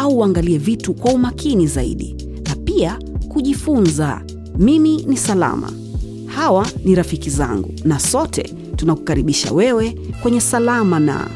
[0.00, 2.16] au uangalie vitu kwa umakini zaidi,
[2.48, 2.98] na pia
[3.28, 4.22] kujifunza.
[4.58, 5.72] Mimi ni Salama,
[6.26, 8.42] hawa ni rafiki zangu, na sote
[8.76, 11.28] tunakukaribisha wewe kwenye Salama na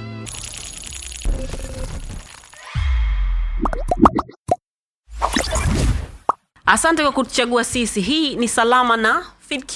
[6.66, 8.01] Asante kwa kutuchagua sisi.
[8.01, 9.74] Hii ni Salama na FIDQ.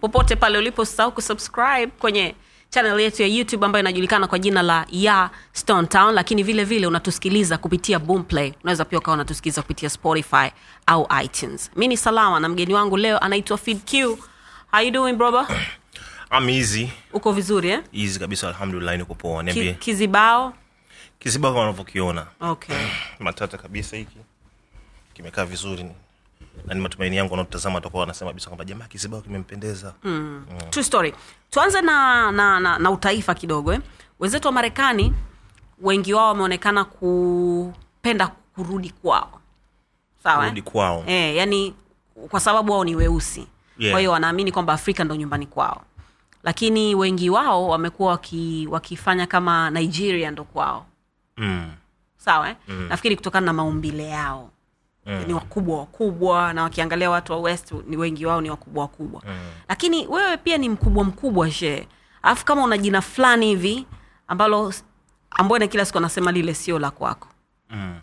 [0.00, 2.34] Popote pale ulipo, usisahau kusubscribe kwenye
[2.70, 6.86] channel yetu ya YouTube ambayo inajulikana kwa jina la ya Stone Town, lakini vile vile
[6.86, 8.52] unatusikiliza kupitia Boomplay.
[8.62, 10.50] Unaweza pia ukawa unatusikiliza kupitia Spotify
[10.86, 11.70] au iTunes.
[11.76, 14.18] Mi ni Salama na mgeni wangu leo anaitwa FeedQ.
[14.72, 15.46] How you doing brother?
[16.30, 17.80] I'm easy Uko vizuri eh?
[17.92, 20.52] easy kabisa alhamdulillah niko poa Ki, kizibao
[21.18, 22.76] kizibao kama unavyokiona okay.
[23.20, 24.16] matata kabisa hiki
[25.14, 25.86] kimekaa vizuri
[26.68, 30.46] na ni matumaini yangu wanaotazama watakuwa wanasema kabisa kwamba jamaa kizibao kimempendeza mm.
[30.70, 31.14] True story.
[31.50, 33.80] Tuanze na, na, na, na utaifa kidogo eh.
[34.20, 35.14] Wenzetu wa Marekani
[35.82, 39.40] wengi wao wameonekana kupenda kurudi kwao,
[40.22, 40.64] sawa rudi eh?
[40.66, 41.74] kwao Eh, yani
[42.28, 43.46] kwa sababu wao ni weusi
[43.78, 43.92] Yeah.
[43.92, 45.82] kwa hiyo wanaamini kwamba Afrika ndo nyumbani kwao,
[46.42, 50.86] lakini wengi wao wamekuwa waki, wakifanya kama Nigeria ndo kwao,
[51.36, 51.70] mm.
[52.16, 52.56] sawa eh?
[52.88, 54.50] Nafikiri kutokana na maumbile yao
[55.08, 55.24] mm.
[55.26, 59.22] ni wakubwa wakubwa, na wakiangalia watu wa West ni wengi wao ni wakubwa wakubwa.
[59.26, 59.34] Mm.
[59.68, 61.86] lakini wewe pia ni mkubwa mkubwa shee
[62.22, 63.86] alafu kama una jina fulani hivi
[64.28, 64.72] ambalo
[65.30, 67.28] ambone kila siku anasema lile sio la kwako.
[67.70, 68.00] Mm.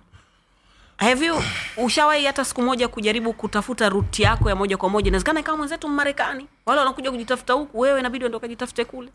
[0.98, 1.36] have you
[1.78, 5.08] ushawahi hata siku moja kujaribu kutafuta ruti yako ya moja kwa moja?
[5.08, 6.48] Inawezekana kama mwenzetu mmarekani.
[6.66, 9.10] Wale wanakuja kujitafuta huku wewe inabidi ndo ukajitafute kule.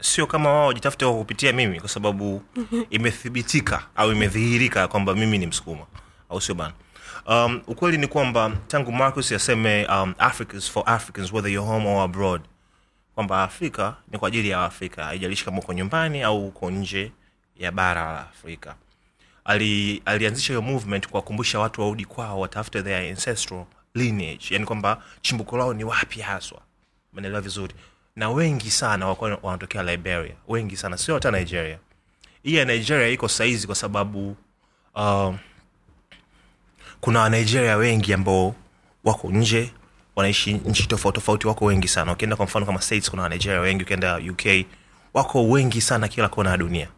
[0.00, 2.42] Sio kama wao wajitafute kwa kupitia mimi kwa sababu
[2.90, 5.86] imethibitika au imedhihirika kwamba mimi ni msukuma.
[6.30, 6.72] Au sio bana
[7.26, 12.02] um, ukweli ni kwamba tangu marcus yaseme um, africans for africans whether you're home or
[12.04, 12.42] abroad
[13.14, 17.12] kwamba afrika ni kwa ajili ya afrika haijalishi kama uko nyumbani au uko nje
[17.56, 18.74] ya bara la afrika.
[19.44, 24.44] Ali, alianzisha hiyo movement kuwakumbusha watu warudi kwao watafute their ancestral lineage.
[24.50, 26.60] Yani kwamba chimbuko lao ni wapi haswa?
[27.12, 27.74] Umeelewa vizuri?
[28.16, 30.34] Na wengi sana wakuwa wanatokea liberia.
[30.48, 31.78] Wengi sana sio hata nigeria.
[32.42, 34.36] Hii ya nigeria iko saizi kwa sababu
[34.94, 35.34] uh,
[37.02, 38.54] kuna wanigeria wengi ambao
[39.04, 39.70] wako nje
[40.16, 42.12] wanaishi nchi tofauti tofauti wako wengi sana.
[42.12, 43.82] Ukienda kwa mfano kama states kuna wanigeria wengi.
[43.84, 44.66] Ukienda uk
[45.14, 46.88] wako wengi sana kila kona ya dunia.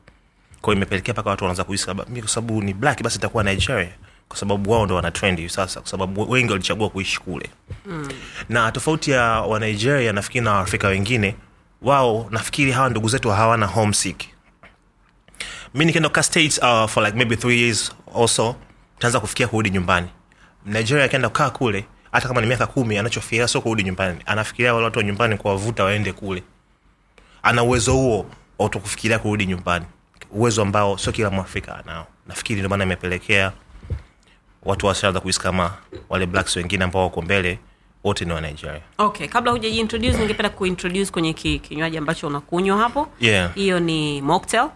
[0.60, 3.88] Kwa imepelekea mpaka watu wanaanza kuhisi mimi kwa sababu ni black basi itakuwa nigeria.
[4.28, 7.50] Kwa sababu wao ndo wana trend hivi sasa kwa sababu wengi walichagua kuishi kule.
[7.86, 8.08] Mm.
[8.48, 11.34] na tofauti ya wanigeria nafikiri na waafrika wengine
[11.82, 14.22] wao nafikiri hawa ndugu zetu hawana homesick.
[15.74, 18.56] Mi nikienda kukaa states uh, for like maybe three years also
[18.98, 20.08] taanza kufikia kurudi nyumbani.
[20.66, 24.18] Nigeria akienda kukaa kule hata kama ni miaka kumi anachofikiria sio kurudi nyumbani.
[24.26, 26.42] Anafikiria wale watu wa nyumbani kuwavuta waende kule.
[27.42, 28.26] Ana uwezo huo
[28.58, 29.84] wa kurudi nyumbani.
[30.30, 32.06] Uwezo ambao sio kila mwafrika anao.
[32.26, 33.52] Nafikiri ndio maana imepelekea
[34.62, 35.74] watu washaanza kuhisi kama
[36.08, 37.58] wale blacks wengine ambao wako mbele
[38.04, 38.80] wote ni wa nigeria.
[38.98, 43.08] Okay kabla hujajiintroduce ningependa kuintroduce kwenye ki, kinywaji ambacho unakunywa hapo.
[43.20, 43.54] Yeah.
[43.54, 44.68] hiyo ni mocktail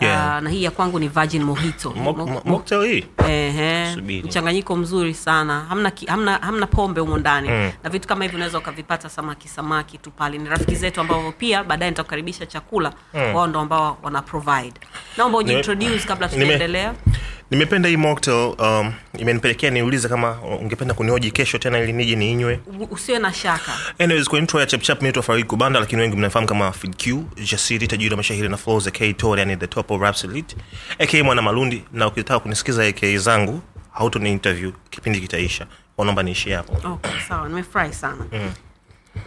[0.00, 0.36] Yeah.
[0.36, 1.90] uh, na hii ya kwangu ni virgin mojito.
[2.44, 3.04] Mocktail hii?
[3.28, 5.60] Ehe, mchanganyiko mzuri sana.
[5.68, 7.48] Hamna, ki, hamna, hamna pombe humo ndani.
[7.48, 7.70] Mm.
[7.84, 10.38] na vitu kama hivi unaweza ukavipata samaki samaki tu pale.
[10.38, 12.92] Ni rafiki zetu ambao pia baadaye nitakukaribisha chakula.
[13.14, 13.34] Mm.
[13.34, 14.80] wao ndo ambao wana provide.
[15.16, 16.94] Naomba ujiintroduce kabla tujaendelea
[17.50, 22.60] nimependa hii mocktail um, imenipelekea niulize kama ungependa kunioji kesho tena ili nije niinywe.
[22.90, 23.72] Usiwe na shaka.
[23.98, 27.06] Anyways kwa intro ya chapchap naitwa farid kubanda lakini wengi mnafahamu kama fidq
[27.50, 30.56] jasiri tajiri wa mashahiri na flows aka tor yani the top of raps elite.
[30.98, 33.60] Aka mwana malundi na ukitaka kunisikiza aka zangu
[33.92, 35.66] hautoni interview kipindi kitaisha.
[35.98, 36.88] Naomba niishie hapo.
[36.92, 38.26] Okay sawa nimefurahi sana.
[38.32, 38.52] Mm.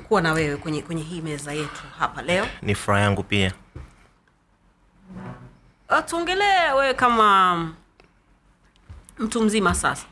[0.08, 2.48] kuwa na wewe kwenye, kwenye hii meza yetu hapa leo.
[2.62, 3.54] Ni furaha yangu pia.
[5.90, 7.72] Uh, tuongelee wewe kama
[9.20, 10.06] mtu mzima sasa.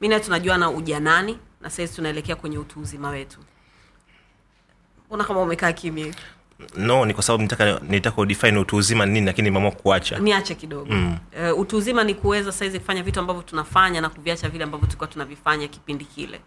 [0.00, 3.38] Mi naye tunajuana ujanani na sahizi tunaelekea kwenye utu uzima wetu.
[5.06, 6.14] Mbona kama umekaa kimya?
[6.76, 10.92] No ni kwa sababu nitaka nitaka udefine utu uzima nini lakini nimeamua kuacha niache kidogo.
[10.94, 11.18] Mm.
[11.52, 15.08] uh, utu uzima ni kuweza saizi kufanya vitu ambavyo tunafanya na kuviacha vile ambavyo tulikuwa
[15.08, 16.40] tunavifanya kipindi kile.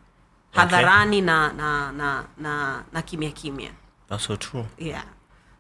[0.52, 3.72] Hadharani na na na na, na kimya kimya.
[4.10, 4.66] That's so true.
[4.78, 5.04] Yeah.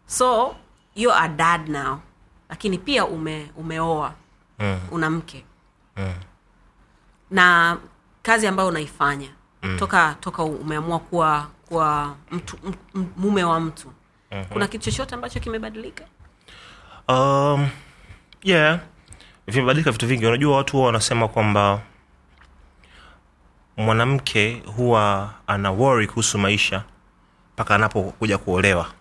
[0.05, 0.55] So
[0.95, 2.00] you are dad now.
[2.50, 4.13] Lakini pia ume umeoa.
[4.59, 4.79] Mm.
[4.91, 5.45] una mke
[7.31, 7.77] na
[8.24, 9.29] kazi ambayo unaifanya
[9.79, 12.57] toka toka umeamua kuwa kuwa mtu
[12.95, 13.91] m- mume wa mtu.
[14.50, 16.03] Kuna kitu chochote ambacho kimebadilika?
[17.07, 17.69] Um,
[18.44, 18.79] yeah.
[19.47, 20.25] Vimebadilika vitu vingi.
[20.25, 21.81] Unajua watu huwa wanasema kwamba
[23.77, 26.83] mwanamke huwa ana wori kuhusu maisha
[27.53, 28.91] mpaka anapokuja kuolewa.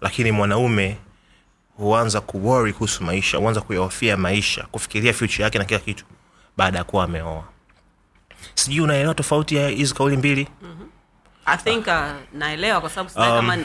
[0.00, 0.98] Lakini mwanaume
[1.76, 6.04] huanza kuwori kuhusu maisha huanza kuyahofia maisha kufikiria future yake na kila kitu
[6.56, 7.44] baada ya kuwa ameoa.
[8.54, 10.48] Sijui unaelewa tofauti ya hizi kauli mbili?
[11.46, 11.94] I think uh,
[12.32, 13.58] naelewa kwa sababu um, kama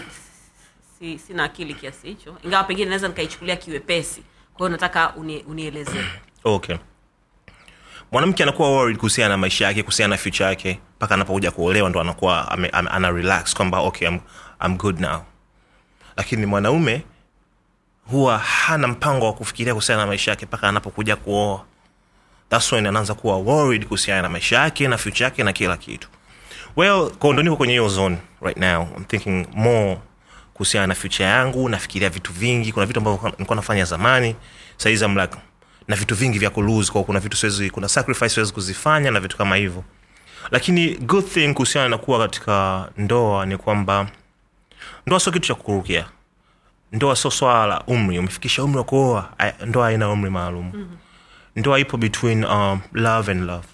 [0.99, 2.37] si, sina akili kiasi hicho.
[2.43, 4.23] Ingawa pengine naweza nikaichukulia kiwepesi.
[4.53, 6.05] Kwa hiyo nataka uni, unielezee.
[6.43, 6.75] Okay.
[8.11, 12.01] Mwanamke anakuwa worried kuhusiana na maisha yake kuhusiana na future yake mpaka anapokuja kuolewa ndo
[12.01, 14.19] anakuwa ame, ame, ana relax kwamba okay I'm,
[14.65, 15.21] I'm good now.
[16.17, 17.03] Lakini mwanaume
[18.11, 21.65] huwa hana mpango wa kufikiria kuhusiana na maisha yake mpaka anapokuja kuoa
[22.49, 26.07] thats when anaanza kuwa worried kuhusiana na maisha yake na future yake na kila kitu.
[26.75, 28.87] Well ndo niko kwenye hiyo zone right now.
[28.97, 29.97] I'm thinking more
[30.53, 32.71] kuhusiana na future yangu nafikiria vitu vingi.
[32.71, 34.35] Kuna vitu ambavyo nilikuwa nafanya zamani.
[34.77, 35.37] Saizi I'm like
[35.87, 36.91] na vitu vingi vya kulose.
[36.91, 39.83] Kwa kuna vitu siwezi kuna sacrifice siwezi kuzifanya na vitu kama hivyo.
[40.51, 44.07] Lakini good thing kuhusiana na kuwa katika ndoa ni kwamba
[45.07, 46.05] ndoa sio kitu cha kukurukia.
[46.91, 48.19] Ndoa sio swala la umri.
[48.19, 49.29] Umefikisha umri wa kuoa
[49.65, 50.65] ndoa haina umri maalum.
[50.65, 50.97] Mm-hmm.
[51.57, 53.67] Ndoa ipo between um, love and love.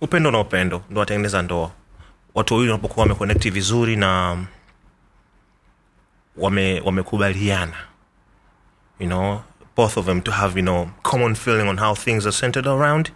[0.00, 1.70] Upendo na upendo ndo watengeneza ndoa.
[2.34, 4.38] Watu wawili wanapokuwa wameconnecti vizuri na
[6.36, 7.76] wame wamekubaliana.
[9.00, 9.40] You know
[9.76, 13.12] both of them to have you know common feeling on how things are centered around.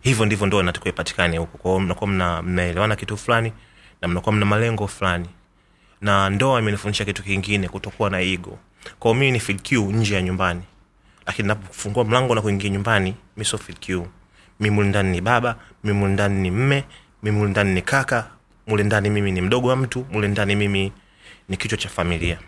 [0.00, 3.52] Hivyo ndivyo ndoa inatakiwa ipatikane huko kwao mnakuwa mna, mnaelewana kitu fulani
[4.00, 5.28] na mnakuwa mna malengo fulani.
[6.00, 8.58] Na ndoa imenifundisha kitu kingine kutokuwa na ego.
[8.98, 10.62] Kwao mii ni feel nje ya nyumbani
[11.30, 11.54] lakini
[12.04, 14.06] mlango na kuingia nyumbani mi sio
[14.60, 16.84] mi mule ndani ni baba mi mule ndani ni mme
[17.22, 18.30] mi mule ndani ni kaka
[18.66, 20.92] mule ndani mimi ni mdogo wa mtu mule ndani mimi
[21.48, 22.38] ni kichwa cha familia.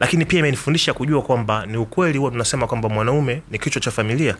[0.00, 4.36] Lakini pia imenifundisha kujua kwamba ni ukweli huwa tunasema kwamba mwanaume ni kichwa cha familia.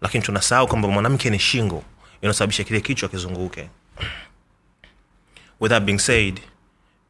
[0.00, 1.82] Lakini tunasahau kwamba mwanamke ni shingo.
[2.20, 3.68] Inasababisha kile kichwa kizunguke.
[5.60, 6.40] With that being said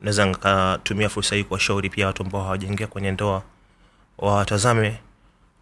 [0.01, 3.43] naweza nikatumia fursa hii kuwashauri pia watu ambao hawajaingia kwenye ndoa
[4.19, 4.99] wawatazame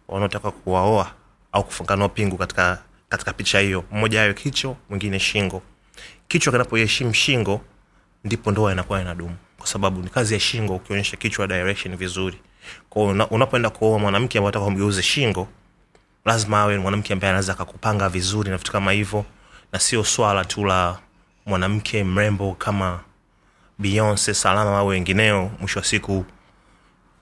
[0.07, 1.11] wanaotaka kuwaoa
[1.51, 3.83] au kufunga nao pingu katika katika picha hiyo.
[3.91, 5.61] Mmoja ayo kichwa mwingine shingo.
[6.27, 7.61] Kichwa kinapoheshimu shingo
[8.23, 9.35] ndipo ndoa inakuwa inadumu.
[9.57, 12.37] Kwa sababu ni kazi ya shingo ukionyesha kichwa direction vizuri.
[12.89, 15.47] Kwao una, unapoenda kuoa mwanamke ambaye ataka kumgeuze shingo
[16.25, 19.25] lazima awe mwanamke ambaye anaweza akakupanga vizuri na vitu kama hivyo
[19.71, 20.99] na sio swala tu la
[21.45, 22.99] mwanamke mrembo kama
[23.79, 26.25] beyonce salama au wengineo mwisho wa siku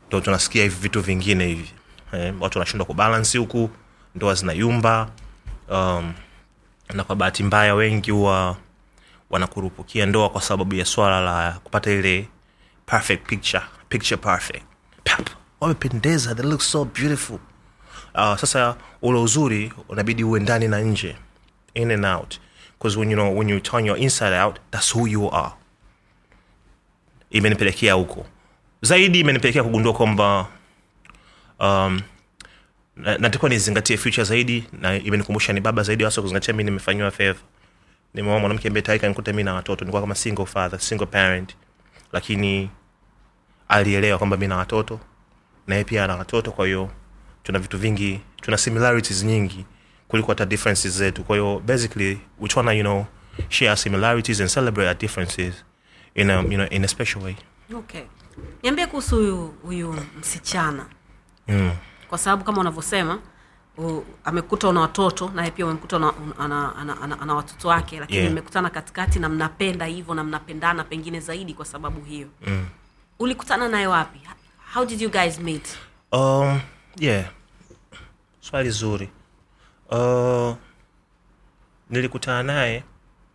[0.08, 1.72] ndo tunasikia hivi vitu vingine hivi
[2.14, 3.70] eh, watu wanashindwa kubalansi huku
[4.16, 5.10] ndoa zinayumba
[5.70, 6.14] um,
[6.94, 8.58] na kwa bahati mbaya wengi huwa
[9.30, 12.28] wanakurupukia ndoa kwa sababu ya swala la kupata ile
[12.86, 14.64] perfect picture picture perfect.
[15.04, 15.30] Pap,
[15.62, 17.40] wamependeza they look so beautiful.
[18.16, 21.16] Uh, sasa ule uzuri unabidi uwe ndani na nje
[21.74, 22.40] in and out.
[22.78, 25.52] Because when you know when you turn your inside out that's who you are.
[27.32, 28.26] Imenipelekea huko.
[28.82, 30.48] Zaidi imenipelekea kugundua kwamba
[31.64, 32.02] um,
[32.96, 37.40] na- nizingatie future zaidi na imenikumbusha ni baba zaidi hasa kuzingatia mi nimefanyiwa fedha
[38.14, 39.86] nimeoa mwanamke ambaye tayari kanikuta mi na watoto.
[39.86, 41.56] Nilikuwa kama single father single parent.
[42.12, 42.70] Lakini
[43.68, 45.00] alielewa kwamba mi na watoto
[45.68, 46.90] na pia ana watoto kwa hiyo
[47.44, 49.66] tuna vitu vingi tuna similarities nyingi
[50.08, 51.24] kuliko hata differences zetu.
[51.24, 53.06] Kwa hiyo basically we tryna you know
[53.50, 55.54] share similarities and celebrate our differences
[56.16, 57.36] in a, you know, in a special way.
[57.76, 58.02] Okay.
[58.64, 60.86] Niambie kuhusu huyu huyu msichana
[61.48, 61.72] mm.
[62.10, 63.20] kwa sababu kama unavyosema
[64.26, 68.32] amekuta una watoto naye pia umemkuta una, ana, ana, ana, ana watoto wake lakini Yeah.
[68.32, 72.66] mmekutana katikati na mnapenda hivyo na mnapendana pengine zaidi kwa sababu hiyo mm.
[73.20, 74.20] ulikutana naye wapi
[74.74, 75.78] how did you guys meet
[76.12, 76.62] Um,
[77.00, 77.26] yeah.
[78.40, 79.10] Swali zuri.
[79.92, 80.56] Uh,
[81.90, 82.84] nilikutana naye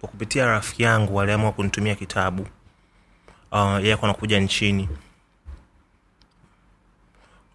[0.00, 2.46] kwa kupitia rafiki yangu aliamua kunitumia kitabu.
[3.52, 4.88] Uh, yeye anakuja nchini.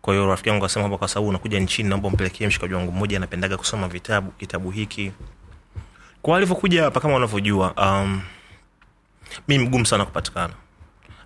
[0.04, 3.18] Kwa hiyo rafiki yangu akasema kwamba kwa sababu unakuja nchini naomba mpelekee mshikaji wangu mmoja
[3.18, 5.12] anapendaga kusoma vitabu kitabu hiki.
[6.22, 8.22] Kwa alivyokuja hapa kama unavyojua, um,
[9.48, 10.54] mi mgumu sana kupatikana.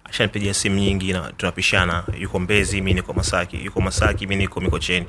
[0.04, 5.06] Ashanipigia simu nyingi na tunapishana yuko mbezi mi niko masaki yuko masaki mi niko mikocheni.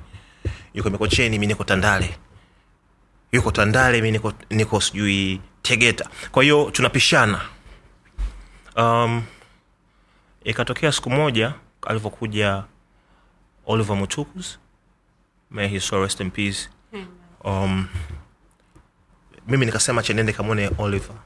[0.75, 2.17] Yuko mikocheni mi niko tandale.
[3.33, 6.09] Yuko tandale mi niko, niko sijui tegeta.
[6.33, 7.41] Kwa hiyo tunapishana.
[8.77, 9.23] Um,
[10.45, 11.53] ikatokea siku moja
[11.87, 12.65] alivyokuja
[13.69, 14.59] oliver mutukus
[15.51, 16.69] may his soul rest in peace.
[17.45, 17.87] Um,
[19.49, 21.17] mimi nikasema chenende kamwone oliver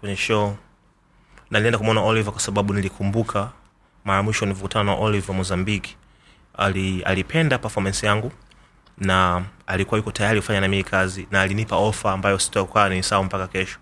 [0.00, 0.56] kwenye show.
[1.50, 3.52] Na nilienda kumwona oliver kwa sababu nilikumbuka
[4.04, 5.96] mara mwisho nilivyokutana na oliver mozambiki.
[6.58, 8.32] Ali, alipenda performance yangu
[8.98, 13.24] na alikuwa yuko tayari kufanya na mimi kazi na alinipa ofa ambayo sitakuwa ni sawa
[13.24, 13.78] mpaka kesho.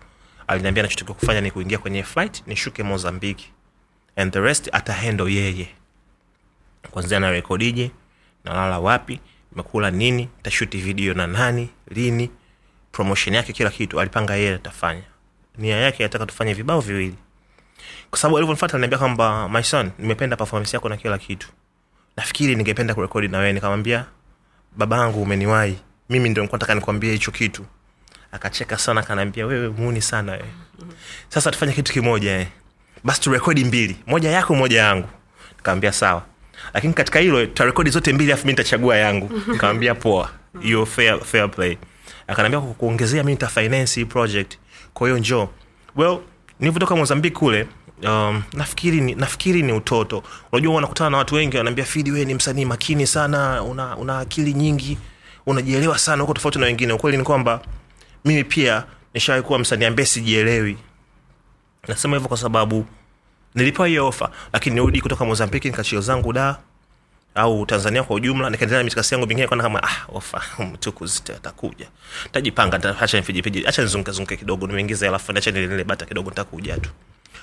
[0.47, 3.51] Aliniambia nachotakiwa kufanya ni kuingia kwenye flight nishuke mozambiki.
[4.15, 5.69] And the rest atahandle yeye
[6.93, 7.91] kwanzia narekodije
[8.45, 9.19] nalala wapi
[9.55, 12.29] mekula nini tashuti video na nani lini
[12.91, 15.01] promotion yake kila kitu alipanga yeye atafanya.
[15.57, 17.15] Nia yake ataka tufanye vibao viwili.
[18.09, 21.47] Kwa sababu alivyonifata aliniambia kwamba my son nimependa performance yako na kila kitu.
[22.17, 23.53] Nafikiri ningependa kurekodi na wewe.
[23.53, 24.05] Nikamwambia
[24.77, 25.77] babangu umeniwahi.
[26.09, 27.65] Mimi ndio nilikuwa nataka nikwambie hicho kitu.
[28.31, 30.49] Akacheka sana akaniambia wewe muuni sana wewe.
[31.29, 32.47] Sasa tufanye kitu kimoja eh.
[33.03, 35.09] basi turekodi mbili moja yako moja yangu.
[35.57, 36.25] Nikamwambia sawa
[36.73, 39.29] lakini katika hilo tutarekodi zote mbili afu mi nitachagua yangu.
[39.59, 40.29] Kawambia poa.
[40.61, 41.77] Hiyo fair, fair play.
[42.27, 44.57] Akanaambia kuongezea mi nitafinance hii project.
[44.93, 45.49] Kwa hiyo njoo.
[45.95, 46.19] Well
[46.59, 47.67] nilivyotoka mozambiki kule
[48.03, 50.23] um, nafikiri ni, nafikiri ni utoto.
[50.51, 54.53] Unajua wanakutana na watu wengi wanaambia fidi wee ni msanii makini sana una, una akili
[54.53, 54.97] nyingi
[55.45, 56.93] unajielewa sana huko tofauti na wengine.
[56.93, 57.61] Ukweli ni kwamba
[58.25, 60.77] mimi pia nishawahi kuwa msanii ambaye sijielewi.
[61.87, 62.85] Nasema hivyo kwa sababu
[63.55, 66.57] nilipewa hiyo ofa lakini nirudi kutoka mozambiki nikachio zangu da
[67.35, 70.41] au tanzania kwa ujumla nikaendelea na mitikasi yangu mingine kama ah, ofa
[70.73, 71.87] mtukuzi atakuja.
[72.31, 76.89] Tajipanga nita- acha nifijipiji acha nizungukazunguke kidogo nimeingiza alafu acha nilele bata kidogo nitakuja tu.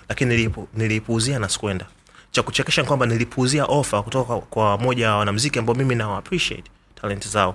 [0.08, 1.86] Lakini nilipu- niliipuuzia na sikwenda
[2.30, 7.28] cha kuchekesha kwamba nilipuuzia ofa kutoka kwa, moja wa wanamziki ambao mimi nawa appreciate talent
[7.28, 7.54] zao.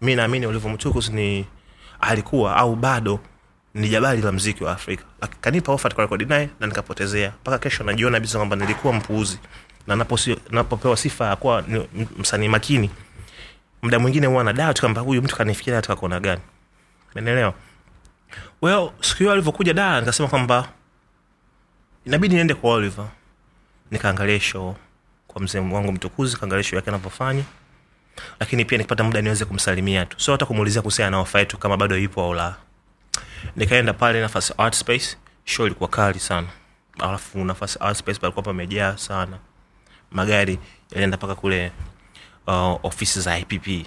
[0.00, 1.44] Mi naamini Oliver mtukuzi ni
[2.00, 3.20] alikuwa au bado
[3.74, 5.04] ni jabali la mziki wa Afrika.
[5.40, 5.88] Kanipa ofa
[6.28, 7.32] naye na nikapotezea.
[7.40, 9.38] Mpaka kesho najiona kabisa kwamba nilikuwa mpuuzi.
[9.86, 9.96] Na
[10.50, 11.86] napopewa sifa ya kuwa ni
[12.18, 12.90] msanii makini,
[13.82, 16.40] mda mwingine huwa na doubt kwamba huyu mtu kanifikiria katika kona gani.
[17.14, 17.54] menelewa
[18.62, 20.68] Well, siku hiyo alivyokuja da nikasema kwamba
[22.06, 23.06] inabidi niende kwa Oliver.
[23.90, 24.76] Nikaangalia show
[25.26, 27.44] kwa mzee wangu mtukuzi, kaangalia show yake anavyofanya
[28.40, 31.76] lakini pia nikipata muda niweze kumsalimia tu sio hata kumuulizia kuhusiana na ofa yetu kama
[31.76, 32.56] bado ipo au la
[33.56, 35.16] nikaenda pale nafasi art space.
[35.44, 36.46] Show ilikuwa kali sana.
[36.98, 39.38] Alafu nafasi art space palikuwa pamejaa sana.
[40.10, 40.58] Magari
[40.90, 41.72] yalienda mpaka kule
[42.46, 43.86] uh, ofisi za ipp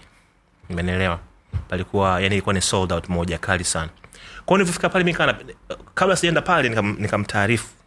[0.70, 1.20] imenelewa
[1.68, 3.90] palikuwa yani ilikuwa ni sold out moja kali sana.
[4.46, 5.16] Kwao nilivyofika pale mi
[5.96, 7.82] kabla sijaenda pale nikamtaarifu nika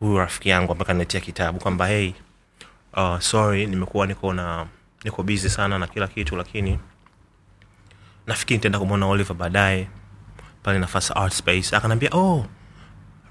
[0.00, 2.12] huyu rafiki yangu ambaye kaniletea kitabu kwamba hey
[2.96, 4.66] uh, sorry nimekuwa niko na
[5.04, 6.78] niko bizi sana na kila kitu lakini
[8.26, 9.88] nafikiri nitaenda kumwona oliver baadaye
[10.62, 11.72] pale nafasi art space.
[11.76, 12.46] Akanaambia oh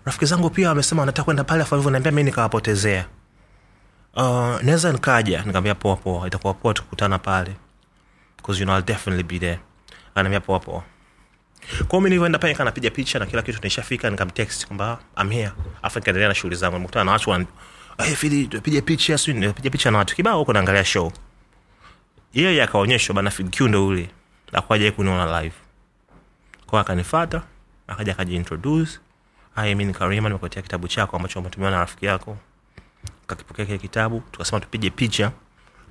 [0.06, 3.06] rafiki zangu pia wamesema wanataka kwenda pale afu alivyoniambia mi nikawapotezea.
[4.16, 4.24] Uh,
[4.62, 5.44] naweza nikaja.
[5.46, 7.56] Nikaambia poa poa itakuwa poa tukutana pale
[8.38, 9.60] because you know I'll definitely be there
[10.16, 10.84] anaambia poa poa.
[11.88, 15.52] Kwao mi nilivyoenda pale napiga picha na kila kitu nishafika nikamtext kwamba am here.
[15.82, 17.46] Afu nikaendelea na shughuli zangu nimekutana na watu wan
[17.98, 20.16] hey, fili tupige picha si nipiga picha na watu.
[20.16, 21.12] Kibao huko naangalia show.
[22.34, 24.10] Yeye akaonyeshwa bana Fid ndo ule.
[24.54, 25.56] Akwaja kuniona live
[26.72, 27.42] kwa akanifata
[27.88, 29.00] akaja akajiintroduce.
[29.56, 32.38] Hi mi ni Karima nimekuletea kitabu chako ambacho umetumiwa na rafiki yako.
[33.28, 35.32] Kakipokea kile kitabu tukasema tupige picha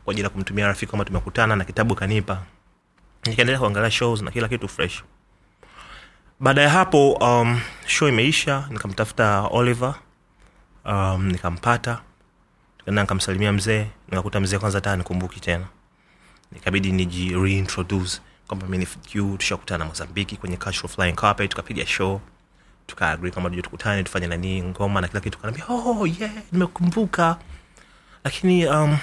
[0.05, 2.43] kwa ajili ya kumtumia rafiki kwamba tumekutana na kitabu kanipa.
[3.27, 5.03] Nikaendelea kuangalia shows na kila kitu fresh.
[6.41, 9.95] Baada ya hapo um, show imeisha nikamtafuta oliver
[10.85, 12.01] um, nikampata
[12.79, 15.67] tukaenda nikamsalimia mzee nikakuta mzee kwanza taa nikumbuki tena.
[16.53, 22.21] Nikabidi niji reintroduce kwamba mi ni FQ tushakutana mozambiki kwenye cultural flying carpet tukapiga show
[22.87, 25.39] tukaagri kama tuje tukutane tufanye nani ngoma na kila kitu.
[25.39, 27.37] Kanaambia oh yeah nimekumbuka.
[28.25, 28.99] Lakini um,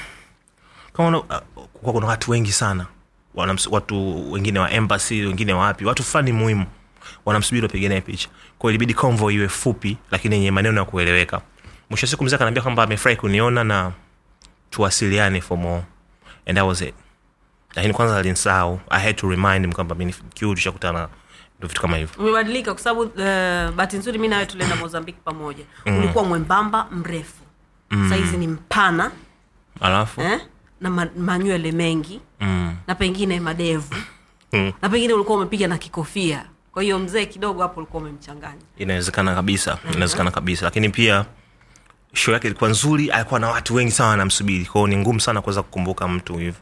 [0.94, 2.86] kama uh, kuna watu wengi sana
[3.36, 6.66] Wanams, watu wengine wa embassy wengine wapi watu fulani muhimu
[7.26, 11.42] wanamsubiri wapige naye picha kwao ilibidi convo iwe fupi lakini yenye maneno ya kueleweka.
[11.90, 13.92] Mwisho siku mzee akaniambia kwamba amefurahi kuniona na
[14.70, 15.84] tuwasiliane for more.
[16.46, 16.96] And that was it
[17.76, 21.10] lakini kwanza alinsahau i had to remind him kwamba mi ni tushakutana
[21.60, 22.16] ndo vitu kama hivyo.
[22.24, 23.16] Umebadilika kwa sababu uh,
[23.76, 25.64] bahati nzuri mi nawe tulienda mozambiki pamoja.
[25.86, 27.44] Ulikuwa mwembamba mrefu.
[28.10, 29.12] Saizi ni mpana.
[29.82, 30.22] Alafu?
[30.22, 30.40] Eh?
[30.82, 32.22] na ma- manywele mengi.
[32.40, 33.96] Mm, na pengine madevu.
[34.54, 36.46] Mm, na pengine ulikuwa umepiga na kikofia.
[36.72, 38.62] Kwa hiyo mzee kidogo hapo ulikuwa umemchanganya.
[38.78, 39.78] Inawezekana kabisa.
[39.94, 40.66] Inawezekana kabisa.
[40.66, 41.26] Lakini pia
[42.14, 44.66] show yake ilikuwa nzuri alikuwa na watu wengi sana wanamsubiri.
[44.66, 46.62] Kwao ni ngumu sana kuweza kukumbuka mtu hivyo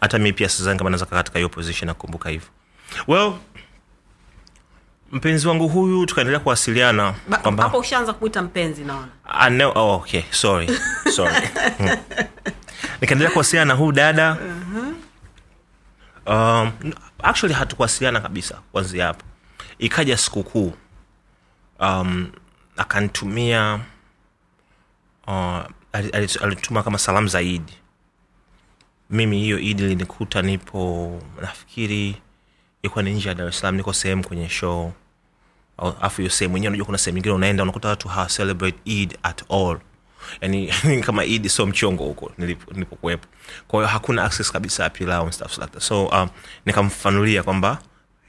[0.00, 2.48] hata mi pia sizani kama naweza kaa katika hiyo position nakumbuka hivyo.
[3.08, 3.32] Well
[5.12, 9.08] mpenzi wangu huyu tukaendelea kuwasiliana kwamba hapo ushaanza kuita mpenzi naona.
[9.24, 10.78] Uh, no, oh, okay sorry
[11.14, 11.34] sorry.
[11.80, 11.96] Mm.
[13.00, 14.36] nikaendelea kuwasiliana na huyu dada.
[16.26, 16.72] Um,
[17.22, 19.24] actually hatukuwasiliana kabisa kwanzia hapo.
[19.78, 20.74] Ikaja sikukuu
[21.80, 22.32] um,
[22.76, 23.80] akanitumia
[25.26, 25.58] uh,
[25.92, 27.72] ali- ali- alituma kama salamu za idi
[29.10, 32.16] mimi hiyo idi linikuta nipo nafikiri
[32.82, 34.92] ilikuwa ni nje ya dar niko sehemu kwenye show.
[36.00, 39.44] Afu hiyo sehemu wenyewe unajua kuna sehemu nyingine unaenda unakuta watu hawa celebrate eid at
[39.52, 39.78] all.
[40.40, 40.72] Yani
[41.06, 43.26] kama id sio mchongo huko nilipokuwepo.
[43.68, 45.82] Kwa hakuna access kabisa pilau and stuff like that.
[45.82, 46.28] So um,
[46.66, 47.78] nikamfanulia kwamba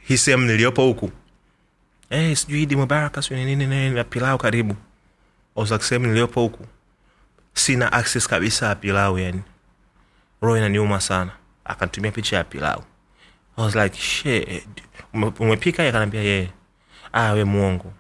[0.08, 1.12] hii sehemu niliyopo huku
[2.10, 4.76] hey, sijui idi mubaraka sijui nini nini na pilau karibu.
[5.80, 6.66] Sehemu niliyopo huku
[7.54, 9.42] sina access kabisa pilau yani
[10.42, 11.32] roho inaniuma sana.
[11.66, 12.84] Akanitumia picha ya pilau.
[13.58, 14.68] I was like shit
[15.14, 15.88] umepika?
[15.88, 16.50] Akanambia yeye
[17.14, 17.94] ah we muongo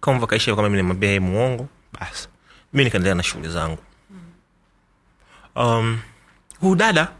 [0.00, 2.28] kama kaisha kama mimi nimwambia yeye muongo basi.
[2.72, 3.78] Mi nikaendelea na shughuli zangu.
[5.56, 6.00] Um,
[6.60, 7.12] huu dada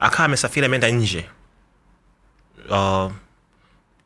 [0.00, 1.28] akaa amesafiri ameenda nje.
[2.70, 3.12] Uh,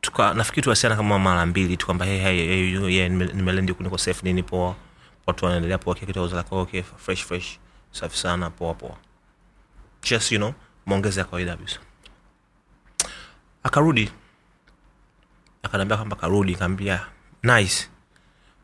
[0.01, 3.97] tuka nafikiri tuwasiana kama mara mbili tu kwamba hey, hey, hey, you- yeah, nimelendi niko
[3.97, 4.75] safe nini poa.
[5.27, 7.59] Watu wanaendelea poa kitu like okay fresh fresh
[7.91, 8.95] safi sana poa poa
[10.09, 10.53] just you know
[10.85, 11.79] maongezi ya kawaida kabisa
[13.63, 14.11] akarudi.
[15.63, 17.05] Akaniambia kwamba karudi kaambia
[17.43, 17.89] nice.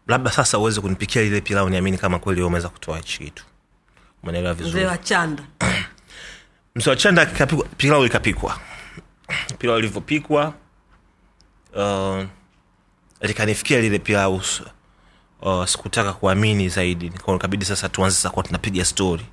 [0.07, 3.43] Labda sasa uweze kunipikia lile pilau niamini kama kweli umeweza kutoa hichi kitu.
[4.23, 5.43] Umeelewa mzee vizuri wa chanda.
[6.75, 7.25] Mzee wa chanda
[7.77, 8.59] pilau ikapikwa.
[9.57, 10.53] Pilau ilivyopikwa
[11.75, 12.23] uh,
[13.21, 14.41] likanifikia lile pilau.
[15.41, 17.09] Uh, sikutaka kuamini zaidi.
[17.39, 19.25] Kabidi sasa tuanze sakuwa tunapiga story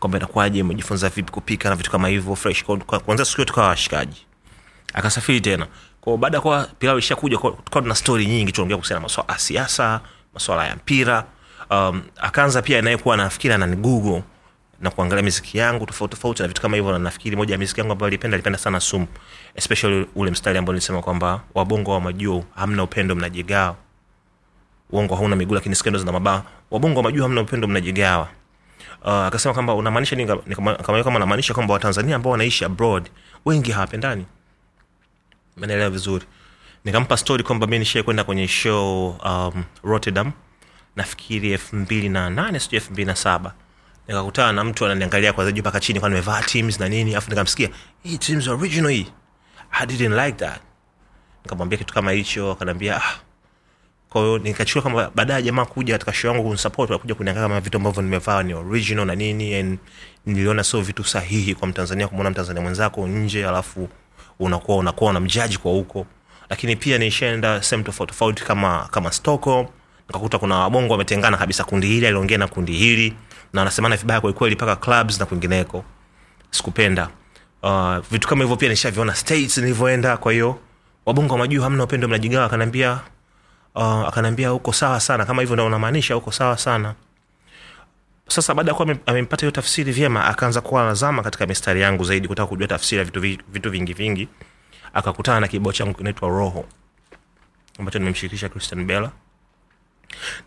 [0.00, 3.68] kwamba inakuwaje umejifunza vipi kupika na vitu kama hivyo fresh Kwa- kwa- siku hiyo tukawa
[3.68, 4.26] washikaji.
[4.94, 5.66] Akasafiri tena.
[6.00, 9.38] Kwao baada ya kuwa pilau ishakuja tukawa tuna stori nyingi tunaongea kuhusiana na maswala ya
[9.38, 10.00] siasa
[10.34, 11.24] maswala ya mpira.
[11.70, 14.22] Um, akaanza pia anayekuwa nafikiri anani google
[14.80, 17.80] na kuangalia miziki yangu tofauti tofauti na vitu kama hivyo na nafikiri moja ya miziki
[17.80, 19.06] yangu ambayo alipenda alipenda sana sumu.
[19.54, 23.76] Especially ule mstari ambao nilisema kwamba wabongo wa majuu hamna upendo mnajigawa
[24.90, 26.42] uongo hauna miguu lakini skendo zina mabaa.
[26.70, 28.28] Wabongo wa majuu hamna upendo mnajigawa
[29.04, 30.36] uh, akasema kwamba unamaanisha nini
[31.04, 33.10] kama namaanisha kwamba watanzania ambao wanaishi abroad
[33.44, 34.26] wengi hawapendani
[35.56, 36.24] menaelewa vizuri.
[36.84, 40.32] Nikampa story kwamba mi nishie kwenda kwenye show um, rotterdam
[40.96, 43.54] nafikiri elfu mbili na nane sijui elfu mbili na saba.
[44.08, 47.68] Nikakutana na mtu ananiangalia kwanza juu mpaka chini kwa nimevaa teams na nini afu nikamsikia
[48.02, 49.06] hii teams original hii.
[49.70, 50.60] I didn't like that.
[51.44, 53.27] Nikamwambia kitu kama hicho akanaambia ah
[54.10, 57.76] kwa hiyo nikachukua kama baadaye jamaa kuja katika show yangu kunisupport wakuja kuniangalia kama vitu
[57.76, 59.78] ambavyo nimevaa ni original na nini and
[60.26, 63.88] niliona sio vitu sahihi kwa mtanzania kumwona mtanzania mwenzako nje alafu
[64.40, 66.06] unakuwa unakuwa unamjaji kwa huko.
[66.50, 69.66] Lakini pia nishaenda sehemu tofauti tofauti kama kama stockholm
[70.08, 73.14] nikakuta kuna wabongo wametengana kabisa kundi hili aliongea na kundi hili
[73.52, 75.84] na wanasemana vibaya kwelikweli mpaka clubs na kwingineko.
[76.50, 77.08] Sikupenda.
[77.62, 80.58] Uh, vitu kama hivyo pia nishaviona states nilivyoenda kwa hiyo
[81.06, 83.00] wabongo wa majuu hamna upendo mnajigawa akanaambia
[83.78, 85.26] uh, akanaambia uko sawa sana.
[85.26, 86.94] Kama hivyo ndo unamaanisha uko sawa sana.
[88.28, 92.28] Sasa baada ya kuwa amempata hiyo tafsiri vyema akaanza kuwa anazama katika mistari yangu zaidi
[92.28, 94.28] kutaka kujua tafsiri ya vitu, vitu vingi vingi
[94.94, 96.64] akakutana na kibao changu kinaitwa roho
[97.78, 99.10] ambacho nimemshirikisha christian bella.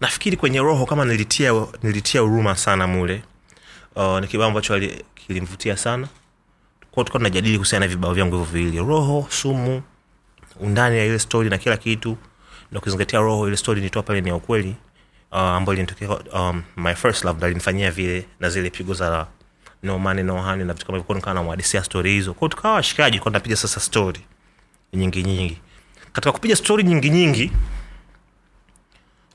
[0.02, 3.24] Nafikiri kwenye roho kama nilitia nilitia huruma sana mule.
[3.96, 4.80] Uh, ni kibao ambacho
[5.16, 6.08] kilimvutia sana.
[6.92, 8.78] Kwao tukawa tunajadili kuhusiana na vibao vyangu hivyo viwili.
[8.78, 9.82] Roho sumu
[10.60, 12.18] undani ya ile stori na kila kitu
[12.72, 14.76] na kuzingatia roho ile story nitoa pale ni ya ukweli
[15.32, 19.28] uh, ambayo ilinitokea um, my first love alinifanyia vile na zile pigo za
[19.84, 21.16] no money no honey na vitu kama hivyo.
[21.16, 22.34] Nikawa namwadisia story hizo.
[22.34, 24.20] Kwao tukawa washikaji kwa tunapiga sasa story
[24.94, 25.58] nyingi nyingi.
[26.14, 27.52] Katika kupiga story nyingi nyingi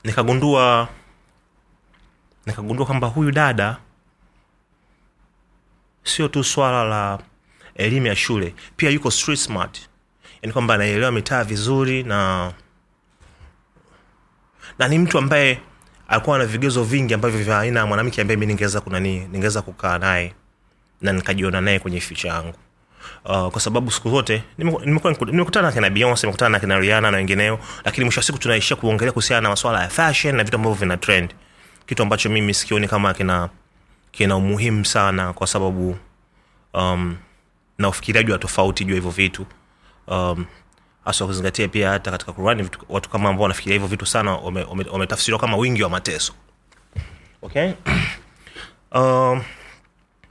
[0.03, 0.87] nikagundua
[2.45, 3.77] nikagundua kwamba huyu dada
[6.03, 7.19] sio tu swala la
[7.75, 9.89] elimu ya shule pia yuko street smart.
[10.41, 12.51] Yani kwamba anaelewa mitaa vizuri na
[14.79, 15.59] na ni mtu ambaye
[16.07, 19.97] alikuwa na vigezo vingi ambavyo vya aina ya mwanamke ambaye mi ningeweza kunani ningeweza kukaa
[19.97, 20.33] naye
[21.01, 22.53] na nikajiona naye kwenye ficha yangu.
[23.25, 28.19] Uh, kwa sababu siku zote nimekutana na kina nimekutana na Rihanna na wengineo lakini mwisho
[28.19, 31.33] wa siku tunaishia kuongelea kuhusiana na maswala ya fashion na vitu ambavyo vina trend.
[31.85, 33.49] Kitu ambacho mimi sikioni kama kina
[34.11, 35.97] kina umuhimu sana kwa sababu
[36.73, 37.17] um,
[37.77, 39.45] na ufikiriaji wa tofauti juu ya hivyo vitu.
[40.07, 40.45] Um,
[41.07, 44.35] hasa kuzingatia pia hata katika Qurani watu kama ambao wanafikiria hivyo vitu sana
[44.91, 46.33] wametafsiriwa kama wingi wa mateso.
[47.41, 47.71] Okay?
[48.91, 49.43] Um,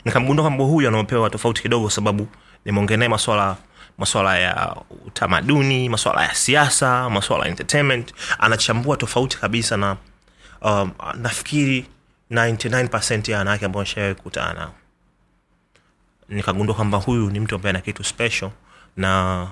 [0.04, 2.28] nikamgundua kwamba huyu anaopewa tofauti kidogo sababu
[2.64, 3.56] nimeongea maswala
[3.98, 8.14] maswala ya utamaduni maswala ya siasa maswala ya entertainment.
[8.38, 9.96] Anachambua tofauti kabisa na
[10.62, 11.86] um, nafikiri
[12.30, 14.74] 99 ya wanawake ambao nishawai kukutana nao.
[16.28, 18.50] Nikagundua kwamba huyu ni mtu ambaye ana kitu special
[18.96, 19.46] na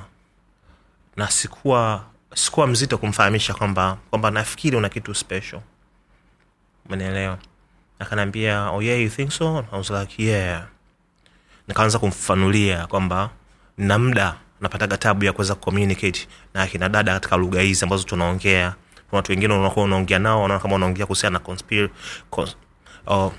[1.16, 5.60] na sikuwa sikuwa mzito kumfahamisha kwamba kwamba nafikiri una kitu special.
[6.86, 7.38] Umenielewa?
[7.98, 9.64] Akanaambia oh yeah you think so?
[9.72, 10.66] I was like yeah.
[11.68, 13.30] Nikaanza kumfanulia kwamba
[13.78, 18.74] na muda napataga tabu ya kuweza kucommunicate na akina dada katika lugha hizi ambazo tunaongea.
[19.10, 21.88] Kuna watu wengine unakuwa unaongea nao wanaona kama unaongea kuhusiana na conspir
[22.30, 22.56] cons,
[23.06, 23.32] oh,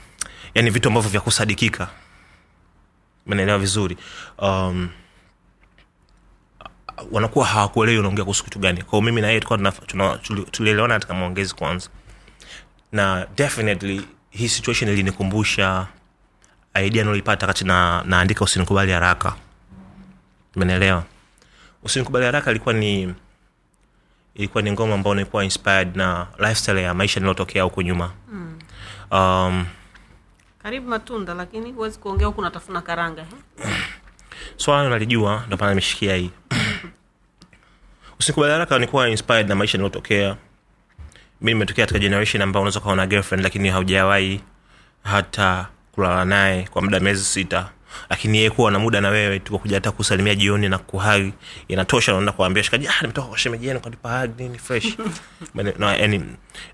[0.56, 1.88] yani vitu ambavyo vya kusadikika.
[3.28, 3.98] Umeelewa vizuri?
[4.40, 4.90] Um,
[7.12, 8.84] wanakuwa hawakuelewi unaongea kuhusu kitu gani.
[8.84, 10.18] Kwao mimi na yeye tulikuwa
[10.52, 11.90] tulielewana katika maongezi kwanza.
[12.92, 15.88] Na definitely hii situation ilinikumbusha
[16.84, 19.36] idea nilipata kati na naandika usinikubali haraka.
[20.56, 21.04] Umenelewa
[21.84, 23.14] usinikubali haraka ilikuwa ni
[24.36, 28.12] ilikuwa ni ngoma ambayo nilikuwa inspired na lifestyle ya maisha nilotokea huko nyuma.
[29.12, 29.66] Um,
[30.64, 33.28] karibu matunda lakini huwezi kuongea huku natafuna karanga eh?
[34.58, 36.32] swala so, nalijua pana nimeshikia hii
[38.20, 40.36] usinikubali badaraka nilikuwa inspired na maisha niliotokea
[41.42, 44.42] mi nimetokea katika generation ambao unaweza ukawa na girlfriend lakini haujawahi
[45.04, 47.70] hata kulala naye kwa muda miezi sita.
[48.10, 51.34] Lakini yeye kuwa na muda na wewe tu kuja hata kusalimia jioni na kuhagi
[51.68, 54.98] inatosha naenda kuambia shikaji ah, nimetoka kwa shemeji yenu kanipa hug nini fresh.
[55.80, 56.24] Na, yani,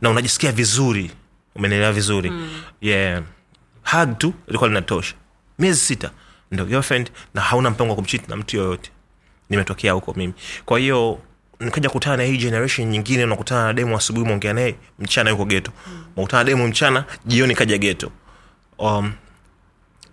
[0.02, 1.12] na unajisikia vizuri.
[1.56, 2.30] Umenielewa vizuri.
[2.30, 2.62] Mm.
[2.82, 3.22] yeah.
[3.92, 5.16] Hug tu ilikuwa linatosha.
[5.60, 6.12] Miezi sita
[6.52, 8.92] ndo girlfriend na hauna mpango wa kumchiti na mtu yoyote.
[9.50, 10.34] Nimetokea huko mimi.
[10.66, 11.20] Kwa hiyo
[11.62, 15.72] nikaja kutana na hii generation nyingine unakutana na demo asubuhi mwongea naye mchana yuko geto
[16.16, 18.12] unakutana na demo mchana jioni kaja geto
[18.80, 19.14] um,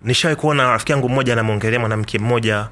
[0.01, 2.69] nishawai kuona rafiki yangu mmoja anamwongelea mwanamke mmoja.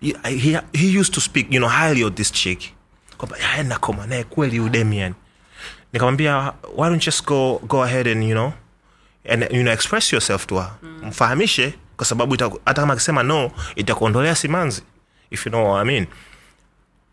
[0.00, 2.60] He, he, he used to speak you know, highly of this chick.
[3.16, 5.14] Kwamba nakoma naye kweli udemian
[5.92, 8.52] nikamwambia why don't just go, go ahead and you know
[9.28, 10.70] and you know, express yourself to her.
[11.02, 14.82] Mfahamishe kwa sababu hata kama akisema no itakuondolea simanzi
[15.30, 16.06] if you know what I mean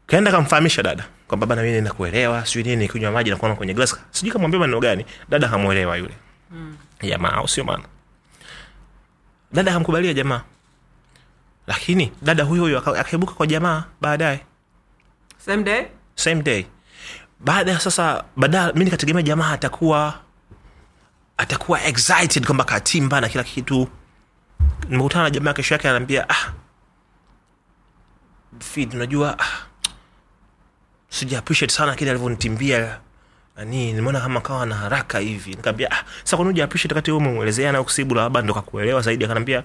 [0.08, 3.96] kaenda kamfahamisha dada kwamba bana mimi nakuelewa sijui nini nikunywa maji na kuona kwenye glass.
[4.12, 6.14] Sijui kamwambia maneno gani dada hamwelewa yule.
[7.04, 7.84] Jamaa au sio maana
[9.54, 10.42] dada hamkubalia jamaa.
[11.68, 14.46] Lakini dada huyo huyo akaibuka kwa jamaa baadaye.
[15.46, 15.86] Same day?
[16.16, 16.66] Same day.
[17.40, 20.20] Baada ya sasa baada mi nikategemea jamaa atakuwa
[21.38, 23.88] atakuwa excited kwamba katimba na kila kitu.
[24.90, 26.52] Nimekutana na jamaa kesho yake anaambia ah
[28.60, 29.65] feed unajua ah,
[31.16, 33.00] sija appreciate sana kile alivyonitimbia
[33.58, 35.50] nani nimeona kama kawa na haraka hivi.
[35.50, 39.26] Nikamwambia ah sasa kwani hujaappreciate wakati wewe umemuelezea na kusibu labda ndo kakuelewa zaidi?
[39.26, 39.64] Akanambia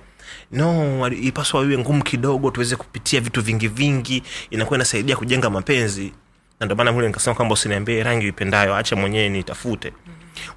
[0.52, 6.12] no ipaswa iwe ngumu kidogo tuweze kupitia vitu vingi vingi inakuwa inasaidia kujenga mapenzi.
[6.60, 9.92] Na ndio maana mule nikasema kwamba usiniambie rangi uipendayo acha mwenyewe nitafute.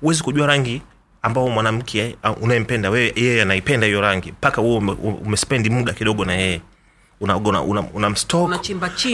[0.02, 0.82] Huwezi kujua rangi
[1.22, 4.78] ambao mwanamke uh, unayempenda wewe yeye anaipenda hiyo rangi mpaka wewe
[5.26, 6.62] umespendi muda kidogo na yeye
[7.24, 7.62] una, una,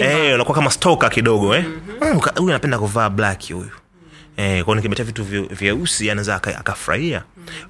[0.06, 1.66] eh, unakuwa kama stoka kidogo eh?
[2.02, 3.72] Mm, ka- huyu anapenda kuvaa black huyu.
[4.38, 7.24] Eh, kwao nikimetea vitu vyeusi anaweza akafurahia.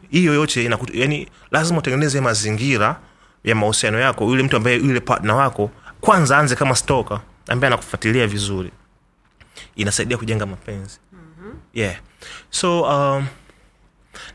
[0.10, 2.99] Hiyo yote inakutu, yani lazima utengeneze mazingira
[3.43, 4.25] ya mahusiano yako.
[4.25, 5.71] Yule mtu ambaye yule partner wako
[6.02, 8.71] kwanza anze kama stoka ambaye anakufuatilia vizuri.
[9.75, 10.99] Inasaidia kujenga mapenzi.
[11.73, 11.95] Yeah.
[12.49, 13.28] So um,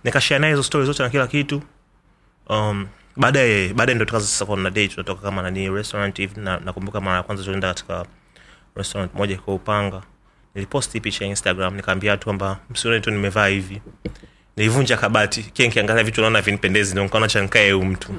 [0.04, 1.62] nikashia naye hizo stori zote na kila kitu.
[2.48, 2.86] Um,
[3.16, 7.16] baadaye baadaye ndo tukaanza sasa kuna date tunatoka kama nani restaurant hivi na nakumbuka mara
[7.16, 8.06] ya kwanza tulienda katika
[8.76, 10.02] restaurant moja kwa upanga.
[10.54, 13.82] Niliposti picha instagram nikaambia watu kwamba msione tu nimevaa hivi.
[14.56, 18.14] Nilivunja kabati kia nkiangalia vitu naona vinipendezi ndo nkaona chankae huu mtu.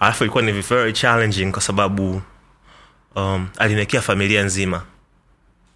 [0.00, 2.22] Alafu ilikuwa ni very challenging kwa sababu
[3.14, 4.82] um, alinekea familia nzima.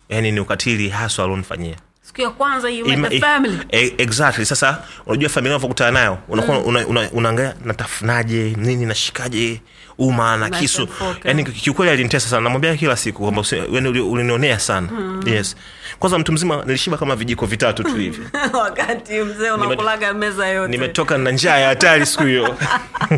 [0.09, 1.77] Yaani ni ukatili haswa alionifanyia
[2.11, 3.59] siku ya kwanza you met Ima- the family.
[3.73, 4.45] e- exactly.
[4.45, 9.61] Sasa unajua familia unavyokutana nayo unakuwa una, una, unaangalia natafunaje nini nashikaje
[9.99, 10.89] uma na kisu.
[11.25, 12.43] yani kiukweli alinitesa sana.
[12.43, 13.43] Namwambia kila siku kwamba
[13.91, 14.89] uli- ulinionea sana.
[15.27, 15.57] Yes.
[15.99, 18.23] Kwanza mtu mzima nilishiba kama vijiko vitatu tu hivi.
[18.63, 20.71] Wakati mzee unakulaga meza yote.
[20.73, 22.57] nimetoka na njaa ya hatari siku hiyo.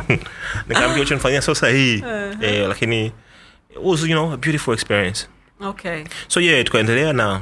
[0.68, 2.04] Nikaambia uchonifanyia sio sahihi
[2.40, 3.12] eh, lakini it
[3.82, 5.26] was you know a beautiful experience.
[5.60, 6.04] Okay.
[6.28, 7.40] So yeah tukaendelea na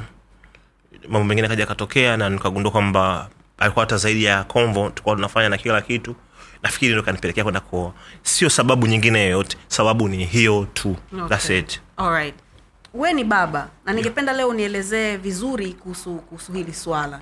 [1.09, 5.57] mambo mengine kaja katokea na nikagundua kwamba alikuwa hata zaidi ya convo tulikuwa tunafanya na
[5.57, 6.15] kila kitu
[6.63, 11.27] nafikiri ndo kanipelekea kwenda kuoa sio sababu nyingine yoyote sababu ni hiyo tu okay.
[11.27, 12.35] That's it Alright.
[12.93, 17.21] we ni baba na ningependa leo unielezee vizuri kuhusu kuhusu hili swala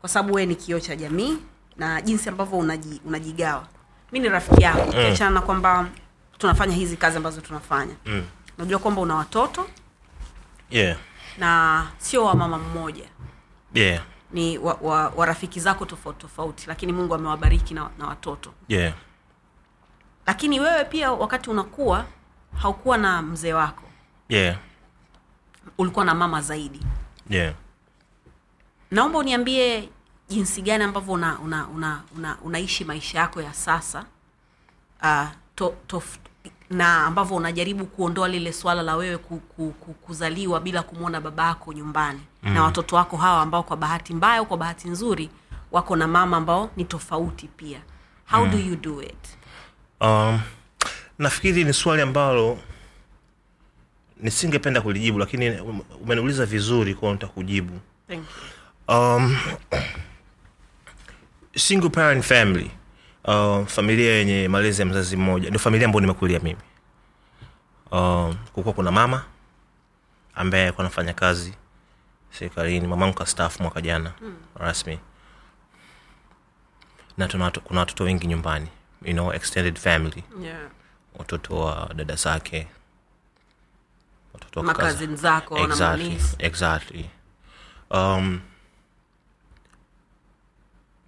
[0.00, 1.36] kwa sababu we ni kioo cha jamii
[1.76, 3.66] na jinsi ambavyo unaji, unajigawa
[4.12, 5.32] mi ni rafiki yako mm.
[5.34, 5.86] na kwamba
[6.38, 8.24] tunafanya hizi kazi ambazo tunafanya mm.
[8.58, 9.66] najua kwamba una watoto
[10.70, 10.96] yeah.
[11.38, 13.04] na sio wa mama mmoja
[13.78, 14.02] Yeah.
[14.32, 18.52] ni wa, wa, wa rafiki zako tofauti tofauti lakini mungu amewabariki na, na watoto.
[18.68, 18.94] Yeah.
[20.26, 22.06] lakini wewe pia wakati unakuwa
[22.62, 23.82] haukuwa na mzee wako.
[24.28, 24.56] Yeah.
[25.78, 26.80] Ulikuwa na mama zaidi.
[27.30, 27.54] Yeah.
[28.90, 29.88] Naomba uniambie
[30.28, 34.04] jinsi gani ambavyo una, una, una, una, unaishi maisha yako ya sasa
[35.02, 36.18] uh, to, tof,
[36.70, 41.46] na ambavyo unajaribu kuondoa lile swala la wewe ku, ku, ku, kuzaliwa bila kumwona baba
[41.46, 42.20] yako nyumbani.
[42.42, 42.54] Mm.
[42.54, 45.30] na watoto wako hawa ambao kwa bahati mbaya au kwa bahati nzuri
[45.72, 47.80] wako na mama ambao ni tofauti pia.
[48.30, 48.50] How mm.
[48.50, 49.38] do you do it?
[50.00, 50.40] Um,
[51.18, 52.58] nafikiri ni swali ambalo
[54.20, 55.60] nisingependa kulijibu lakini
[56.02, 57.80] umeniuliza vizuri kwao nitakujibu.
[58.88, 59.36] Um,
[61.56, 62.70] single parent family
[63.28, 65.48] uh, familia yenye malezi ya mzazi mmoja.
[65.48, 66.60] Ndio familia ambayo nimekulia mimi.
[67.90, 69.24] Um, kukuwa kuna mama
[70.34, 71.54] ambaye alikuwa anafanya kazi
[72.30, 72.86] serikalini.
[72.86, 74.36] Mamangu kastaafu mwaka jana mm.
[74.54, 74.98] rasmi.
[77.16, 78.68] Na tuna kuna watoto wengi nyumbani.
[79.02, 80.24] You know, extended family.
[80.42, 80.60] Yeah.
[81.18, 82.66] watoto wa dada zake.
[84.34, 84.90] Watoto wa
[85.62, 87.10] exactly, exactly.
[87.90, 88.40] Um,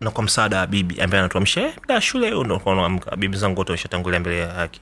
[0.01, 4.21] na kwa msaada wa bibi ambaye anatuamsha mda da shule unaamka bibi zangu wote washatangulia
[4.21, 4.81] mbele ya haki.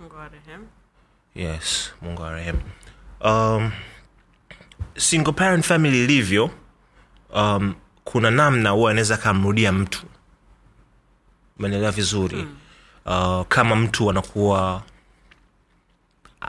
[0.00, 0.66] Mungu arehemu.
[1.34, 2.60] yes mungu arehemu
[3.24, 3.70] um,
[4.96, 6.50] single parent family ilivyo
[7.34, 10.06] um, kuna namna huwa anaweza akamrudia mtu.
[11.58, 12.36] Umeelewa vizuri?
[12.36, 12.56] Mm.
[13.06, 14.82] uh, kama mtu anakuwa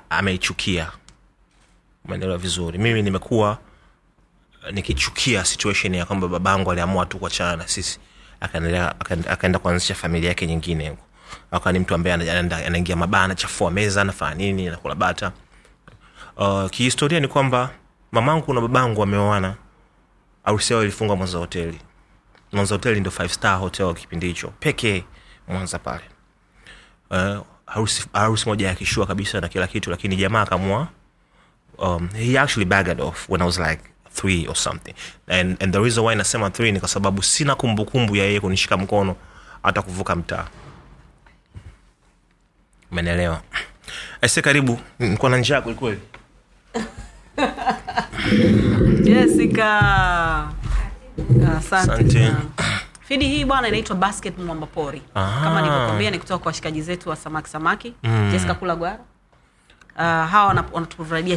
[0.09, 0.91] ameichukia.
[2.05, 2.77] Umeelewa vizuri?
[2.77, 3.57] Mimi nimekuwa
[4.71, 7.99] nikichukia situation ya kwamba babangu aliamua tu kuachana na sisi.
[8.39, 8.95] Akaendelea
[9.29, 11.03] akaenda kuanzisha familia yake nyingine huko.
[11.51, 12.15] Akawa ni mtu ambaye
[12.65, 15.31] anaingia mabaa anachafua meza anafanya nini anakula bata.
[16.37, 17.69] Uh, kihistoria ni kwamba
[18.11, 19.55] mamangu na babangu wameoana.
[20.43, 21.79] Arusi yao ilifungwa mwanza hoteli.
[22.51, 24.47] Mwanza hoteli ndo five star hotel kipindi hicho.
[24.59, 25.03] Pekee
[25.47, 26.03] mwanza pale.
[27.09, 30.87] Uh, harusi, harusi moja ya kabisa na kila kitu lakini jamaa akamua
[31.77, 33.81] um, he actually bagged off when i was like
[34.15, 34.93] three or something.
[35.27, 38.77] And, and the reason why nasema three ni kwa sababu sina kumbukumbu ya yeye kunishika
[38.77, 39.15] mkono
[39.63, 40.45] hata kuvuka mtaa.
[42.91, 43.41] Umenelewa
[44.21, 44.79] ase karibu.
[44.99, 45.99] Nikuwa na njaa kwelikweli
[49.03, 49.81] jessica.
[51.57, 52.33] Asante
[53.07, 55.01] fidi hii bwana inaitwa basket mwamba pori.
[55.13, 57.93] Kama nilivyokwambia ni kutoka kwa washikaji zetu wa samaki samaki.
[58.03, 58.29] Mm.
[58.31, 58.99] jessica kula gwara
[59.95, 60.63] uh, hawa wana-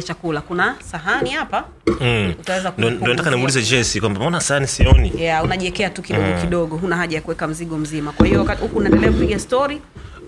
[0.03, 0.41] chakula.
[0.41, 1.63] Kuna sahani hapa.
[2.01, 2.33] Mm.
[2.39, 2.71] utaweza
[3.07, 5.11] nataka nimuulize jesi kwamba mbona sahani sioni?
[5.17, 6.77] Yeah, unajiekea tu kidogo kidogo.
[6.77, 8.11] Huna haja ya kuweka mzigo mzima.
[8.11, 9.39] Kwa hiyo huku unaendelea kupiga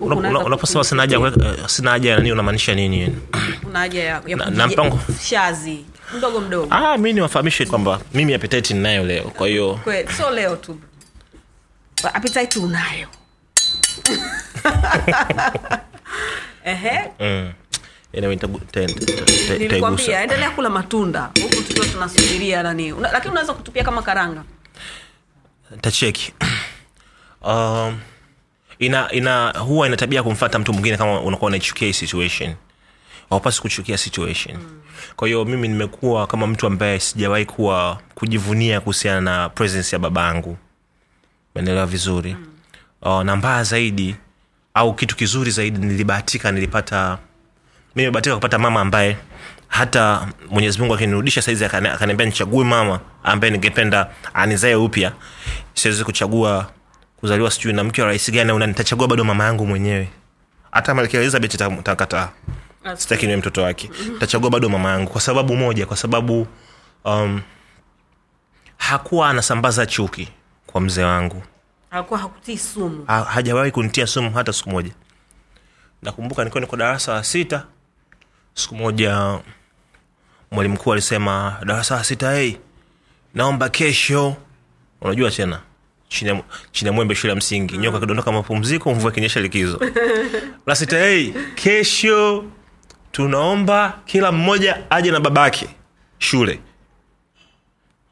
[0.00, 3.16] una- unaposema sina haja ya sina haja ya nani unamaanisha nini
[3.68, 4.98] una haja ya, ya Na- na mpango?
[5.22, 5.84] shazi.
[6.18, 6.74] Mdogo mdogo.
[6.74, 9.80] Ah, mi niwafahamishe kwamba mimi appetite ninayo leo kwa hiyo
[10.16, 10.78] sio leo tu.
[12.14, 13.08] Appetite unayo.
[16.64, 17.10] Ehe.
[17.20, 17.52] Mm.
[18.18, 18.38] Anyway,
[19.58, 21.30] nilikwambia endelea kula matunda.
[21.42, 22.92] Huku tukiwa tunasubiria nani.
[22.92, 24.42] Una, lakini unaweza kutupia kama karanga?
[25.80, 26.32] Tacheki
[27.42, 28.00] um,
[28.78, 32.54] ina ina huwa ina tabia kumfata mtu mwingine kama unakuwa unaichukia hii situation.
[33.30, 34.58] Haupasi kuchukia situation.
[35.16, 40.56] Kwa hiyo mimi nimekuwa kama mtu ambaye sijawahi kuwa kujivunia kuhusiana na presence ya babangu.
[41.54, 42.34] Menelewa vizuri?
[42.34, 42.46] Mm.
[43.02, 44.16] uh, na mbaya zaidi
[44.74, 47.18] au kitu kizuri zaidi nilibahatika nilipata
[47.94, 49.16] mi nimebahatika kupata mama ambaye
[49.68, 55.12] hata mwenyezi mungu akinirudisha saizi akaniambia nichague mama ambaye ningependa anizae upya.
[55.74, 56.70] Siwezi kuchagua
[57.16, 60.08] kuzaliwa sijui na mke wa rais gani au nitachagua bado mama yangu mwenyewe.
[60.70, 62.28] Hata malkia elizabeth takataa
[62.94, 63.90] sitaki niwe mtoto wake.
[64.20, 66.46] Tachagua bado mama yangu kwa sababu moja kwa sababu
[67.04, 67.40] um,
[68.76, 70.28] hakuwa anasambaza chuki
[70.66, 71.42] kwa mzee wangu.
[71.90, 73.04] Alikuwa hakutii sumu.
[73.06, 74.92] Ha, hajawahi kunitia sumu hata siku moja.
[76.02, 77.64] Nakumbuka nikiwa niko darasa la sita
[78.54, 79.38] siku moja
[80.50, 82.54] mwalimu mkuu alisema darasa la sita hey,
[83.34, 84.36] naomba kesho.
[85.00, 85.60] Unajua tena
[86.08, 86.42] chini
[86.82, 89.80] ya- mwembe shule ya msingi nyoka akidondoka mapumziko mvua ikinyesha likizo.
[90.66, 92.44] La sita hey, kesho
[93.12, 95.68] tunaomba kila mmoja aje na babake
[96.18, 96.60] shule.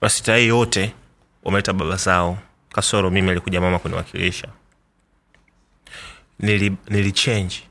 [0.00, 0.94] La sita hey, yote
[1.42, 2.38] wameleta baba zao.
[2.72, 4.48] Kasoro mimi alikuja mama kuniwakilisha
[6.38, 7.62] nili, nilichange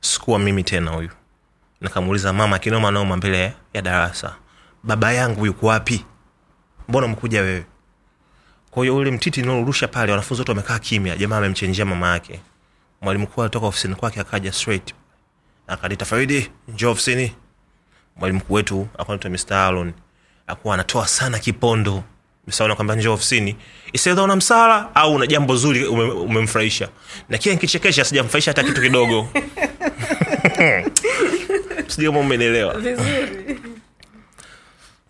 [0.00, 1.10] sikuwa mimi tena huyu
[1.84, 4.34] nikamuuliza mama kinoma noma mbele ya darasa
[4.82, 6.04] baba yangu yuko wapi?
[6.88, 7.64] Mbona mkuja wewe?
[8.70, 11.16] Kwa ule mtiti ninaorusha pale wanafunzi wote wamekaa kimya.
[11.16, 12.40] Jamaa amemchenjia mama yake.
[13.00, 14.94] Mwalimu mkuu alitoka ofisini kwake akaja straight.
[15.66, 17.34] Akanita faridi njoo ofisini.
[18.16, 19.92] Mwalimu mkuu wetu akanita mr alon
[20.46, 22.04] akuwa anatoa sana kipondo.
[22.46, 23.56] Msaona kwamba njoo ofisini.
[23.92, 26.88] Isedha una msala au una jambo zuri ume- umemfurahisha.
[27.28, 29.28] Na kile nkichekesha sijamfurahisha hata kitu kidogo
[31.88, 33.60] sijui kama umenielewa vizuri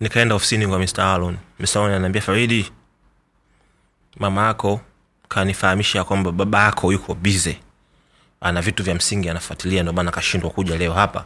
[0.00, 1.00] nikaenda ofisini kwa Mr.
[1.00, 1.36] Alon.
[1.60, 1.78] Mr.
[1.78, 2.72] Alon ananiambia Faridi,
[4.16, 4.80] mama yako
[5.28, 7.58] kanifahamisha kwamba baba yako yuko bize,
[8.40, 11.24] ana vitu vya msingi anafuatilia, ndio maana akashindwa kuja leo hapa.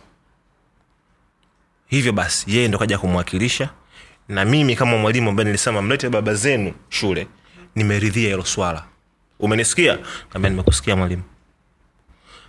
[1.86, 3.68] Hivyo basi yeye ndo kaja kumwakilisha,
[4.28, 7.26] na mimi kama mwalimu ambaye nilisema mlete baba zenu shule,
[7.74, 8.84] nimeridhia hilo swala.
[9.38, 9.98] Umenisikia?
[10.32, 11.22] Kaambia nimekusikia mwalimu.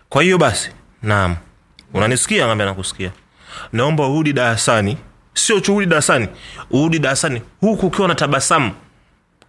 [0.09, 0.71] Kwa hiyo basi,
[1.03, 1.35] naam,
[1.93, 2.45] unanisikia?
[2.45, 3.11] Kaambia nakusikia.
[3.73, 4.97] Naomba urudi darasani,
[5.33, 6.27] sio tu urudi darasani,
[6.71, 8.71] urudi darasani huku ukiwa na tabasamu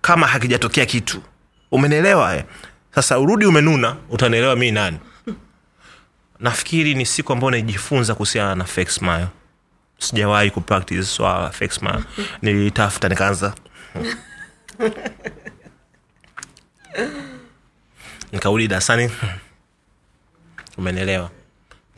[0.00, 1.22] kama hakijatokea kitu.
[1.70, 2.36] Umenielewa?
[2.36, 2.44] Eh?
[2.94, 4.98] Sasa urudi umenuna, utanielewa mii nani.
[6.40, 9.26] Nafikiri ni siku ambayo najifunza kuhusiana na fake smile.
[9.98, 12.04] Sijawahi kupractice swala la fake smile.
[12.42, 13.54] Nilitafuta nikaanza
[18.32, 19.10] nikarudi dasani
[20.78, 21.30] umenielewa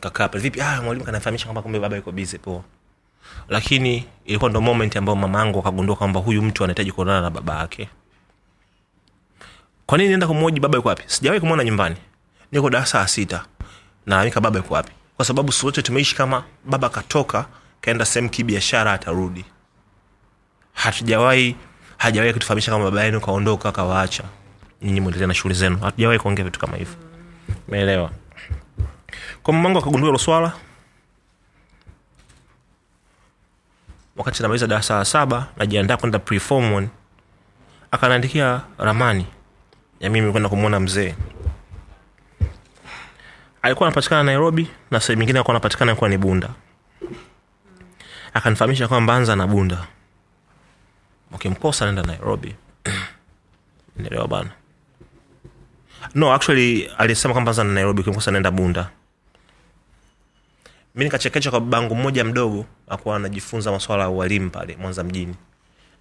[0.03, 0.41] kakaa pale.
[0.43, 0.61] Vipi?
[0.61, 2.63] Ah mwalimu kanafahamisha kwamba kumbe baba yuko bize poa.
[3.49, 7.59] Lakini ilikuwa ndo moment ambayo mama yangu akagundua kwamba huyu mtu anahitaji kuonana na baba
[7.59, 7.89] yake.
[9.85, 11.03] Kwa nini nienda kumwoji baba yuko wapi?
[11.07, 11.95] Sijawahi kumwona nyumbani.
[12.51, 13.45] Niko darasa la sita.
[14.05, 14.91] Nalalamika baba yuko wapi?
[15.15, 17.45] Kwa sababu sote tumeishi kama baba katoka
[17.81, 19.45] kaenda sehemu kibiashara atarudi.
[20.73, 21.55] Hatujawahi
[21.97, 24.23] hajawahi kutufahamisha kama baba yenu kaondoka kawaacha.
[24.81, 25.77] Nyinyi mwendelea na shughuli zenu.
[25.77, 26.95] Hatujawahi kuongea vitu kama hivyo.
[27.67, 28.11] Umeelewa
[29.43, 30.53] kwa mamangu akagundua hilo swala
[34.15, 36.89] wakati namaliza darasa la saba najiandaa kwenda preform one.
[37.91, 39.25] Akanaandikia ramani
[39.99, 41.15] ya mimi kwenda kumwona mzee.
[43.61, 46.49] Alikuwa anapatikana nairobi na sehemu nyingine alikuwa anapatikana kuwa ni bunda.
[48.33, 49.87] Akanifahamisha kwamba anza na bunda.
[51.31, 52.55] Ukimkosa naenda nairobi.
[53.97, 54.49] Nielewa bana.
[56.15, 58.89] No actually alisema kwamba anza na nairobi ukimkosa naenda bunda
[60.95, 65.35] mi nikachekecha kwa babangu mmoja mdogo akuwa anajifunza maswala ya ualimu pale mwanza mjini.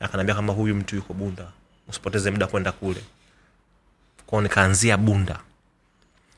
[0.00, 1.52] Akanaambia kama huyu mtu yuko bunda
[1.88, 3.04] usipoteze muda kwenda kule.
[4.26, 5.38] Kwao nikaanzia bunda.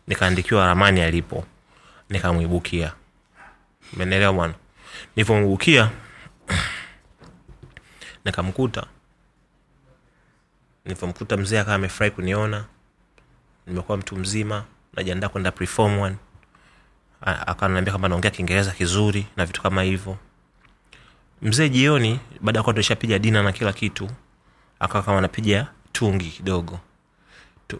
[0.07, 1.45] Nikaandikiwa ramani alipo.
[2.11, 2.93] Nikamwibukia.
[3.93, 4.55] Menelewa bwana?
[5.17, 5.91] Nilivyomwibukia
[8.25, 8.87] nikamkuta.
[10.85, 12.65] Nilivyomkuta mzee akawa amefurahi kuniona.
[13.67, 14.65] Nimekuwa mtu mzima
[14.97, 16.17] najiandaa kwenda preform one
[17.25, 20.17] akaniambia kwamba naongea kiingereza kizuri na vitu kama hivyo.
[21.43, 24.11] Mzee jioni baada ya kuwa tulishapiga dina na kila kitu
[24.81, 26.79] akawa kama anapiga tungi kidogo.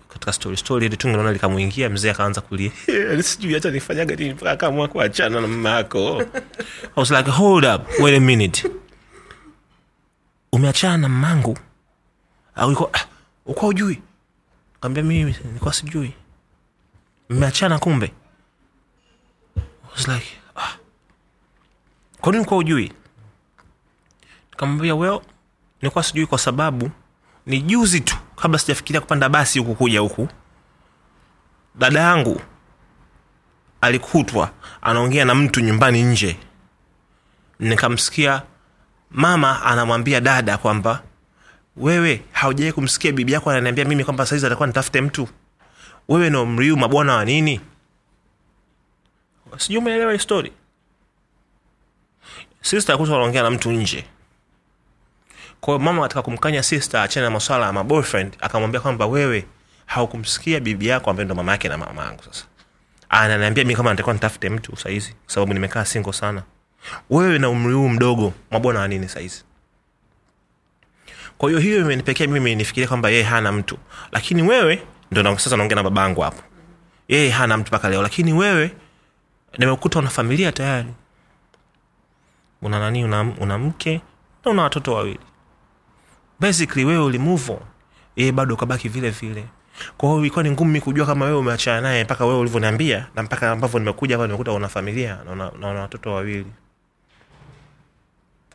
[0.09, 2.71] Katika story story ile tungi naona likamuingia mzee akaanza kulia
[3.23, 6.23] sijui hata nifanyaga nini mpaka akaamua kuachana na mama yako.
[6.23, 6.27] I
[6.97, 8.71] was like hold up wait a minute.
[10.53, 11.59] Umeachana na mmangu
[12.73, 13.07] uko ah,
[13.47, 14.03] uko ujui
[14.81, 16.13] kaambia mimi nilikuwa sijui.
[17.31, 18.13] Mmeachana kumbe
[19.95, 20.27] was like
[20.57, 20.77] ah.
[22.21, 22.93] kwa nini kwa ujui
[24.51, 25.21] nikamwambia well
[25.83, 26.91] nilikuwa sijui kwa sababu
[27.47, 30.29] ni juzi tu kabla sijafikiria kupanda basi huku kuja huku.
[31.75, 32.41] Dada yangu
[33.81, 34.51] alikutwa
[34.83, 36.37] anaongea na mtu nyumbani nje.
[37.61, 38.43] Nikamsikia
[39.11, 41.03] mama anamwambia dada kwamba
[41.77, 45.29] wewe haujawai kumsikia bibi yako ananiambia mimi kwamba saizi atakuwa nitafute mtu?
[46.09, 47.61] Wewe na mriu mabwana wa nini
[49.59, 50.53] sijui umeelewa hii story.
[52.63, 54.05] Sister anaongea na mtu nje.
[55.61, 59.47] Kwa hiyo mama katika kumkanya sister achane na maswala ya maboyfriend akamwambia kwamba wewe
[59.87, 62.45] haukumsikia bibi yako ambaye ndo mama yake na mama yangu sasa.
[63.09, 66.43] Ananiambia mi kama natakiwa nitafute mtu saizi kwa sababu nimekaa singo sana.
[67.11, 69.09] Wewe na umri huu mdogo mabwana wa nini
[71.39, 73.79] kwa hiyo hiyo imenipekea mimi nifikiria kwamba yeye hana mtu.
[74.13, 76.43] Lakini wewe ndo na, sasa naongea na babangu hapo.
[77.09, 78.03] Yeye hana mtu mpaka leo.
[78.03, 78.71] Lakini wewe
[79.59, 80.95] nimekuta una familia tayari.
[82.63, 83.05] Una nani?
[83.05, 84.01] Una, una mke
[84.45, 85.21] na una watoto wawili.
[86.41, 87.61] Basically wewe ulimove on.
[88.17, 89.45] Yeye bado ukabaki vile vile.
[89.97, 93.51] Kwa ilikuwa ni ngumu mi kujua kama wewe umeachana naye mpaka wewe ulivyoniambia na mpaka
[93.51, 96.53] ambavyo nimekuja hapa nimekuta una familia na una watoto wawili.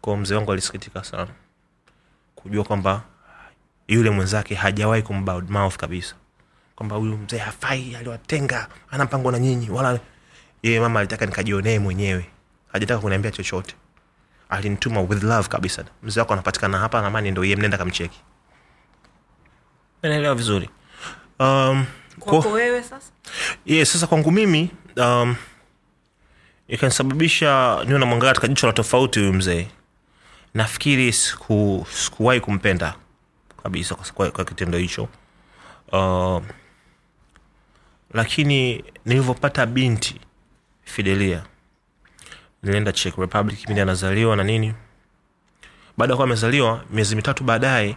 [0.01, 1.27] Kwao mzee wangu alisikitika sana.
[2.35, 3.01] Kujua kwamba
[3.87, 6.15] yule mwenzake hajawahi kumbadmouth kabisa.
[6.75, 9.99] Kwamba huyu mzee hafai aliwatenga ana mpango na nyinyi wala
[10.63, 12.25] yeye mama alitaka nikajionee mwenyewe.
[12.71, 13.75] Hajataka kuniambia chochote.
[14.49, 15.85] Alinituma with love kabisa.
[16.03, 18.19] Mzee wako anapatikana hapa namani ndo iye mnenda kamcheki.
[20.03, 20.69] Naelewa vizuri.
[21.39, 21.85] Um,
[22.19, 23.11] kwako kwa, wewe sasa?
[23.65, 25.35] Yeah, sasa kwangu mimi um,
[26.67, 29.67] ikanisababisha niwe namwangalia katika jicho la tofauti huyu mzee.
[30.53, 32.95] Nafikiri siku, sikuwahi kumpenda
[33.63, 35.07] kabisa kwa, kwa, kwa kitendo hicho.
[35.91, 36.43] Uh,
[38.13, 40.19] lakini nilivyopata binti
[40.89, 41.43] fidelia.
[42.63, 44.73] Nilienda czech republic kipindi anazaliwa na nini.
[45.97, 47.95] Baada ya kuwa amezaliwa miezi mitatu baadaye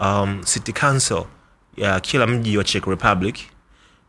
[0.00, 1.24] um, city council
[1.76, 3.36] ya kila mji wa czech republic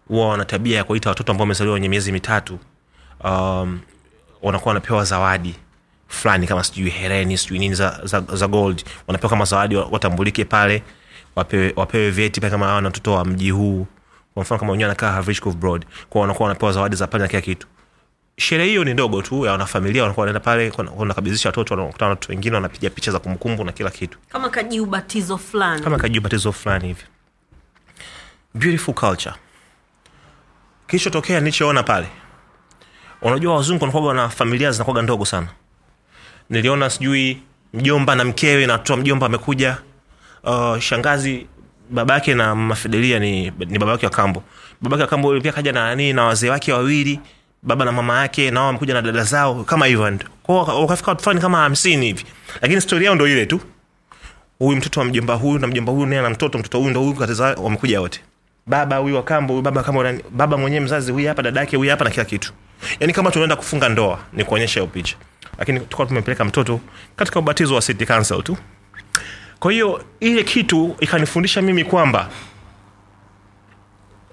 [0.08, 2.60] huwa wana tabia ya kuita watoto ambao wamezaliwa wenye miezi mitatu
[3.24, 3.80] um,
[4.42, 5.56] wanakuwa wanapewa zawadi
[6.08, 8.84] fulani kama sijui hereni sijui nini za, za, za gold.
[9.08, 10.84] Wanapewa kama zawadi watambulike pale
[11.36, 13.88] wapewe, wapewe vyeti pale kama awa na watoto wa mji huu.
[14.34, 15.86] Kwa mfano kama wenyewe anakaa Havershkov Broad.
[16.10, 17.68] Kwao wanakuwa wanapewa zawadi za pale na kila kitu
[18.38, 22.32] sherehe hiyo ni ndogo tu ya wanafamilia wanakuwa wanaenda pale kuna- watoto wanakutana na watu
[22.32, 24.18] wengine wanapiga picha za kumbukumbu na kila kitu.
[24.30, 25.82] Kama kajiubatizo fulani.
[25.84, 27.04] Kama kajiubatizo fulani hivi.
[28.54, 29.36] Beautiful culture.
[30.88, 32.08] Kilichotokea nilichoona pale
[33.22, 35.48] unajua wazungu wanakuwaga na familia zinakuwaga ndogo sana.
[36.50, 37.42] Niliona sijui
[37.74, 39.78] mjomba na mkewe na watoto mjomba amekuja
[40.44, 41.48] uh, shangazi
[41.90, 44.44] babake na mafidelia ni, ni babake wa kambo.
[44.82, 47.20] Babake wa kambo pia kaja na nani na wazee wake wawili
[47.64, 51.58] baba na mama yake nao wamekuja na dada zao kama hivyo wakafika watu fulani kama
[51.58, 52.26] hamsini hivi.
[52.62, 53.60] Lakini stori yao ndo ile tu.
[54.60, 57.14] Huyu mtoto wa mjomba huyu na mjomba huyu naye na mtoto mtoto huyu ndo huyu
[57.14, 58.22] kateza wamekuja wote.
[58.68, 62.10] Baba huyu wa huyu baba kambo baba mwenyewe mzazi huyu hapa dadake huyu hapa na
[62.12, 62.54] kila kitu.
[63.00, 65.16] Yaani kama tunaenda kufunga ndoa ni kuonyesha hiyo picha.
[65.58, 66.80] Lakini tukawa tumepeleka mtoto
[67.16, 68.58] katika ubatizo wa city council tu.
[69.60, 72.30] Kwa hiyo ile kitu ikanifundisha mimi kwamba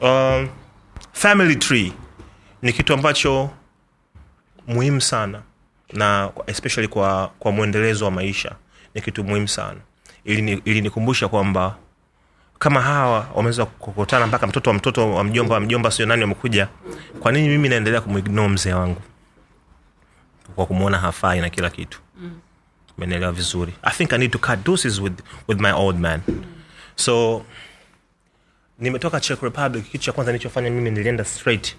[0.01, 0.49] um,
[1.13, 1.93] family tree
[2.63, 3.51] ni kitu ambacho
[4.67, 5.43] muhimu sana
[5.93, 8.55] na especially kwa, kwa mwendelezo wa maisha
[8.95, 9.81] ni kitu muhimu sana.
[10.25, 11.77] Ili nikumbusha kwamba
[12.59, 16.69] kama hawa wameweza kukutana mpaka mtoto wa mtoto wa mjomba wa mjomba sio nani wamekuja
[17.21, 19.03] kwa nini mimi naendelea kumuignore mzee wangu?
[20.55, 22.01] Kwa kumwona hafai na kila kitu.
[22.99, 23.73] Umenielewa vizuri.
[23.83, 26.21] I think i need to cut doses with, with my old man.
[26.97, 27.45] So
[28.79, 31.77] nimetoka czech republic kitu cha kwanza nilichofanya mimi nilienda straight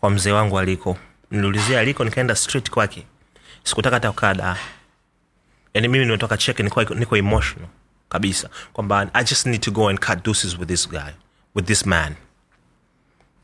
[0.00, 0.98] kwa mzee wangu aliko.
[1.30, 3.06] Niliulizia aliko nikaenda straight kwake.
[3.64, 4.56] Sikutaka hata kukaa daa
[5.74, 7.68] yani mimi nimetoka czech niko, niko emotional
[8.08, 8.48] kabisa.
[8.72, 11.12] Kwamba i just need to go and cut doses with this guy
[11.54, 12.14] with this man.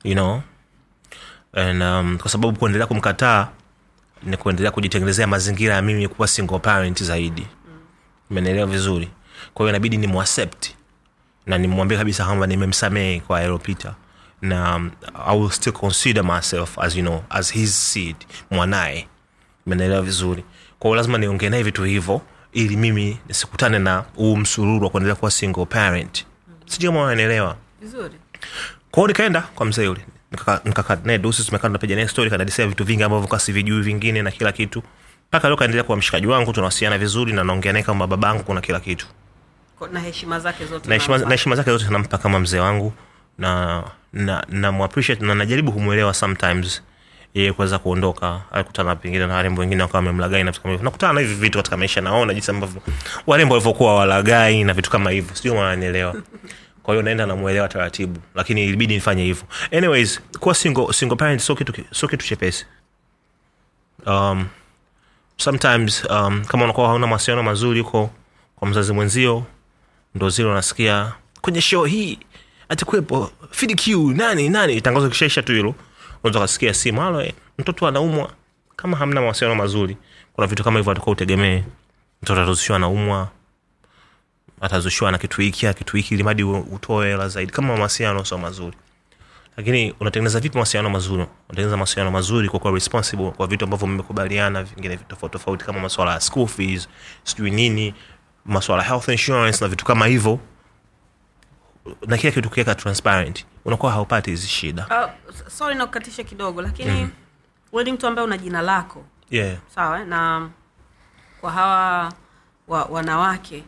[0.05, 0.43] You know?
[1.53, 3.49] And um, kwa sababu kuendelea kumkataa
[4.23, 7.47] ni kuendelea kujitengenezea mazingira ya mimi kuwa single parent zaidi.
[8.31, 9.11] Umenielewa vizuri?
[9.55, 10.07] Kwa hiyo inabidi ni
[11.47, 13.95] na nimwambie kabisa kwamba nimemsamehe kwa yaliyopita
[14.43, 14.91] na um,
[15.27, 18.17] i will still consider myself as you know as his seed
[18.51, 19.09] mwanaye.
[19.67, 20.45] Umenielewa vizuri?
[20.79, 22.21] Kwao lazima niongee naye vitu hivyo
[22.53, 26.27] ili mimi nisikutane na huu msururu wa kuendelea kuwa single parent.
[26.67, 28.15] Sijui kama vizuri.
[28.91, 30.01] Kwao nikaenda kwa mzee yule.
[30.33, 34.23] Nikaka- nikakaa naye dosi tumekaa tunapiga naye story kanadisia vitu vingi ambavyo kwa sivijui vingine
[34.23, 34.83] na kila kitu.
[35.29, 38.81] Mpaka leo kaendelea kuwa mshikaji wangu tunawasiliana vizuri na naongea naye kama babangu kuna kila
[38.81, 39.07] kitu.
[39.93, 41.19] Na heshima zake zote nampa.
[41.19, 42.93] na heshima zake zote nampa kama mzee wangu
[43.43, 43.83] na
[44.13, 46.83] na na appreciate na najaribu kumwelewa sometimes
[47.35, 50.85] yeye kuweza kuondoka alikutana pengine na warembo wengine wakawa wamemlagai na vitu kama hivyo.
[50.85, 52.83] Nakutana na hivi vitu katika maisha naona jinsi ambavyo
[53.27, 55.37] warembo walivyokuwa walagai na vitu kama hivyo.
[55.37, 56.15] Sijui wananielewa
[56.83, 59.45] kwa hiyo naenda namwelewa taratibu lakini ilibidi nifanye hivyo.
[59.73, 62.67] Anyways kuwa single, single parent sio kitu sio kitu chepesi.
[64.07, 64.47] Um,
[65.37, 68.11] sometimes um, kama unakuwa hauna mawasiliano mazuri huko
[68.57, 69.45] kwa mzazi mwenzio
[70.15, 72.19] ndo zile unasikia kwenye show hii
[72.73, 73.31] atakuwepo.
[73.51, 74.81] Fidq nani nani?
[74.81, 75.75] Tangazo kishaisha tu hilo.
[76.23, 78.33] Unaweza ukasikia simu halo eh, mtoto anaumwa.
[78.77, 79.97] Kama hamna mawasiliano mazuri
[80.33, 81.63] kuna vitu kama hivyo atakuwa utegemee.
[82.23, 83.29] Mtoto atazushiwa anaumwa
[84.61, 87.53] atazushiwa na kitu hiki kitu hiki ilimadi utoe hela zaidi.
[87.53, 88.77] Kama mawasiliano sio mazuri.
[89.57, 91.27] Lakini unatengeneza vipi mawasiliano mazuri?
[91.49, 96.13] Unatengeneza mawasiliano mazuri kwa kuwa responsible kwa vitu ambavyo mmekubaliana vingine tofauti tofauti kama maswala
[96.13, 96.89] ya school fees
[97.25, 97.95] sijui nini
[98.45, 100.39] maswala health insurance na vitu kama hivyo
[102.07, 104.87] na kila kitu kiweka transparent unakuwa haupati hizi shida
[105.31, 107.11] Uh, sorry nakukatisha kidogo lakini mm.
[107.73, 109.57] we ni mtu ambaye una jina lako yeah.
[109.75, 110.07] sawa eh?
[110.07, 110.51] na
[111.41, 112.13] kwa hawa
[112.69, 113.65] wa, wanawake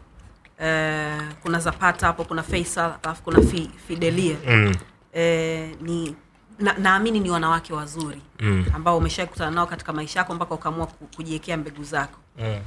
[0.59, 4.75] eh, kuna zapata hapo kuna faisal alafu kuna fi, fidelia mm.
[5.12, 6.17] eh, ni
[6.59, 8.67] na- naamini ni wanawake wazuri Mm.
[8.75, 12.61] ambao umeshakutana nao katika maisha yako mpaka ukaamua ku- kujiwekea mbegu zako Mm.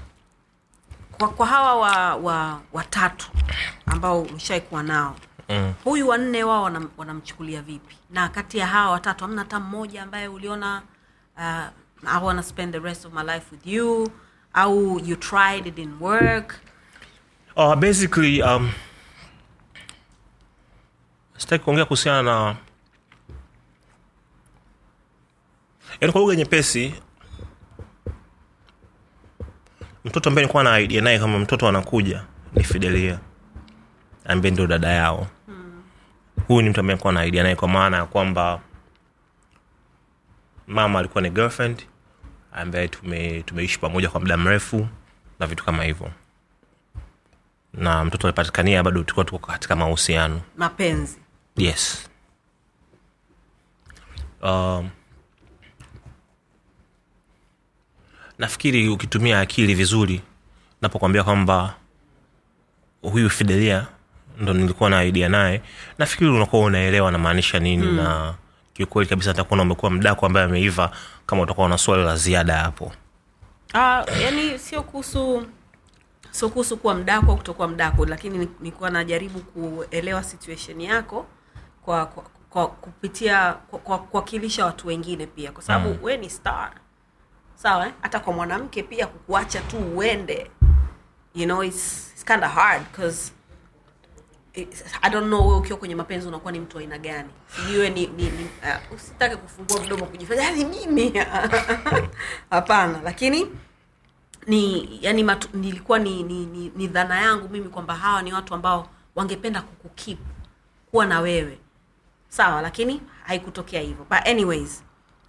[1.17, 3.27] kwa, kwa hawa wa, wa watatu
[3.85, 5.15] ambao umeshaikuwa nao
[5.49, 5.73] Mm.
[5.83, 7.95] huyu wanne wao wanamchukulia wanamchukulia vipi?
[8.09, 10.81] Na kati ya hawa watatu hamna hata mmoja ambaye uliona
[11.37, 11.65] uh,
[12.05, 14.09] I wanna spend the rest of my life with you
[14.53, 16.55] au you tried it didn't work?
[17.55, 18.71] Uh, basically um,
[21.37, 22.55] sitaki kuongea kuhusiana na
[26.01, 26.93] yaani kwa lugha nyepesi
[30.05, 32.23] mtoto ambaye nilikuwa na idea naye kama mtoto anakuja
[32.53, 33.19] ni fidelia
[34.25, 35.27] ambaye ndio dada yao
[36.47, 38.61] huyu ni mtu ambaye kuwa na idea naye kwa maana ya kwamba
[40.67, 41.83] mama alikuwa ni girlfriend
[42.51, 44.87] ambaye tume, tumeishi pamoja kwa muda mrefu
[45.39, 46.11] na vitu kama hivyo.
[47.73, 50.41] Na mtoto alipatikania bado tulikuwa tuko katika mahusiano.
[50.57, 51.17] Mapenzi.
[51.57, 52.09] Yes.
[54.43, 54.89] Um,
[58.37, 60.21] nafikiri ukitumia akili vizuri
[60.81, 61.75] napokwambia kwamba
[63.01, 63.87] huyu fidelia
[64.39, 65.61] ndo nilikuwa na idea naye
[65.97, 67.95] nafikiri unakuwa unaelewa namaanisha nini mm.
[67.95, 68.33] na
[68.73, 70.91] kiukweli kabisa takuona umekuwa mdako ambaye ameiva
[71.25, 72.85] kama utakuwa na swali la ziada hapo
[73.73, 75.47] uh, yani sio kuhusu
[76.31, 81.25] sio kuhusu kuwa mdako au kutokuwa mdako lakini ni- nilikuwa najaribu kuelewa situation yako
[81.85, 85.97] kwa, kwa, kwa kupitia kwa kuwakilisha watu wengine pia kwa sababu mm.
[86.01, 86.71] we ni star
[87.55, 87.93] sawa eh?
[88.01, 90.51] hata kwa mwanamke pia kukuacha tu uende
[91.35, 93.31] you know it's, it's kind of hard because
[95.01, 97.29] i don't know wewe ukiwa kwenye mapenzi unakuwa ni mtu aina gani?
[97.47, 101.13] Sijui ni, ni, ni uh, usitake kufungua mdomo kujifanya "Yani mimi.
[102.49, 103.47] Hapana lakini
[104.47, 108.53] ni yani matu, nilikuwa ni, ni, ni, ni dhana yangu mimi kwamba hawa ni watu
[108.53, 110.19] ambao wangependa kukukip
[110.91, 111.57] kuwa na wewe.
[112.29, 114.05] Sawa lakini haikutokea hivyo.
[114.09, 114.83] But anyways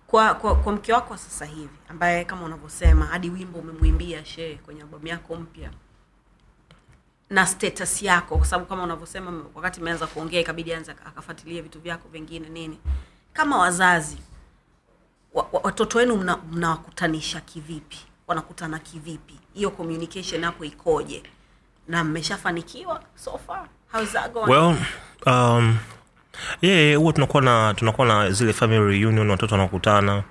[0.07, 4.55] kwa kwa, kwa mke wako wa sasa hivi ambaye kama unavyosema hadi wimbo umemwimbia shee
[4.55, 5.70] kwenye albamu yako mpya
[7.31, 12.09] na status yako kwa sababu kama unavyosema wakati imeanza kuongea ikabidi anza akafuatilia vitu vyako
[12.12, 12.79] vingine nini.
[13.33, 14.18] Kama wazazi
[15.35, 17.99] wa, wa, watoto wenu mna- mnawakutanisha kivipi?
[18.26, 19.35] Wanakutana kivipi?
[19.55, 21.22] Hiyo communication hapo ikoje?
[21.89, 23.68] Na mmeshafanikiwa so far?
[23.93, 24.51] How's that going?
[24.53, 24.76] Well
[25.26, 25.79] um,
[26.62, 30.22] yeah, huwa tunakuwa na tunakuwa na zile family reunion watoto wanakutana.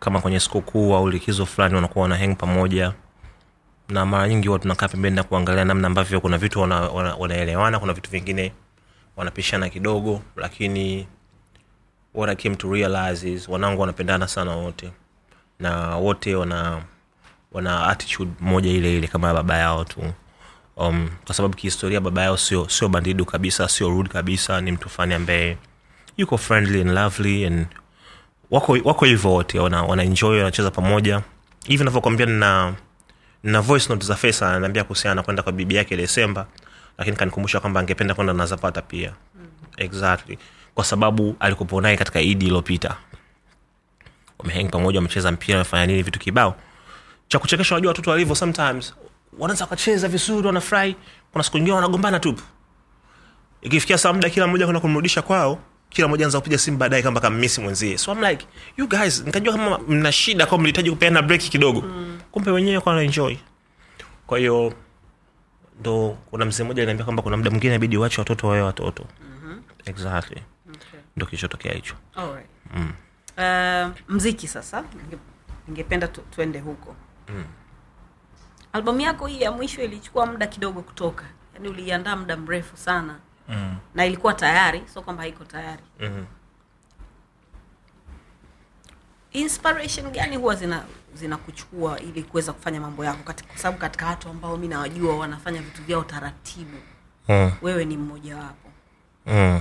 [0.00, 2.92] Kama kwenye sikukuu au likizo fulani wanakuwa wana hang pamoja
[3.92, 7.78] na mara nyingi huwa tunakaa pembeni na kuangalia namna ambavyo kuna vitu wanaelewana wana, wana
[7.78, 8.52] kuna vitu vingine
[9.16, 11.06] wanapishana kidogo lakini
[12.14, 14.92] what I came to realize is wanangu wanapendana sana wote.
[15.60, 16.82] Na wote wana
[17.52, 20.00] wana attitude moja ile ile kama baba yao tu.
[20.76, 24.88] Um, kwa sababu kihistoria baba yao sio sio bandidu kabisa sio rude kabisa ni mtu
[24.88, 25.56] fani ambaye
[26.16, 27.66] yuko friendly and lovely and
[28.50, 31.22] wako wako hivyo wote wana, wana enjoy wanacheza pamoja.
[31.66, 32.74] Hivi navyokwambia nina
[33.42, 36.46] na voice note za fesa ananiambia kuhusiana na kwenda kwa bibi yake desemba
[36.98, 39.12] lakini kanikumbusha kwamba angependa kwenda na zapata pia.
[39.34, 39.46] Mm.
[39.76, 40.38] exactly.
[40.74, 42.96] Kwa sababu alikupo naye katika idi iliyopita.
[44.38, 46.56] Wameheng pamoja wamecheza mpira wamefanya nini vitu kibao.
[47.28, 48.94] Cha kuchekesha wajua watoto walivyo sometimes
[49.38, 50.96] wanaweza wakacheza vizuri wanafurahi.
[51.32, 52.42] Kuna siku nyingine wanagombana tupu
[53.62, 55.58] ikifikia saa muda kila mmoja kwenda kumrudisha kwao
[55.92, 59.52] kila mmoja anza kupiga simu baadaye kama kammisi mwenzie so I'm like you guys nikajua
[59.52, 62.20] kama mna shida kama mlihitaji kupeana break kidogo mm.
[62.30, 63.36] kumbe wenyewe kwa wanaenjoy
[64.26, 64.74] kwa hiyo
[65.80, 69.62] ndo kuna mzee mmoja aliniambia kwamba kuna muda mwingine inabidi uache watoto wawe watoto mm-hmm.
[69.84, 71.00] exactly okay.
[71.16, 71.94] ndo kilichotokea hicho
[72.74, 72.92] mm.
[73.38, 74.84] Uh, mziki sasa
[75.68, 76.96] ningependa tu, tuende huko
[77.28, 77.44] mm.
[78.72, 81.24] albamu yako hii ya mwisho ilichukua muda kidogo kutoka
[81.54, 83.18] yaani uliiandaa muda mrefu sana
[83.48, 83.76] mm.
[83.94, 86.24] na ilikuwa tayari sio kwamba haiko tayari Mhm.
[89.32, 90.84] inspiration gani huwa zina
[91.14, 95.82] zinakuchukua ili kuweza kufanya mambo yako kwa sababu katika watu ambao mi nawajua wanafanya vitu
[95.82, 96.76] vyao taratibu
[97.28, 97.52] mm.
[97.62, 98.70] wewe ni mmoja wapo
[99.26, 99.60] mm.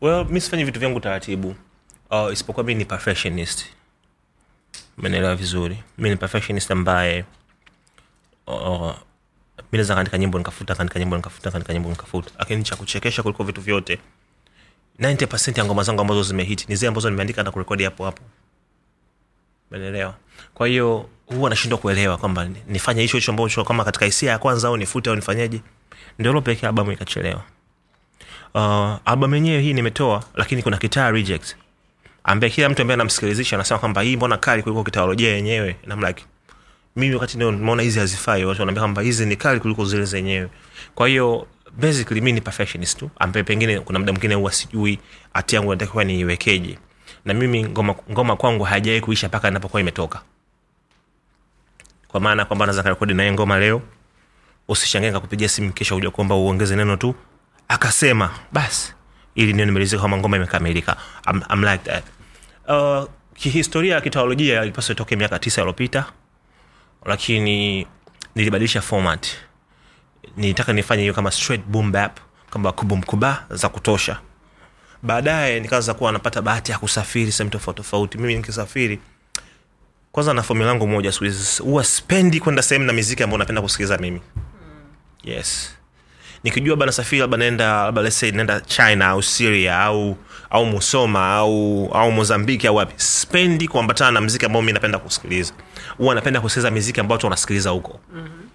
[0.00, 1.54] well mi sifanyi vitu vyangu taratibu
[2.10, 3.66] uh, isipokuwa mi ni perfectionist
[4.98, 7.24] menelewa vizuri mi ni perfectionist ambaye
[8.46, 8.92] uh,
[9.72, 12.30] mi naweza kaandika nyimbo nikafuta kaandika nyimbo nikafuta kaandika nyimbo nikafuta.
[12.38, 13.98] Lakini cha kuchekesha kuliko vitu vyote
[15.00, 18.22] 90 ya ngoma zangu ambazo zimehit ni zile ambazo nimeandika na kurekodi hapo hapo.
[19.70, 20.14] Menelewa
[20.54, 24.68] kwa hiyo huwa nashindwa kuelewa kwamba nifanye hicho hicho ambacho kama katika hisia ya kwanza
[24.68, 25.60] au nifute au nifanyeje.
[26.18, 27.42] Ndio lopekea albamu ikachelewa
[28.54, 31.56] uh, albamu yenyewe hii nimetoa lakini kuna kitaa reject.
[32.24, 36.20] Ambaye kila mtu ambaye anamsikilizisha anasema kwamba hii mbona kali kuliko kitaolojia yenyewe namlaki.
[36.22, 36.37] like
[36.98, 40.48] mimi wakati ndio nimeona hizi hazifai watu wanaambia kwamba hizi ni kali kuliko zile zenyewe.
[40.94, 41.46] Kwa hiyo
[41.78, 44.98] basically mi ni perfectionist tu ambaye pengine kuna muda mwingine huwa sijui
[45.34, 46.78] hati yangu natakiwa niiwekeje.
[47.24, 50.22] Na mimi ngoma, ngoma kwangu haijawai kuisha mpaka inapokuwa imetoka.
[52.08, 53.82] Kwa maana kwamba naweza karekodi naye ngoma leo
[54.68, 57.14] usishangae kakupigia simu kesha uja kuomba uongeze neno tu.
[57.68, 58.94] Akasema basi
[59.34, 60.96] ili nio nimelizika kama ngoma imekamilika.
[61.30, 62.04] I'm, I'm like that.
[62.68, 66.04] Uh, kihistoria ya kitaolojia ilipaswa itoke miaka tisa iliyopita
[67.04, 67.86] lakini
[68.34, 69.26] nilibadilisha format.
[70.36, 72.18] Nilitaka nifanye hiyo kama straight boom bap
[72.50, 74.18] kama kubumkuba za kutosha.
[75.02, 78.18] Baadaye nikaanza kuwa napata bahati ya kusafiri sehemu tofauti tofauti.
[78.18, 78.98] Mimi nikisafiri
[80.12, 81.12] kwanza na fomula yangu moja
[81.62, 84.20] huwa spendi kwenda sehemu na miziki ambayo napenda kusikiliza mimi.
[85.24, 85.74] Yes.
[86.44, 90.16] Nikijua labda nasafiri labda naenda labda lese naenda china au syria au
[90.50, 95.52] au musoma au au mozambiki au wapi spendi kuambatana na mziki ambao mi napenda kusikiliza
[95.98, 98.00] huwa anapenda kusikiliza miziki ambao watu wanasikiliza huko.
[98.12, 98.48] Mm-hmm.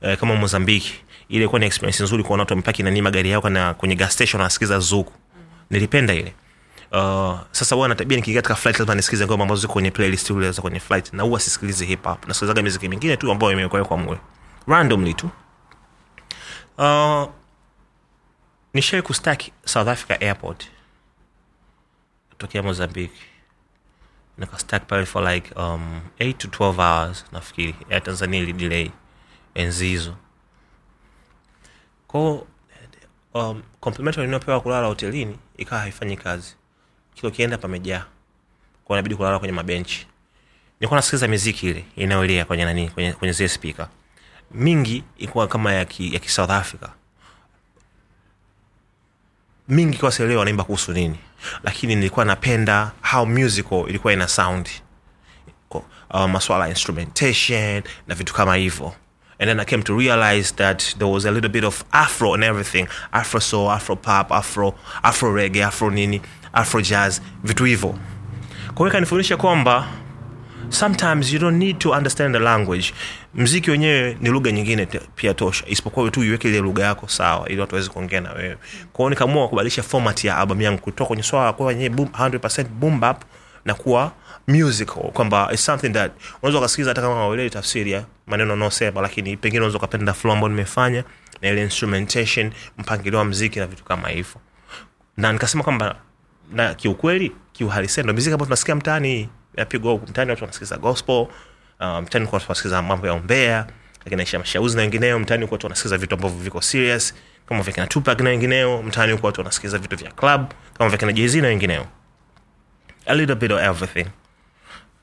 [0.00, 0.88] eh, kama mozambiki
[1.28, 4.40] ile ilikuwa ni experience nzuri kuona watu wamepaki nani magari yao kana kwenye gas station
[4.40, 5.12] wanasikiliza zuku.
[5.70, 6.34] Nilipenda ile.
[6.92, 10.52] Uh, sasa huwa natabia nikiingia katika flight lazima nisikize ngoma ambazo ziko kwenye playlist ule
[10.52, 12.26] za kwenye flight na huwa sisikilizi hip hop.
[12.28, 14.18] Nasikilizaga muziki mingine tu ambayo imewekwa mule
[14.66, 15.30] randomly tu.
[16.78, 17.24] Uh,
[18.74, 20.66] nishai kustak south africa airport.
[22.38, 22.62] Tokea
[24.36, 28.90] mozambique nikastak pale for like um, 8 to 12 hours nafikiri ya tanzania ili delay
[29.54, 30.12] enzi
[33.34, 36.56] um, complimentary inayopewa kulala hotelini ikawa haifanyi kazi.
[37.14, 38.04] Kilo kienda pamejaa.
[38.84, 40.06] Kwa inabidi kulala kwenye mabenchi.
[40.80, 43.88] Nilikuwa nasikiliza miziki ile inayolia kwenye nani kwenye, kwenye zile spika
[44.50, 46.88] mingi ikuwa kama ya ki, ya ki south africa.
[49.68, 51.18] Mingi kwa sielewa wanaimba kuhusu nini
[51.64, 54.68] lakini nilikuwa napenda how musical ilikuwa ina sound.
[56.10, 58.92] Uh, maswala ya instrumentation na vitu kama hivyo.
[59.38, 62.44] And then i came to realize that there was a little bit of afro and
[62.44, 62.86] everything.
[63.12, 66.20] Afro soul afro pop afro afro rege afro nini
[66.52, 67.88] afro jazz vitu hivyo.
[68.66, 69.88] Kwa hiyo ikanifundisha kwamba
[70.70, 72.92] sometimes you don't need to understand the language.
[73.34, 75.64] Mziki wenyewe ni lugha nyingine pia tosha.
[75.68, 78.56] Isipokuwa tu iweke ile lugha yako sawa ili watu waweze kuongea na wewe.
[78.92, 83.22] Kwao nikaamua kubadilisha format ya album yangu kutoka kwenye swala kuwa yenyewe 100% boom bap
[83.64, 84.12] na kuwa
[84.48, 85.02] musical.
[85.12, 86.12] Kwamba is something that
[86.42, 90.48] unaweza ukasikiliza hata kama hauelewi tafsiri ya maneno unaosema lakini pengine unaweza ukapenda flow ambayo
[90.48, 91.04] nimefanya
[91.42, 94.40] na ile instrumentation mpangilio wa mziki na vitu kama hivyo.
[95.16, 95.96] Na nikasema kwamba
[96.52, 101.14] na kiukweli kiuhalisia ndo miziki ambayo tunasikia mtaani yapigwa huku mtaani watu wanasikiza gospel
[101.80, 103.66] uh, mtaani watu wanasikiza mambo ya umbea
[104.04, 107.14] lakini aisha mashauzi na wengineo mtaani huku watu wanasikiza vitu ambavyo viko serious
[107.46, 110.98] kama vya kina Tupac na wengineo mtaani huku watu wanasikiza vitu vya club kama vya
[110.98, 111.86] kina Jay-Z na wengineo.
[113.06, 114.06] A little bit of everything.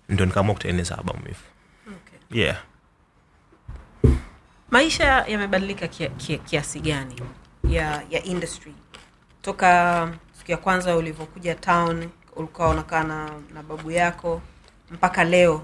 [0.10, 1.36] Ndio nikaamua kutengeneza album hivyo
[1.88, 2.42] okay.
[2.44, 2.58] yeah.
[4.72, 7.16] Maisha yamebadilika kia, kia, kiasi gani
[7.70, 8.74] ya ya industry?
[9.42, 14.42] Toka siku ya kwanza ulivyokuja town ulikuwa unakaa na, na babu yako
[14.92, 15.62] mpaka leo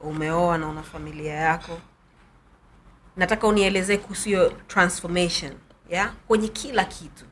[0.00, 1.78] umeoa na una familia yako.
[3.16, 5.52] Nataka unielezee kuhusu hiyo transformation
[5.90, 6.12] ya?
[6.28, 7.24] Kwenye kila kitu.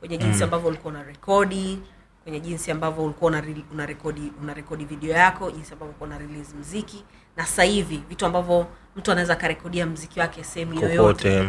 [0.00, 1.78] Kwenye jinsi ambavyo ulikuwa una rekodi
[2.26, 3.42] kwenye jinsi ambavyo ulikuwa una,
[3.72, 7.04] una rekodi una rekodi video yako jinsi ambavyo ulikuwa una release mziki.
[7.36, 8.66] Na sasa hivi vitu ambavyo
[8.96, 11.48] mtu anaweza akarekodia mziki wake sehemu yoyote.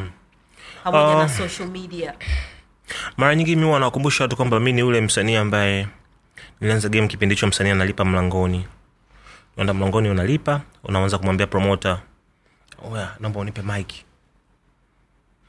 [0.83, 2.13] Pamoja uh, na social media.
[3.17, 5.87] Mara nyingi mi wanakumbusha watu kwamba mi ni ule msanii ambaye
[6.61, 8.67] nilianza game kipindi hicho msanii analipa mlangoni.
[9.55, 12.01] Unaenda mlangoni unalipa unaanza kumwambia promota
[12.91, 14.03] oya naomba unipe mike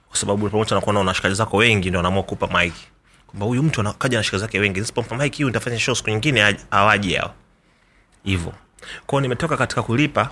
[0.08, 2.80] kwa sababu promota anakuona na washikaji zako wengi ndo anaamua kupa mike
[3.26, 6.40] kwamba huyu mtu anakaja na shika zake wengi nisipompa mike huyu nitafanya show siku nyingine
[6.50, 7.34] aj- awaji hao.
[8.24, 8.52] Hivyo
[9.06, 10.30] kwao nimetoka katika kulipa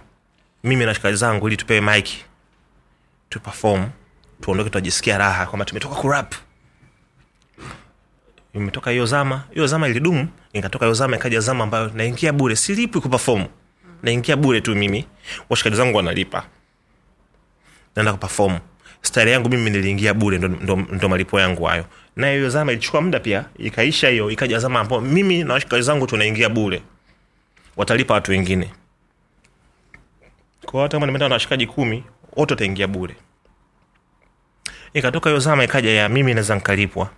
[0.64, 2.24] mimi na shikaji zangu ili tupewe mike
[3.28, 3.88] tuperform
[4.40, 6.34] tuondoke tunajisikia raha kwamba tumetoka kurap
[8.56, 12.56] imetoka hiyo zama hiyo zama ilidumu nikatoka hiyo zama ikaja zama ambayo naingia bure.
[12.56, 13.44] Silipwi kuperform
[14.02, 15.06] naingia bure tu mimi.
[15.50, 16.46] Washikaji zangu wanalipa.
[17.96, 18.58] Naenda kuperform
[19.02, 21.84] stari yangu mimi niliingia bure ndo, ndo, ndo malipo yangu hayo.
[22.16, 26.06] Na hiyo zama ilichukua muda pia ikaisha hiyo ikaja zama ambao mimi na washikaji zangu
[26.06, 26.82] tunaingia bure.
[27.76, 28.70] Watalipa watu wengine.
[30.66, 32.04] Kwa hata kama nimeenda na washikaji kumi
[32.36, 33.16] wote wataingia bure.
[34.94, 37.10] Ikatoka hiyo zama ikaja ya mimi naweza nkalipwa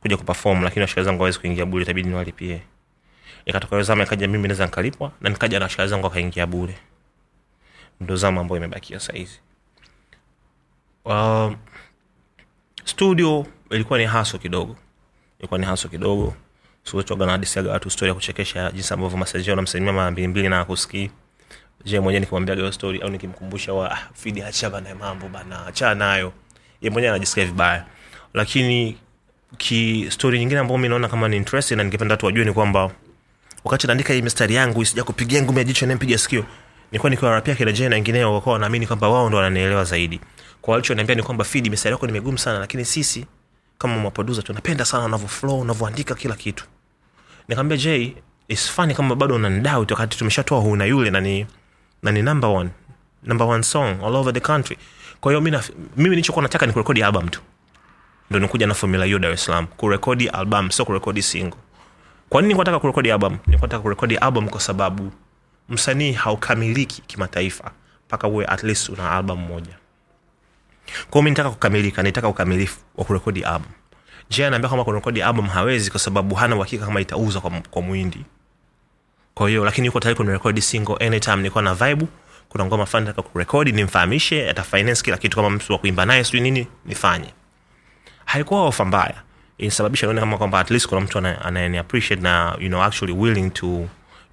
[0.00, 2.62] kuja kuperform lakini washikaji zangu hawezi kuingia bure itabidi niwalipie.
[3.46, 6.78] Ikatoka hiyo zama ikaja mimi naweza nikalipwa na nikaja na washikaji zangu wakaingia bure.
[8.00, 9.40] Ndo zama ambayo imebakia sahizi
[11.04, 11.56] um,
[12.84, 14.76] studio ilikuwa ni haso kidogo.
[15.38, 16.34] Ilikuwa ni haso kidogo.
[16.82, 20.60] Siwechoga na hadisiaga watu stori ya kuchekesha jinsi ambavyo masajia namsalimia mara mbili mbili na
[20.60, 21.10] akusikii
[21.84, 25.94] je mwenyewe nikimwambiaga hiyo stori au nikimkumbusha wa ah, fidi hacha bana mambo bana achana
[25.94, 26.32] nayo.
[26.80, 27.86] Ye mwenyewe anajisikia vibaya.
[28.34, 28.98] Lakini
[29.56, 32.90] ki story nyingine ambayo mi naona kama ni interesting na ningependa watu wajue ni kwamba
[33.64, 36.44] wakati naandika hii mistari yangu isija kupigia ngumi ya jicho nayepiga sikio
[36.92, 40.20] nilikuwa nikiwa rapia kina Jay na wengineo wakawa wanaamini kwamba wao ndo wananielewa zaidi.
[40.62, 43.26] Kwa walichoniambia ni kwamba fidi mistari yako ni migumu sana lakini sisi
[43.78, 45.28] kama maproducer tunapenda sana unavyo
[45.60, 46.64] unavyoandika kila kitu.
[47.48, 48.12] Nikamwambia Jay
[48.56, 51.46] funny kama bado unanidoubt wakati tumeshatoa huu na ni
[52.02, 52.70] na ni number one
[53.22, 54.78] number one song all over the country.
[55.20, 55.58] Kwa hiyo mimi
[55.96, 57.40] mimi nataka ni kurekodi album tu
[58.30, 59.66] ndo nikuja na formula hiyo Dar es Salaam.
[59.66, 61.58] Kurekodi album sio kurekodi single.
[62.28, 63.38] Kwa nini nataka kurekodi album?
[63.46, 65.12] Nataka kurekodi album kwa sababu
[65.68, 67.70] msanii haukamiliki kimataifa
[68.06, 69.72] mpaka uwe at least una album moja.
[71.10, 73.70] Kwao mi nitaka kukamilika nitaka ukamilifu wa kurekodi album.
[74.30, 78.24] Je anaambia kwamba kurekodi album hawezi kwa sababu hana uhakika kama itauza kwa, kwa muindi.
[79.34, 81.36] kwa hiyo lakini yuko tayari kunirekodi single anytime.
[81.36, 82.06] Nilikuwa na vibe
[82.48, 86.24] kuna ngoma fulani nataka kurekodi nimfahamishe ata finance kila kitu kama mtu wa kuimba naye
[86.24, 87.28] sijui nini nifanye
[88.28, 89.14] haikuwa ofa mbaya.
[89.58, 93.12] Ilisababisha nione kama kwamba at least kuna mtu ana- anayeni appreciate na you know actually
[93.12, 93.66] willing to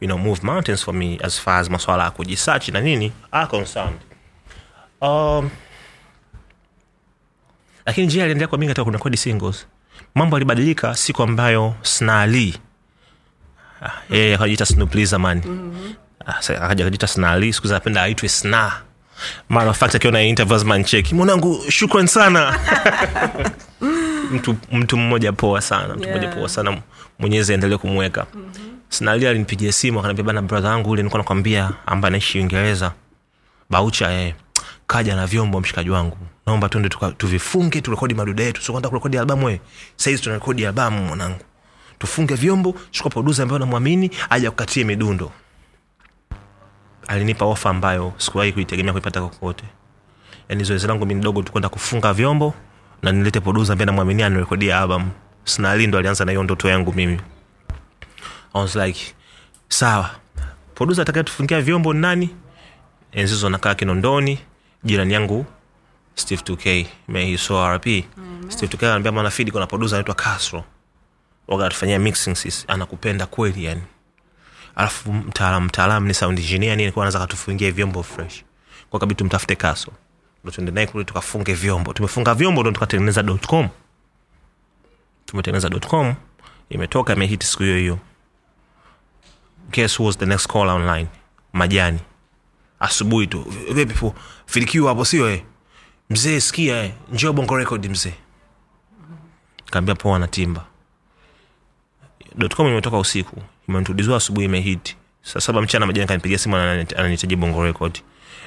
[0.02, 3.48] you know move mountains for me as far as maswala ya kujisearch na nini are
[3.48, 4.00] concerned.
[5.02, 5.50] Um,
[7.86, 9.68] lakini je aliendelea kwa mingi katika kurekodi singles.
[10.16, 12.60] Mambo alibadilika siku ambayo snali
[13.82, 14.36] Ah, yeye
[14.66, 15.42] Snoop Lee zamani
[16.26, 18.82] Ah, akaja akajiita snali siku hizi aitwe sna
[19.70, 22.60] of fact akiona interviews mancheki mwanangu shukran sana.
[24.32, 26.36] Mtu mtu mmoja poa sana mtu mmoja Yeah.
[26.38, 26.78] poa sana.
[27.20, 28.78] Mwenyezi aendelee kumweka mm-hmm.
[28.90, 32.92] snali alinipigia simu akaniambia bana brother wangu ule nilikuwa nakwambia ambaye anaishi uingereza
[33.70, 34.34] baucha eh,
[34.88, 36.18] kaja na vyombo mshikaji wangu.
[36.46, 38.62] Naomba tuende tuvifunge turekodi maduda yetu.
[38.62, 39.62] Sikuenda kurekodi albamu we?
[39.96, 41.40] Sahizi tunarekodi albamu mwanangu.
[42.00, 45.32] Tufunge vyombo chukua produsa ambayo namwamini aja kukatie midundo
[47.08, 49.64] alinipa ofa ambayo sikuwahi kuitegemea kuipata kokote.
[50.50, 52.54] Yani zoezi langu mimi dogo tu kufunga vyombo
[53.02, 55.10] na nilete produsa ambaye namwaminia nirekodia album.
[55.44, 57.20] Snali ndo alianza na hiyo ndoto yangu mimi.
[58.54, 59.14] I was like
[59.70, 60.10] sawa.
[60.76, 62.30] Produsa atakayetufungia vyombo nani?
[63.12, 64.40] Enzi hizo nakaa kinondoni
[64.84, 65.46] jirani yangu
[66.16, 67.86] steve 2k may he so rp
[68.48, 70.64] steve 2k anaambia bwana fidi kuna produsa anaitwa castro.
[71.48, 72.66] Waga atufanyia mixing sisi.
[72.68, 73.82] Anakupenda kweli yani
[74.76, 78.44] alafu mtaalamu mtaalamu ni sound engineer nini anaweza katufungia vyombo fresh.
[78.90, 79.92] Kwa kabidi tumtafute kaso.
[80.44, 81.94] Ndo tuende naye kule tukafunge vyombo.
[81.94, 83.70] Tumefunga vyombo ndo tukatengeneza com.
[85.26, 86.16] Tumetengeneza com.
[86.70, 88.00] Imetoka imehit siku hiyo hiyo.
[89.72, 91.08] Guess was the next call online?
[91.54, 92.00] Majani.
[92.80, 93.42] Asubuhi tu.
[93.74, 94.12] Vipi
[94.46, 95.44] filikiwa hapo sio eh?
[96.10, 96.94] Mzee sikia eh.
[97.12, 98.14] Njoo bongo record mzee.
[99.72, 100.66] Kaambia poa na timba.
[102.56, 104.96] Com imetoka usiku imentudiziwa asubuhi imehiti.
[105.22, 108.00] Saa saba mchana majani kanipigia simu ananihitaji bongo record.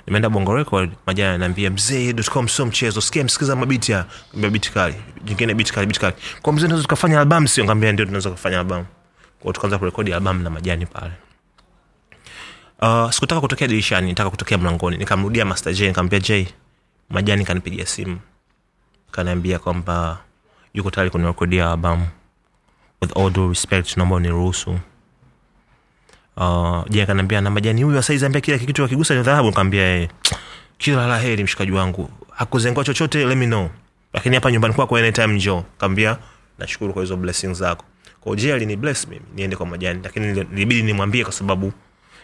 [0.06, 2.04] Nimeenda bongo record majani ananiambia mzee
[2.48, 3.00] sio mchezo.
[3.00, 4.94] Sikia msikiza mabiti Nikamwambia kali.
[5.24, 6.16] Jingine biti kali biti kali.
[6.42, 8.84] Kwa mzee tunaweza tukafanya album sio ngambia ndio tunaweza kufanya album
[9.40, 11.12] kwao tukaanza kurekodi album na majani pale.
[12.82, 14.96] Uh, sikutaka kutokea dirishani nitaka kutokea mlangoni.
[14.96, 16.48] Nikamrudia master j nikamwambia j
[17.10, 18.18] majani kanipigia simu.
[19.10, 20.18] Kanaambia kwamba
[20.74, 22.06] yuko tayari kunirekodia albamu.
[23.02, 24.78] With all due respect naomba uniruhusu
[26.38, 29.48] uh, je akaniambia na majani huyu asaizi ambia kila kitu akigusa ni dhahabu.
[29.48, 30.08] Nikaambia yeye
[30.78, 32.10] kila la heri mshikaji wangu.
[32.30, 33.70] Hakuzengua chochote let me know.
[34.12, 35.62] Lakini hapa nyumbani kwako anytime njoo.
[35.78, 36.18] Kaambia
[36.58, 37.84] nashukuru kwa hizo blessings zako.
[38.20, 40.00] Kwa je alini bless mimi niende kwa majani.
[40.04, 41.72] Lakini ilibidi nimwambie kwa sababu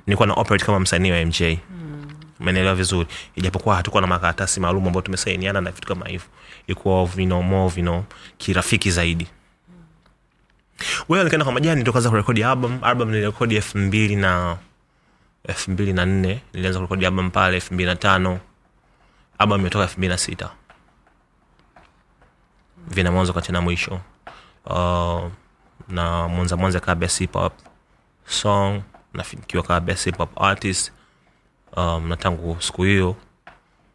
[0.06, 1.42] nilikuwa na operate kama msanii wa mj
[2.40, 3.08] umeelewa vizuri?
[3.36, 6.26] Ijapokuwa hatukuwa na makaratasi maalum ambayo tumesainiana na vitu kama hivyo.
[6.66, 8.04] Ilikuwa vino more vino
[8.38, 9.26] kirafiki zaidi
[11.08, 12.78] wewe nikaenda kwa majani ndo kurekodi album.
[12.82, 14.56] Album nilirekodi elfu mbili na
[15.48, 16.40] elfu mbili na nne.
[16.52, 18.40] Nilianza kurekodi album pale elfu mbili na tano.
[19.38, 20.50] Album imetoka elfu mbili na sita.
[22.88, 24.00] Vina mwanzo kati na mwisho.
[24.66, 25.28] Uh,
[25.88, 27.52] na mwanza mwanza kaa best hip hop
[28.26, 28.82] song.
[29.14, 30.92] Nafikiwa kaa best hip hop artist.
[31.76, 33.16] Um, na tangu siku hiyo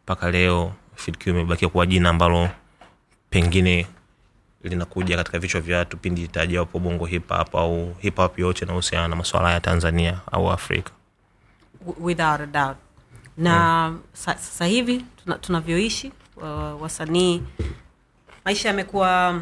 [0.04, 2.48] mpaka leo Fidq imebakia kuwa jina ambalo
[3.30, 3.86] pengine
[4.62, 9.08] linakuja katika vichwa vya watu pindi itajawapo bongo hip hop au hip hop yote inahusiana
[9.08, 10.90] na masuala ya tanzania au afrika
[12.00, 12.76] without a doubt
[13.38, 16.12] na sa, sasa hivi tuna- tunavyoishi
[16.80, 17.42] wasanii
[18.44, 19.40] maisha yamekuwa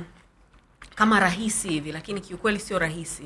[0.94, 3.22] kama rahisi hivi lakini kiukweli sio rahisi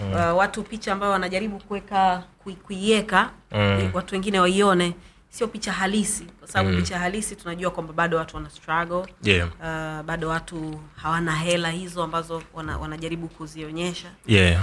[0.00, 0.12] mm.
[0.12, 3.90] uh, watu picha ambayo wanajaribu kuweka kui- kuiweka mm.
[3.94, 4.94] watu wengine waione
[5.34, 6.76] sio picha halisi kwa sababu mm.
[6.76, 9.48] picha halisi tunajua kwamba bado watu wana struggle yeah.
[9.48, 14.62] uh, bado watu hawana hela hizo ambazo wana, wanajaribu kuzionyesha Yeah.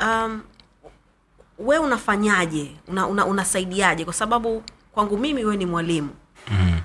[0.00, 0.40] um,
[1.58, 4.62] we unafanyaje una, una, unasaidiaje kwa sababu
[4.92, 6.10] kwangu mimi we ni mwalimu
[6.50, 6.80] mm.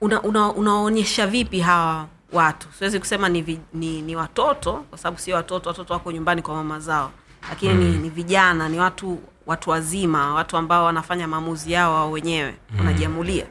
[0.00, 5.18] una, una, unaonyesha vipi hawa watu siwezi kusema ni, vi, ni, ni watoto kwa sababu
[5.18, 7.10] sio watoto watoto wako nyumbani kwa mama zao
[7.48, 7.80] lakini mm.
[7.80, 12.80] ni, ni vijana ni watu watu wazima watu ambao wanafanya maamuzi yao wao wenyewe mm.
[12.80, 13.46] unajiamulia.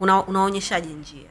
[0.00, 1.30] Una, unaonyeshaje njia?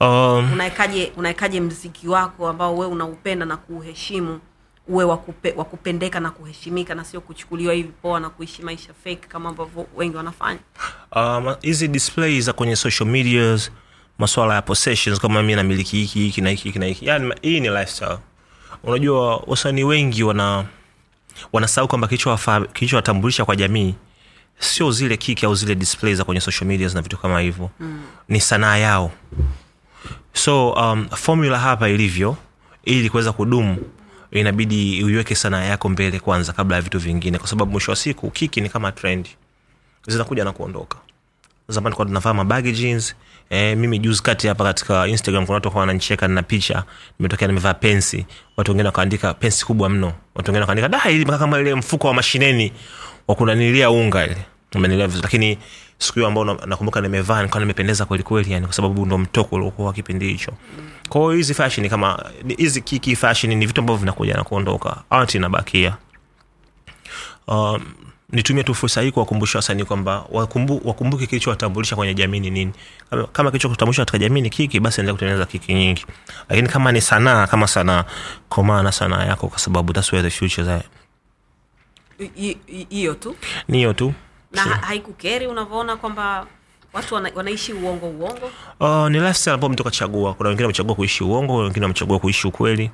[0.00, 4.40] Um, unaekaje unaekaje mziki wako ambao we unaupenda na kuuheshimu
[4.88, 9.48] uwe wakupe, wakupendeka na kuheshimika na sio kuchukuliwa hivi poa na kuishi maisha fake kama
[9.48, 10.58] ambavyo wengi wanafanya?
[11.16, 11.54] Um,
[11.90, 13.70] display za kwenye social medias
[14.18, 17.06] maswala ya possessions kama mi namiliki hiki hiki na hiki hiki na hiki.
[17.06, 18.18] Yani hii ni lifestyle.
[18.84, 20.64] Unajua wasanii wengi wana
[21.52, 22.08] wanasahau kwamba
[22.72, 23.94] kilichowatambulisha kwa jamii.
[24.58, 27.70] Sio zile kiki au zile display za kwenye social medias na vitu kama hivyo.
[27.80, 28.02] Mm.
[28.28, 29.12] ni sanaa yao.
[30.32, 32.36] So um, formula hapa ilivyo
[32.84, 33.76] ili kuweza kudumu
[34.30, 37.38] inabidi uiweke sanaa yako mbele kwanza kabla ya vitu vingine.
[37.38, 39.30] Kwa sababu mwisho wa siku kiki ni kama trendi.
[40.06, 40.98] Zinakuja na kuondoka
[41.68, 43.14] zamani kwa tunavaa mabagi jeans.
[43.50, 46.84] Eh, mimi juzi kati hapa katika instagram kuna watu wananicheka na picha.
[47.18, 48.26] Nimetokea nimevaa pensi.
[48.56, 50.06] Watu wengine wakaandika pensi kubwa mno.
[50.34, 52.72] Watu wengine wakaandika da ili kama ile mfuko wa mashineni
[53.28, 54.36] wa kunanilia unga ile.
[54.74, 55.22] Umenielewa vizuri.
[55.22, 55.58] Lakini
[55.98, 59.92] siku hiyo ambao nakumbuka nimevaa nikawa nimependeza kweli kweli yani kwa sababu ndo mtoko uliokuwa
[59.92, 60.52] kipindi hicho.
[61.08, 64.96] Kwa hiyo hizi fashion kama hizi kiki fashion ni vitu ambavyo vinakuja na kuondoka.
[65.10, 65.96] Art inabakia.
[67.48, 67.84] Um,
[68.32, 72.72] nitumie tu fursa hii kuwakumbusha wasanii kwamba wakumbu, wakumbuke kilichowatambulisha kwenye jamii ni nini.
[73.10, 76.06] Kama, kama kilichokutambulisha katika jamii ni kiki basi endelea kutengeneza kiki nyingi.
[76.48, 78.04] Lakini kama ni sanaa kama sanaa
[78.48, 80.64] komaa na sanaa yako kwa sababu that's where the future
[82.68, 83.36] i- hiyo tu.
[83.68, 84.14] Ni hiyo tu.
[84.52, 86.46] Na ha- haikukeri unavyoona kwamba
[86.92, 88.50] watu wana, wanaishi uongo uongo?
[88.80, 90.34] Uh, ni lifestyle ambao mtu kachagua.
[90.34, 92.90] Kuna wengine wamechagua kuishi uongo, wengine wamechagua kuishi ukweli.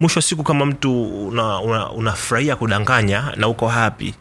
[0.00, 4.14] Mwisho wa siku, kama mtu unafurahia una, una kudanganya na uko happy,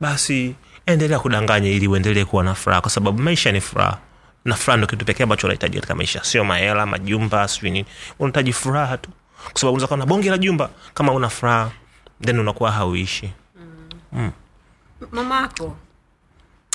[0.00, 0.54] basi
[0.86, 3.98] endelea kudanganya ili uendelee kuwa na furaha, kwa sababu maisha ni furaha.
[4.44, 7.86] Na furaha ndo kitu pekee ambacho unahitaji katika maisha, sio mahela, majumba, sijui nini.
[8.18, 9.10] Unahitaji furaha tu,
[9.52, 10.70] kwa sababu unaweza kuwa na bonge la jumba.
[10.94, 11.70] Kama una furaha,
[12.22, 13.32] then unakuwa hauishi.
[15.12, 15.76] mama yako?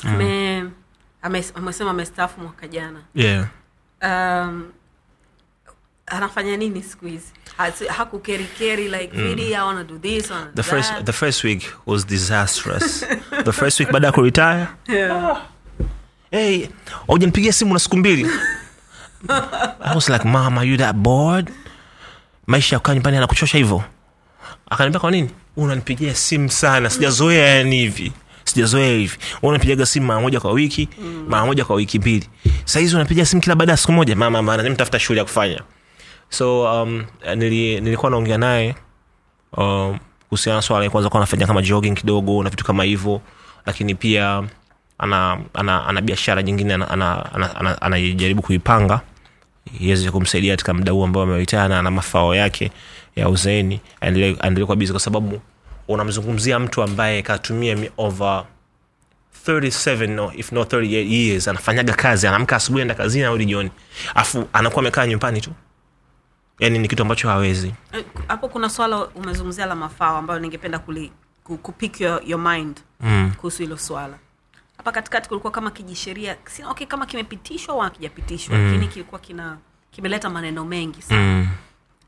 [0.03, 0.63] Ame
[1.21, 2.99] ame- amesema amestaafu mwaka jana.
[3.15, 3.47] Yeah.
[4.03, 4.71] um,
[6.07, 7.25] anafanya nini siku hizi?
[7.87, 11.05] Hakukerikeri like really i wanna do this I wanna do first that.
[11.05, 13.05] the first week was disastrous.
[13.43, 14.67] The first week baada ya kuretire.
[16.31, 16.67] Hey
[17.07, 18.27] aujanipigia simu na siku mbili.
[19.79, 21.49] I was like mama you that bored?
[22.47, 23.83] Maisha ya kukaa nyumbani anakuchosha hivyo.
[24.69, 25.29] Akaniambia kwa nini?
[25.57, 26.89] Unanipigia simu sana.
[26.89, 28.13] Sijazoea yani hivi.
[28.43, 29.17] Sijazoea hivi.
[29.41, 30.89] Unapigaga simu mara moja kwa wiki
[31.27, 32.29] mara moja kwa wiki mbili.
[32.65, 34.15] Sahizi unapiga simu kila baada ya siku moja?
[34.15, 35.61] Mama nimtafuta shughuli ya kufanya
[36.37, 37.05] so um,
[37.35, 38.75] nili, nilikuwa naongea naye
[39.57, 43.21] um, kuhusiana um, swala kwanza kuwa anafanya kama jogging kidogo na vitu kama hivyo
[43.65, 44.43] lakini pia
[44.97, 46.93] ana ana, ana biashara nyingine anajaribu
[47.33, 49.01] ana, ana, ana, anajaribu kuipanga
[49.79, 52.71] iweze kumsaidia katika mda huu ambao ameitana na mafao yake
[53.15, 55.41] ya uzeeni aendelee kwa bizi kwa sababu
[55.87, 58.43] unamzungumzia mtu ambaye katumia over
[59.47, 63.69] 37 no, if not 38 years anafanyaga kazi anaamka asubuhi enda kazini anarudi jioni
[64.15, 65.51] afu anakuwa amekaa nyumbani tu
[66.59, 71.11] yani ni kitu ambacho hawezi Eh, hapo kuna swala umezungumzia la mafao ambayo ningependa kuli
[71.43, 73.31] ku- kupick your, your mind mm.
[73.37, 74.17] kuhusu hilo swala
[74.77, 78.65] hapa katikati kulikuwa kama kijisheria sina okay kama kimepitishwa au hakijapitishwa mm.
[78.65, 79.57] lakini kilikuwa kina
[79.91, 81.47] kimeleta maneno mengi sana mm.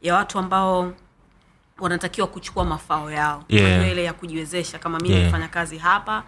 [0.02, 0.94] ya watu ambao
[1.80, 3.92] wanatakiwa kuchukua mafao yao Yeah.
[3.92, 5.26] Ile ya kujiwezesha kama mi Yeah.
[5.26, 6.24] nifanya kazi hapa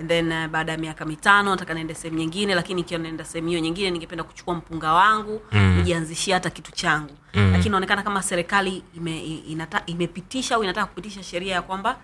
[0.00, 3.48] and then uh, baada ya miaka mitano nataka niende sehemu nyingine lakini ikiwa naenda sehemu
[3.48, 5.74] hiyo nyingine ningependa kuchukua mpunga wangu mm.
[5.76, 7.50] nijianzishie hata kitu changu mm.
[7.52, 11.96] lakini inaonekana kama serikali ime, inata, imepitisha au inataka kupitisha sheria ya kwamba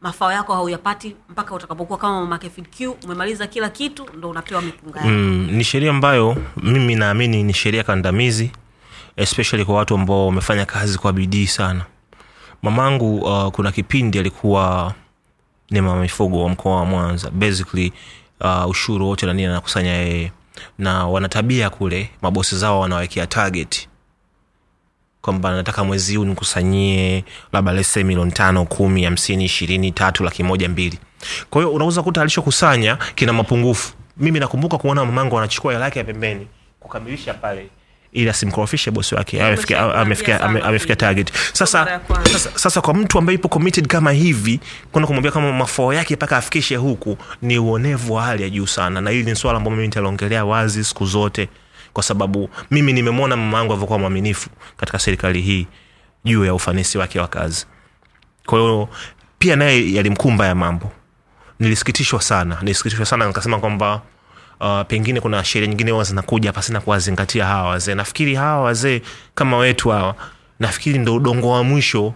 [0.00, 5.10] mafao yako hauyapati mpaka utakapokuwa kama mamake FQ umemaliza kila kitu ndo unapewa mipunga yako
[5.10, 8.50] mm, ni sheria ambayo mimi naamini ni sheria kandamizi
[9.16, 11.84] especially kwa watu ambao wamefanya kazi kwa bidii sana
[12.62, 14.94] mamangu uh, kuna kipindi alikuwa
[15.70, 17.30] ni mama mifugo wa mkoa wa mwanza.
[17.30, 17.92] Basically
[18.40, 20.32] uh, ushuru wote nanini anakusanya yeye.
[20.78, 23.88] Na wanatabia kule mabosi zao wanawekea target.
[25.20, 30.68] Kwamba nataka mwezi huu nikusanyie labda lese milioni tano kumi hamsini ishirini tatu laki moja
[30.68, 30.98] mbili.
[31.50, 33.92] Kwa hiyo unaweza kuta alichokusanya kina mapungufu.
[34.16, 36.46] Mimi nakumbuka kuona mamangu anachukua hela yake ya pembeni
[36.80, 37.68] kukamilisha pale
[38.16, 39.42] ili asimkorofishe bosi wake.
[39.42, 41.32] Amefikia- target.
[41.52, 42.00] sasa,
[42.32, 44.60] sasa sasa kwa mtu ambaye ipo committed kama hivi
[44.92, 49.00] kwenda kumwambia kama mafao yake mpaka afikishe huku ni uonevu wa hali ya juu sana.
[49.00, 51.48] Na hili ni swala ambalo mimi nitaliongelea wazi siku zote
[51.92, 55.66] kwa sababu mimi nimemwona mama yangu alivyokuwa mwaminifu katika serikali hii
[56.24, 57.66] juu ya ufanisi wake wa kazi.
[58.46, 58.88] Kwa hiyo
[59.38, 60.92] pia naye yalimkumba ya mambo.
[61.60, 62.58] Nilisikitishwa sana.
[62.60, 64.02] Nilisikitishwa sana nikasema kwamba
[64.60, 67.94] uh, pengine kuna sheria nyingine huwa zinakuja pasina kuwazingatia hawa wazee.
[67.94, 69.02] Nafikiri hawa wazee
[69.34, 70.14] kama wetu hawa
[70.60, 72.14] nafikiri ndo udongo wa mwisho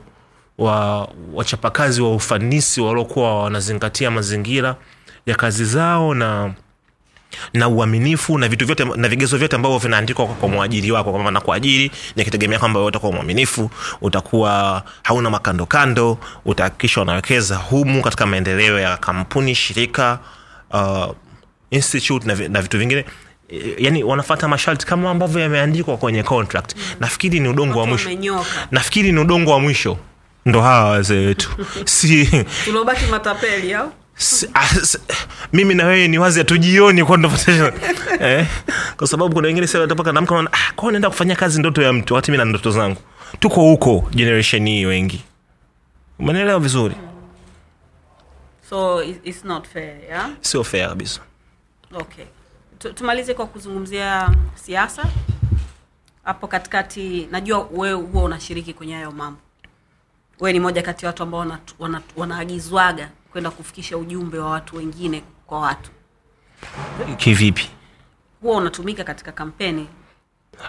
[0.58, 4.76] wa wachapakazi wa ufanisi waliokuwa wanazingatia mazingira
[5.26, 6.54] ya kazi zao na
[7.54, 11.90] na uaminifu na vitu vyote na vigezo vyote ambavyo vinaandikwa kwa, mwajiri wako kwamba nakuajiri
[12.16, 13.70] nikitegemea kwamba utakuwa mwaminifu
[14.00, 20.18] utakuwa hauna makandokando utahakikisha unawekeza humu katika maendeleo ya kampuni shirika
[20.70, 21.06] uh,
[21.70, 23.04] institute na, na vitu vingine.
[23.48, 26.74] E, yani wanafata masharti kama ambavyo yameandikwa kwenye contract.
[27.00, 28.10] Nafikiri ni udongo wa mwisho.
[28.70, 29.98] nafikiri ni udongo wa mwisho.
[30.46, 31.50] Ndo hawa wazee wetu.
[31.84, 33.92] Si tuliobaki matapeli au?
[34.18, 34.68] S- ah,
[35.52, 37.00] mimi na wewe ni wazi hatujioni
[38.20, 38.46] eh,
[38.96, 42.36] kwa sababu kuna wengine sasa namka ah, naenda kufanya kazi ndoto ya mtu wakati mi
[42.36, 43.00] na ndoto zangu.
[43.40, 45.24] Tuko huko generation hii wengi.
[46.18, 46.94] Umeelewa vizuri?
[48.70, 50.30] So it's not fair yeah?
[50.40, 51.20] sio fair kabisa
[51.94, 52.24] okay.
[52.78, 55.04] Tu- tumalize kwa kuzungumzia siasa.
[56.24, 59.40] Hapo katikati najua wewe huwa unashiriki kwenye hayo mambo.
[60.40, 64.76] Wewe ni moja kati ya watu ambao wana- wana- wanaagizwaga kwenda kufikisha ujumbe wa watu
[64.76, 65.90] wengine kwa watu.
[67.16, 67.70] Kivipi?
[68.42, 69.88] Huwa unatumika katika kampeni.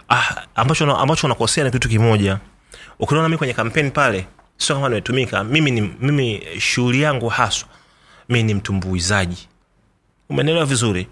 [0.09, 2.39] Ah, ambacho ambacho unakosea ni kitu kimoja.
[2.99, 7.69] Ukiona mimi kwenye kampeni pale sio kama nimetumika mimi ni mimi shughuli yangu haswa
[8.29, 9.47] mimi ni mtumbuizaji
[10.31, 11.07] umenielewa vizuri?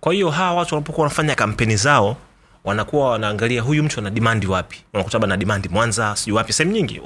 [0.00, 2.16] Kwa hiyo hawa watu wanapokuwa wanafanya kampeni zao
[2.64, 4.84] wanakuwa wanaangalia huyu mtu ana dimandi wapi?
[4.94, 7.00] Unakuta na dimandi mwanza sijui wapi sehemu nyingi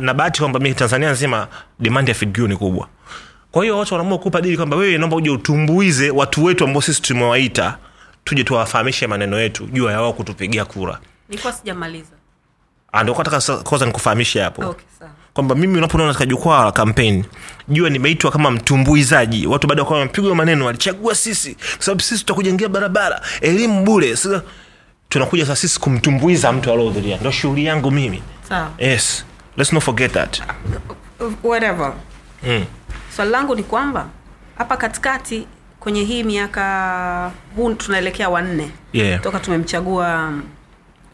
[0.00, 2.88] na, bahati kwamba mi tanzania nzima dimandi ya fidgu ni kubwa.
[3.52, 7.02] Kwa hiyo watu wanaamua kupa dili kwamba wewe naomba uje utumbuize watu wetu ambao sisi
[7.02, 7.78] tumewaita
[8.24, 10.98] tuje tuwafahamishe maneno yetu juu ya wao kutupigia kura.
[11.28, 12.12] Nilikuwa sijamaliza.
[12.92, 14.62] Ah, ndio nataka kwanza nikufahamishe hapo.
[14.68, 17.24] Okay sawa kwamba mimi unapoona katika jukwaa la kampeni
[17.68, 19.46] jua nimeitwa kama mtumbuizaji.
[19.46, 24.16] Watu baada ya kuwa wamepigwa maneno walichagua sisi kwa sababu sisi tutakujengea barabara elimu bure.
[24.16, 24.42] Sasa,
[25.08, 27.16] tunakuja sasa sisi kumtumbuiza mtu aliohudhuria.
[27.16, 28.22] Ndio shughuli yangu mimi.
[28.48, 28.70] Sawa.
[28.78, 29.24] Yes.
[29.56, 30.42] Let's not forget that.
[31.42, 31.92] Whatever.
[32.42, 32.64] Mm.
[33.16, 34.06] swali langu ni kwamba
[34.58, 35.46] hapa katikati
[35.80, 38.70] kwenye hii miaka huu tunaelekea wanne.
[38.92, 39.20] Yeah.
[39.20, 40.32] toka tumemchagua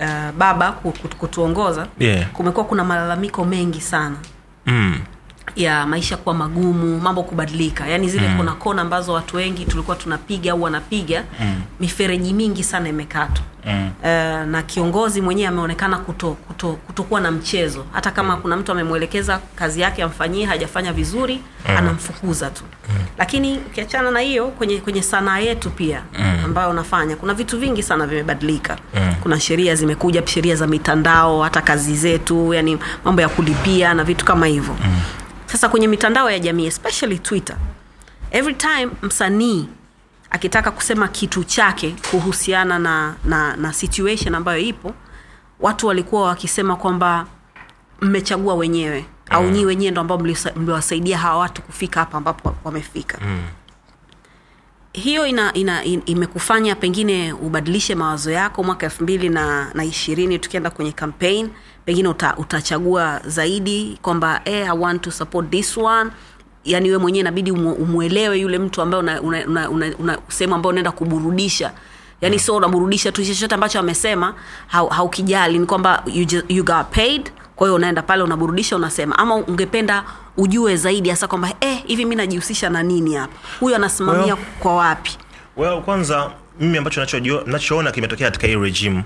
[0.05, 2.31] uh, baba ku- ku- kutuongoza Yeah.
[2.33, 4.17] kumekuwa kuna malalamiko mengi sana
[4.67, 5.01] Mm.
[5.57, 8.37] Ya maisha kuwa magumu mambo kubadilika yaani zile mm.
[8.37, 11.63] kuna kona ambazo watu wengi tulikuwa tunapiga au wanapiga mm.
[11.81, 13.91] mifereji mingi sana imekatwa mm.
[14.03, 14.07] uh,
[14.51, 18.43] na kiongozi mwenyewe ameonekana kuto, kuto, kutokuwa na mchezo hata kama mm.
[18.43, 21.35] kuna mtu amemwelekeza kazi yake amfanyie hajafanya vizuri
[21.69, 21.77] mm.
[21.77, 22.95] anamfukuza tu mm.
[23.19, 26.39] lakini ukiachana na hiyo kwenye kwenye sanaa yetu pia mm.
[26.45, 29.15] ambayo unafanya kuna vitu vingi sana vimebadilika mm.
[29.23, 34.25] kuna sheria zimekuja sheria za mitandao hata kazi zetu yani mambo ya kulipia na vitu
[34.25, 35.01] kama hivyo mm
[35.55, 37.57] sasa kwenye mitandao ya jamii especially twitter
[38.31, 39.69] every time msanii
[40.31, 44.95] akitaka kusema kitu chake kuhusiana na, na, na situation ambayo ipo
[45.61, 47.27] watu walikuwa wakisema kwamba
[48.01, 49.07] mmechagua wenyewe mm.
[49.31, 50.19] au nyii wenyewe ndo ambao
[50.57, 53.43] mliwasaidia hawa watu kufika hapa ambapo wamefika mm.
[54.93, 60.39] hiyo ina, ina, in, imekufanya pengine ubadilishe mawazo yako mwaka elfu mbili na, na ishirini
[60.39, 61.51] tukienda kwenye campaign
[61.85, 66.11] pengine uta, utachagua zaidi kwamba eh, i want to support this one.
[66.65, 70.71] Yaani we mwenyewe inabidi umwelewe yule mtu ambaye una, una, una, una, una sehemu ambayo
[70.71, 71.73] unaenda kuburudisha.
[72.21, 74.35] Yaani sio unaburudisha tu chochote ambacho amesema
[74.73, 74.89] hau-
[75.59, 77.31] ni kwamba you, just, you got paid.
[77.57, 79.19] Kwa hiyo unaenda pale unaburudisha unasema.
[79.19, 80.05] Ama ungependa
[80.37, 83.33] ujue zaidi hasa kwamba eh, hivi mi najihusisha na nini hapa?
[83.61, 85.19] Huyu anasimamia Well- kwa wapi?
[85.57, 86.31] well kwanza
[86.61, 87.07] mimi ambacho
[87.47, 89.05] nachoona kimetokea katika hii regime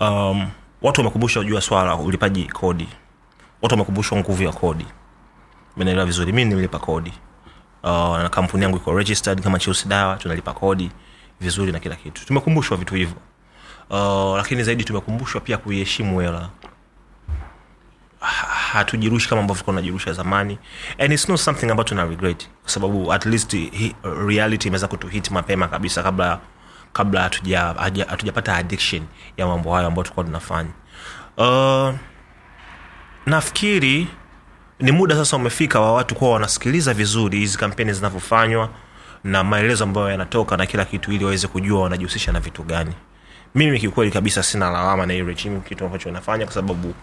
[0.00, 0.46] um,
[0.82, 2.88] watu wamekumbushwa juu ya swala la ulipaji kodi.
[3.62, 4.86] Watu wamekumbushwa nguvu ya kodi.
[5.76, 6.32] Menaelewa vizuri.
[6.32, 7.12] Mi nimelipa kodi.
[7.82, 10.90] Uh, na kampuni yangu iko registered kama cheusi dawa tunalipa kodi
[11.40, 12.26] vizuri na kila kitu.
[12.26, 13.16] Tumekumbushwa vitu hivyo.
[13.90, 16.48] Uh, lakini zaidi tumekumbushwa pia kuiheshimu hela.
[18.72, 20.58] Hatujirushi kama ambavyo tunajirusha zamani.
[20.98, 22.48] And it's not something ambayo tuna regret.
[22.62, 23.56] Kwa sababu at least
[24.26, 26.40] reality imeweza kutuhit mapema kabisa kabla
[26.92, 27.22] kabla
[28.08, 29.02] hatujapata addiction
[29.36, 30.70] ya mambo hayo ambayo tulikuwa tunafanya.
[31.36, 31.94] Uh,
[33.26, 34.08] nafikiri
[34.80, 38.68] ni muda sasa umefika wa watu kuwa wanasikiliza vizuri hizi kampeni zinavyofanywa
[39.24, 42.92] na maelezo ambayo yanatoka na kila kitu ili waweze kujua wanajihusisha na vitu gani.
[43.54, 46.94] Mimi kiukweli kabisa sina lawama na regime kitu ambacho inafanya kwa sababu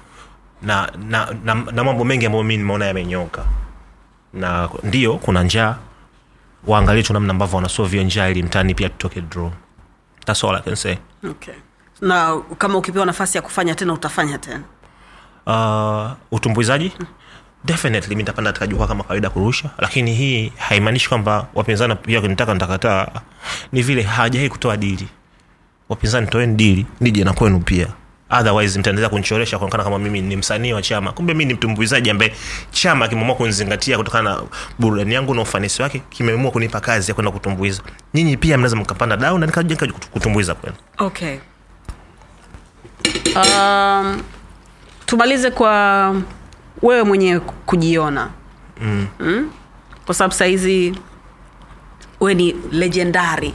[0.62, 3.46] na na, na, na mambo mengi ambayo mi nimeona yamenyoka.
[4.34, 5.78] Na ndio kuna njaa.
[6.68, 9.52] Waangalie tu namna ambavyo wanasovia njaa ili mtani pia tutoke draw
[10.30, 10.98] That's all I can say.
[11.26, 11.56] okay.
[12.02, 14.64] na kama ukipewa nafasi ya kufanya tena utafanya tena?
[15.48, 16.92] Uh, utumbuizaji?
[17.66, 19.70] Definitely mi nitapanda katika jukwaa kama kawaida kurusha.
[19.78, 23.08] Lakini hii haimaanishi kwamba wapinzani pia nitaka nitakataa
[23.72, 25.08] ni vile hawajawai kutoa dili.
[25.90, 27.88] Wapinzani toeni dili nije na kwenu pia
[28.30, 31.12] otherwise mtaendelea kunchoresha kuonekana kama mimi ni msanii wa chama.
[31.12, 32.34] Kumbe mi ni mtumbuizaji ambaye
[32.72, 34.42] chama kimeamua kunizingatia kutokana na
[34.80, 37.82] burudani yangu na ufanisi wake kimeamua kunipa kazi ya kwenda kutumbuiza.
[38.14, 39.76] Nyinyi pia mnaweza mkapanda dau na nikaja
[40.12, 40.76] kutumbuiza kwenu.
[40.98, 41.38] Okay.
[43.36, 44.22] Um,
[45.06, 46.16] tumalize kwa
[46.82, 48.30] wewe mwenyewe kujiona.
[48.82, 49.08] Mm.
[49.20, 49.52] Mm?
[50.06, 50.96] kwa sababu sahizi
[52.20, 53.54] we ni legendari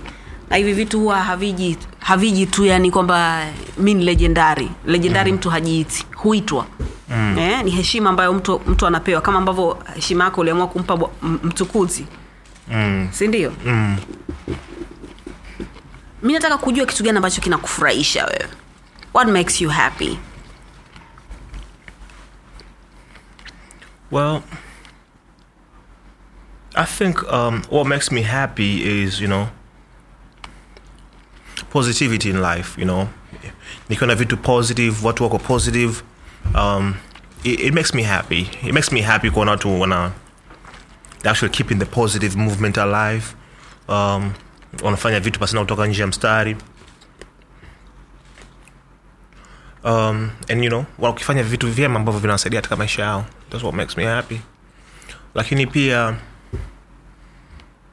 [0.50, 3.46] na hivi vitu huwa haviji haviji tu yani kwamba
[3.78, 5.38] mi ni legendari legendari mm.
[5.38, 6.66] mtu hajiiti huitwa
[7.10, 7.38] mm.
[7.38, 12.06] eh, ni heshima ambayo mtu, mtu anapewa kama ambavyo heshima yako uliamua kumpa mtukuzi
[12.68, 13.08] mm.
[13.10, 13.96] sindio mm.
[16.22, 18.48] mi nataka kujua kitu gani ambacho kinakufurahisha wewe
[19.14, 20.18] what makes you happy
[24.10, 24.42] Well,
[26.76, 29.48] I think um, what makes me happy is, you know,
[31.74, 33.08] positivity in life, you know.
[33.88, 36.02] Nikiona vitu positive, watu wako positive,
[36.54, 36.94] um,
[37.44, 38.40] it, it makes me happy.
[38.62, 40.12] It makes me happy kuona watu wana
[41.24, 43.24] actually keeping the positive movement alive.
[43.88, 44.32] Um,
[44.82, 46.56] wanafanya vitu pasina kutoka nje ya mstari.
[49.84, 53.96] um, and you know wakifanya vitu vyema ambavyo vinawasaidia katika maisha yao that's what makes
[53.96, 54.40] me happy
[55.34, 56.14] lakini pia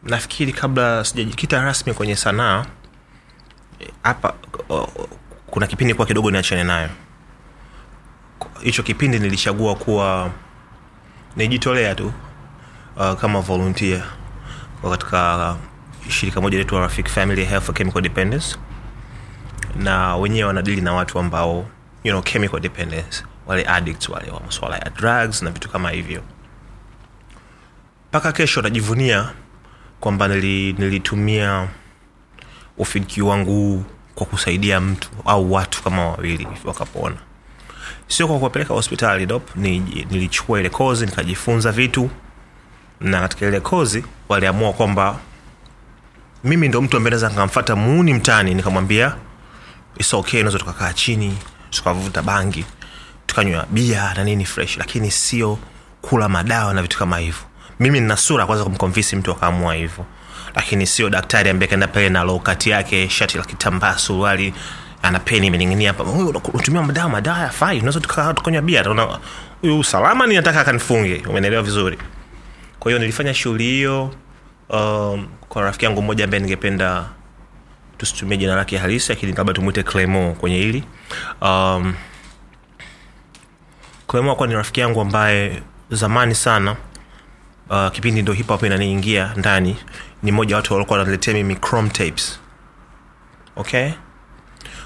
[0.03, 2.65] nafikiri kabla sijajikita rasmi kwenye sanaa
[4.03, 4.33] hapa
[5.47, 6.89] kuna kipindi kuwa kidogo niachane nayo.
[8.61, 10.31] Hicho kipindi nilichagua kuwa
[11.35, 12.13] nijitolea tu
[12.97, 14.03] uh, kama volunteer
[14.81, 15.55] kwa katika
[16.09, 18.55] shirika moja letu Rafik Family Health Chemical Dependence.
[19.75, 21.65] Na wenyewe wanadili na watu ambao
[22.03, 26.21] you know, chemical dependence wale addicts wale wa masuala ya drugs na vitu kama hivyo.
[28.09, 29.31] Mpaka kesho najivunia
[29.99, 30.73] kwamba nili,
[32.81, 37.15] ufiki wangu kwa kusaidia mtu au watu kama wawili wakapona.
[38.07, 42.09] Sio kwa kuwapeleka hospitali dop ni, nilichukua ile kozi nikajifunza vitu.
[43.01, 45.19] Na katika ile kozi waliamua kwamba
[46.43, 49.15] mimi ndo mtu ambaye naweza nikamfata muuni mtani nikamwambia
[49.97, 51.37] it's okay unaweza tukakaa chini
[51.69, 52.65] tukavuta bangi
[53.25, 54.77] tukanywa bia na nini fresh.
[54.77, 55.57] Lakini sio
[56.01, 57.43] kula madawa na vitu kama hivyo.
[57.79, 60.05] Mimi nina sura kwanza kumkonvisi mtu akaamua hivyo
[60.55, 64.53] lakini sio daktari ambaye kaenda pale na lokati yake shati la kitambaa suruali
[65.01, 66.03] ana peni imening'inia hapa.
[66.03, 66.23] "Wewe
[66.53, 67.77] unatumia madawa madawa yafai.
[67.79, 67.99] Unaweza
[68.33, 69.19] tukanywa bia Tunaona,
[69.61, 71.23] huyu usalama ni nataka akanifunge.
[71.29, 71.97] Umeelewa vizuri.
[72.79, 74.13] Kwa hiyo nilifanya shughuli hiyo
[74.69, 77.05] um, kwa rafiki yangu mmoja ambaye ningependa
[77.97, 80.83] tusitumie jina lake halisi lakini labda tumwite clemo kwenye hili.
[81.41, 81.93] Um,
[84.07, 86.75] clemo akuwa ni rafiki yangu ambaye zamani sana
[87.69, 89.77] uh, kipindi ndo hip hop inaniingia ndani
[90.23, 92.39] ni mmoja wa watu walikuwa wanaletea mimi chrome tapes.
[93.55, 93.89] Okay?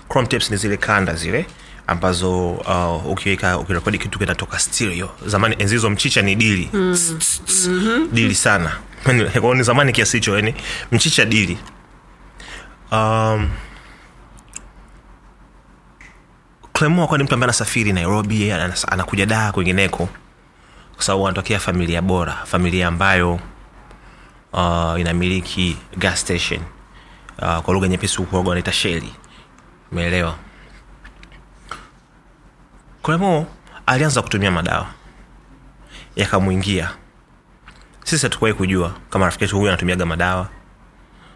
[0.09, 1.45] Chrome tapes ni zile kanda zile
[1.87, 5.09] ambazo uh, ukiweka ukirekodi kitu kinatoka stereo.
[5.25, 6.69] Zamani enzi hizo mchicha ni dili.
[6.73, 6.97] Mm.
[7.67, 8.09] mm-hmm.
[8.11, 8.77] dili sana.
[9.55, 10.55] Ni zamani kiasi hicho yani
[10.91, 11.57] mchicha dili.
[12.91, 13.49] Um,
[16.73, 18.51] clemo akuwa ni mtu ambaye anasafiri nairobi
[18.87, 20.09] anakuja daa kwingineko.
[20.95, 23.39] Kwa sababu anatokea familia bora familia ambayo
[24.55, 26.61] uh, inamiliki gas station.
[27.41, 29.13] Uh, kwa lugha nyepesi huku wanaita sheli
[29.91, 30.35] umeelewa?
[33.03, 33.47] Kremo
[33.85, 34.87] alianza kutumia madawa.
[36.15, 36.89] Yakamwingia.
[38.03, 40.47] Sisi hatukuwahi kujua kama rafiki yetu huyu anatumiaga madawa.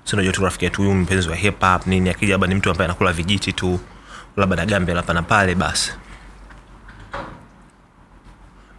[0.03, 2.85] Sinajua tu rafiki yetu huyu mpenzi wa hip hop nini akija labda ni mtu ambaye
[2.85, 3.79] anakula vijiti tu
[4.37, 5.93] labda na gambe hapa na pale basi.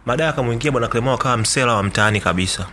[0.05, 2.67] Baadaye akamwingia bwana clemo akawa msela wa mtaani kabisa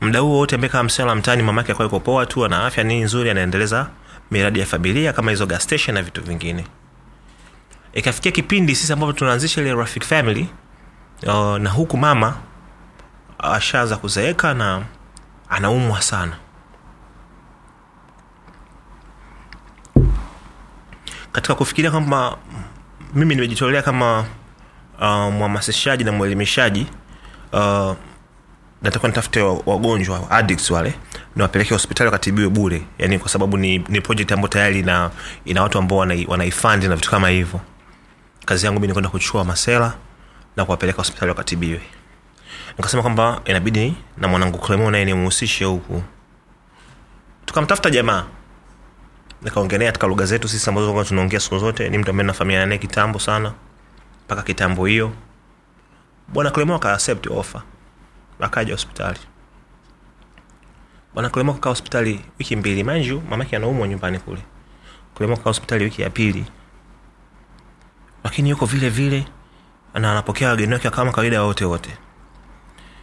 [0.00, 3.02] mda huo wote ambaye kama msela mtaani mamake akawa yuko poa tu ana afya nini
[3.04, 3.90] nzuri anaendeleza
[4.30, 6.66] miradi ya familia kama hizo gas station na vitu vingine.
[7.92, 10.48] Ikafikia kipindi sisi ambapo tunaanzisha ile rafik family
[11.26, 12.36] uh, na huku mama
[13.38, 14.82] ashaanza kuzeeka na
[15.48, 16.36] anaumwa sana.
[21.32, 22.36] Katika kufikiria kwamba
[23.14, 24.20] mimi nimejitolea kama
[25.00, 26.86] uh, mhamasishaji na mwelimishaji
[27.52, 27.92] uh,
[28.82, 30.94] natakiwa nitafute wagonjwa addicts wale
[31.36, 32.82] niwapeleke hospitali wakatibiwe bure.
[32.98, 35.10] Yani kwa sababu ni, ni project ambayo tayari ina,
[35.44, 37.60] ina watu ambao wanai- wanaifandi na vitu kama hivyo.
[38.44, 39.94] Kazi yangu mi nikwenda kuchukua masela
[40.56, 41.80] na kuwapeleka hospitali wakatibiwe.
[42.78, 46.02] Nikasema kwamba inabidi na mwanangu klemo naye nimuhusishe huku.
[47.46, 48.24] Tukamtafuta jamaa.
[49.42, 51.88] Nikaongelea katika lugha zetu sisi ambazo tunaongea siku zote.
[51.88, 53.52] Ni mtu ambaye nafahamiana naye kitambo sana
[54.26, 55.12] mpaka kitambo hiyo.
[56.28, 56.98] Bwana klemo aka
[57.30, 57.62] offer
[58.40, 59.18] akaja hospitali.
[61.14, 62.84] Bwana clemo kukaa hospitali wiki mbili.
[62.84, 64.42] Manju mamake anaumwa nyumbani kule.
[65.14, 66.46] Clemo kukaa hospitali wiki ya pili.
[68.24, 69.26] Lakini yuko vile vile
[69.94, 71.98] na anapokea wageni wake kama kawaida wote wote.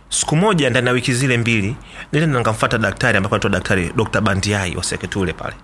[0.09, 1.75] Siku moja ndani ya wiki zile mbili
[2.11, 4.83] nilienda nikamfata daktari ambapo anaitwa daktari dr bandiai wa
[5.33, 5.55] pale.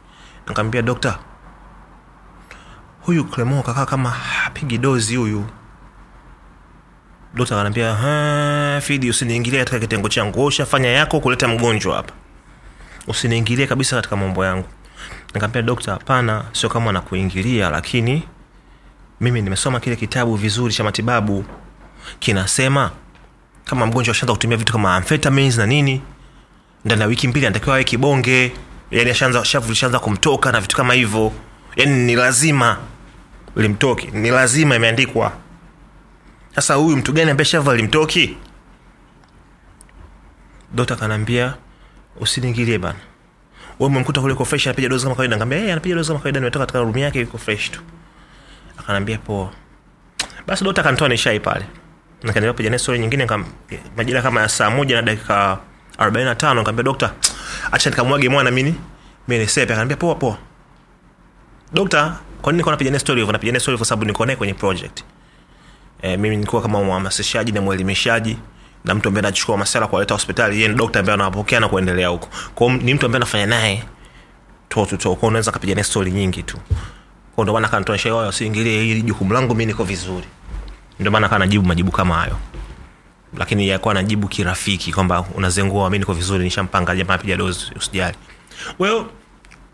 [0.47, 1.19] Nikamwambia dokta
[3.01, 5.45] huyu klemo kakaa kama hapigi dozi huyu
[7.33, 10.45] dokta akaniambia fidi usiniingilie katika kitengo changu.
[10.45, 12.13] Ushafanya yako kuleta mgonjwa hapa.
[13.07, 14.67] Usiniingilie kabisa katika mambo yangu.
[15.27, 18.23] Nikamwambia dokta hapana sio kama nakuingilia lakini
[19.21, 21.45] mimi nimesoma kile kitabu vizuri cha matibabu.
[22.19, 22.91] Kinasema
[23.65, 26.01] kama mgonjwa ashaanza kutumia vitu kama amphetamines na nini
[26.85, 28.51] ndani ya wiki mbili anatakiwa awe kibonge.
[28.91, 31.31] Yani ashaanza kumtoka na vitu kama hivyo.
[31.75, 32.77] Yani ni lazima
[33.55, 35.31] limtoke ni lazima imeandikwa
[36.55, 38.37] sasa huyu mtu gani ambaye shavu alimtoki?
[40.73, 41.53] Dokta kanaambia
[42.19, 42.99] usiniingilie bana.
[43.79, 45.37] Wewe umemkuta kule fresh anapiga dozi kama kawaida.
[45.37, 47.37] Ngambia yeye anapiga dozi kama kawaida nimetoka katika room yake yuko
[47.71, 47.81] tu.
[48.79, 49.49] Akanambia poa.
[50.47, 51.65] Basi dokta akanitoa nishai pale.
[52.23, 53.27] Nikaendelea kupiga naye story nyingine
[53.97, 55.57] majira kama ya saa moja na dakika
[55.97, 57.13] 45 nikamwambia dokta
[57.71, 58.75] acha nikamwage mwana mimi
[59.27, 60.37] mimi nisepe poa poa.
[61.73, 63.31] Dokta kwa napiga naye story hivyo?
[63.33, 65.03] Napiga naye story kwa sababu niko naye kwenye project
[66.01, 68.37] e, mimi nikuwa kama mhamasishaji na mwelimishaji
[68.85, 72.27] na mtu ambaye anachukua masala kuwaleta hospitali yeye ni dokta ambaye anawapokea na kuendelea huko.
[72.55, 73.83] Kwao ni mtu ambaye anafanya naye
[74.69, 74.85] to
[75.15, 76.57] kwao unaweza kapiga naye stori nyingi tu.
[77.35, 80.25] Kwao ndio maana kanitonesha wao hili jukumu langu mimi niko vizuri.
[80.99, 82.37] Ndio maana kana majibu kama hayo.
[83.37, 88.17] Lakini yakuwa najibu kirafiki kwamba unazengua mi niko vizuri nishampanga jamaa piga dozi usijali.
[88.79, 89.05] Well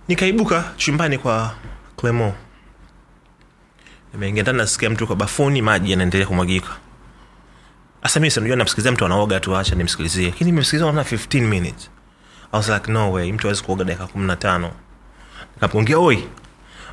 [0.07, 1.56] nikaibuka chumbani kwa
[1.97, 2.34] clemo
[4.15, 6.69] nimeingia nasikia mtu kwa bafuni maji yanaendelea kumwagika.
[8.03, 10.25] Sasa mi sinajua namsikilizia mtu anaoga tu acha nimsikilizie.
[10.25, 11.89] Lakini nimemsikiliza na 15 minutes.
[12.51, 14.71] I was like no way mtu awezi kuoga dakika kumi na tano.
[15.55, 16.27] Nikamwongea oi.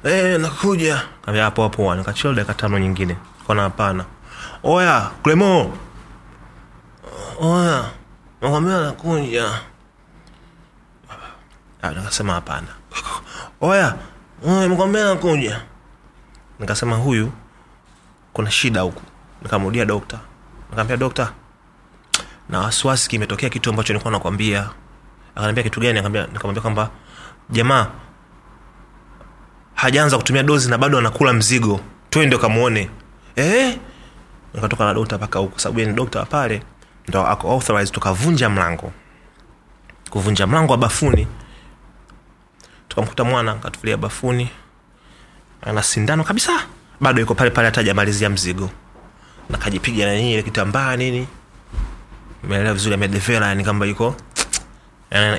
[0.05, 1.03] Eh nakuja.
[1.25, 1.95] Kaambia hapo hapo.
[1.95, 3.17] Nikachila dakika tano nyingine.
[3.47, 4.05] Kona hapana.
[4.63, 5.79] Oya klemo
[7.41, 7.85] oya
[8.41, 9.61] nakwambia nakuja.
[11.83, 12.67] Ah, nikasema hapana.
[13.61, 13.95] Oya
[14.47, 15.61] oya mkwambia nakuja
[16.63, 17.33] nikasema huyu
[18.33, 19.03] kuna shida huku.
[19.43, 20.19] Nikamrudia dokta.
[20.71, 21.33] Nikamwambia dokta
[22.49, 24.71] na wasiwasi kimetokea kitu ambacho nilikuwa nakwambia.
[25.35, 26.01] Akaniambia kitu gani?
[26.03, 26.91] Nikamwambia kwamba
[27.51, 27.87] jamaa
[29.75, 31.81] hajaanza kutumia dozi na bado anakula mzigo.
[32.11, 32.91] Twende ukamwone
[33.37, 33.79] eh?
[34.55, 35.61] nikatoka na dokta mpaka huku.
[35.61, 36.63] Sababu ni dokta pale
[37.09, 38.93] ndo ako authorized tukavunja mlango.
[40.11, 41.27] Kuvunja mlango wa bafuni.
[42.89, 44.51] Tukamkuta mwana katufulia bafuni
[45.63, 46.53] ana sindano kabisa.
[47.01, 48.71] Bado yuko pale pale hata hajamalizia mzigo.
[49.51, 51.29] Na kajipiga ile kitambaa nini.
[52.45, 54.17] Umeelewa vizuri amedevela yani kwamba yuko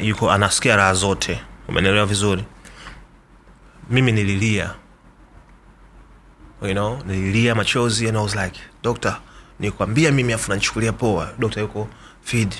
[0.01, 1.39] yuko anasikia raha zote.
[1.67, 2.43] Umeelewa vizuri?
[3.89, 4.73] Mimi nililia.
[6.61, 9.19] You know nililia machozi and I was like doctor
[9.59, 11.33] nikwambia mimi afu nachukulia poa.
[11.39, 11.87] Dokta yuko
[12.21, 12.55] feed.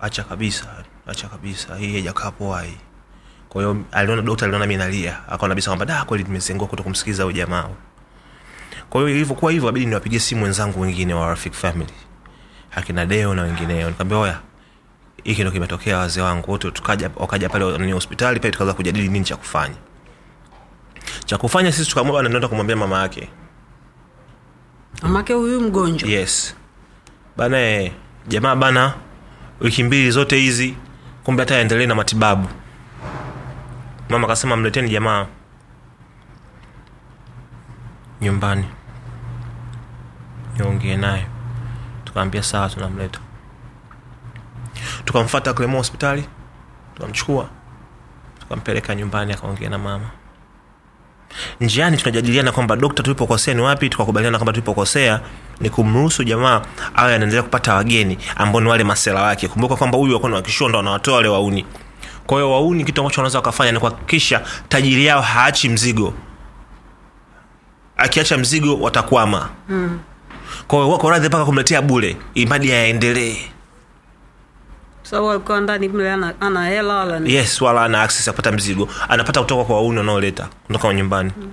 [0.00, 2.76] Acha kabisa acha kabisa hii haijakaa poa hii
[3.52, 5.18] kwa hiyo aliona dokta aliona mi nalia.
[5.28, 7.68] Akaona kabisa kwamba da kweli nimezengua kuto kumsikiza huyu jamaa.
[8.90, 11.92] Kwa hiyo ilivyokuwa hivyo abidi niwapigie simu wenzangu wengine wa Rafik family.
[12.76, 13.88] Akina deo na wengineo.
[13.90, 14.40] Nikamwambia oya
[15.24, 16.50] hiki ndo kimetokea wazee wangu.
[16.50, 19.74] Wote tukaja wakaja pale ni hospitali pale tukaanza kujadili nini cha kufanya.
[21.24, 23.28] Cha kufanya sisi tukaamua bana tunaenda kumwambia mama yake.
[25.02, 26.08] Mamake huyu mgonjwa?
[26.10, 26.54] Yes.
[27.36, 27.92] Bana eh,
[28.28, 28.94] jamaa bana
[29.60, 30.74] wiki mbili zote hizi
[31.24, 32.48] kumbe hata aendelee na matibabu
[34.12, 35.26] mama akasema mleteni jamaa
[38.20, 38.64] nyumbani
[40.58, 41.26] niongee naye.
[42.04, 43.20] Tukaambia sawa tunamleta.
[45.04, 46.24] Tukamfata klemo hospitali
[46.94, 47.48] tukamchukua
[48.40, 50.06] tukampeleka nyumbani akaongea na mama.
[51.60, 53.88] Njiani tunajadiliana kwamba dokta tulipokosea ni wapi?
[53.88, 55.20] Tukakubaliana kwamba tulipokosea
[55.60, 56.62] ni kumruhusu jamaa
[56.94, 59.48] awe anaendelea kupata wageni ambao ni wale masela wake.
[59.48, 61.66] Kumbuka kwamba huyu wakuwa wakishua ndo wanawatoa wale wauni
[62.26, 66.14] kwa hiyo wauni kitu ambacho wanaweza wakafanya ni kuhakikisha tajiri yao haachi mzigo.
[67.96, 69.48] Akiacha mzigo watakwama.
[69.68, 70.00] Mm.
[70.68, 73.36] kwa hiyo wako radhi mpaka kumletea bule imadi yaendelee.
[75.02, 78.52] So, alikuwa ndani mle ana, ana hela wala ni yes wala ana access ya kupata
[78.52, 78.88] mzigo.
[79.08, 81.32] Anapata kutoka kwa wauni wanaoleta kutoka nyumbani.
[81.36, 81.48] Mm.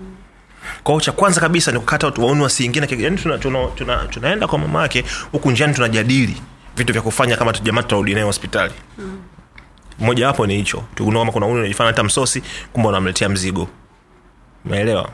[0.83, 4.47] kwa hiyo cha kwanza kabisa ni kukata wauni wasiingie na yaani tuna, tuna, tuna, tunaenda
[4.47, 6.41] kwa mama yake huku njiani tunajadili
[6.77, 8.73] vitu vya kufanya kama jamaa tutarudi naye hospitali
[9.99, 10.83] mmoja wapo ni hicho.
[10.95, 12.43] Tugundua kama kuna uni unajifanya hata msosi
[12.73, 13.67] kumbe unamletea mzigo.
[14.65, 15.09] Umeelewa?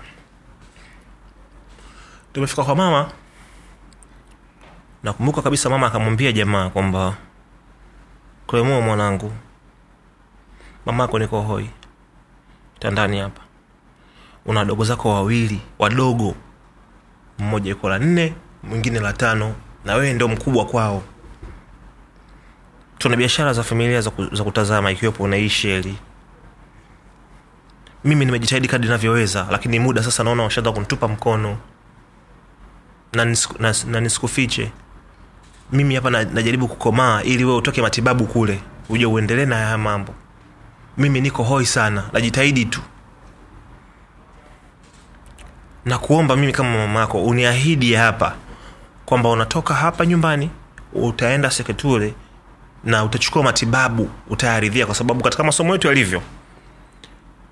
[2.33, 3.11] Tumefika kwa mama.
[5.03, 7.15] Nakumbuka kabisa mama akamwambia jamaa kwamba
[8.47, 9.31] klemua mwanangu,
[10.85, 11.69] mamako niko hoi.
[12.79, 13.41] Tandani hapa,
[14.45, 16.35] una wadogo zako wawili wadogo,
[17.39, 18.33] mmoja yuko la nne,
[18.63, 19.55] mwingine la tano,
[19.85, 21.03] na wewe ndio mkubwa kwao.
[22.97, 25.97] Tuna biashara za familia za, ku, za kutazama, ikiwepo unaishi Eli.
[28.03, 31.57] Mimi nimejitahidi kadi navyoweza, lakini muda sasa naona washaanza kunitupa mkono.
[33.13, 33.55] Na, nisiku,
[33.87, 34.71] na, nisikufiche.
[35.71, 38.59] Mimi hapa na- najaribu kukomaa ili wewe utoke matibabu kule
[38.89, 40.13] uje uendelee na haya mambo.
[40.97, 42.81] Mimi niko hoi sana najitahidi tu.
[45.85, 48.35] Na kuomba mimi kama mama uniahidi hapa
[49.05, 50.49] kwamba unatoka hapa nyumbani
[50.93, 52.13] utaenda sekretule
[52.85, 56.21] na utachukua matibabu utayaridhia kwa sababu katika masomo yetu yalivyo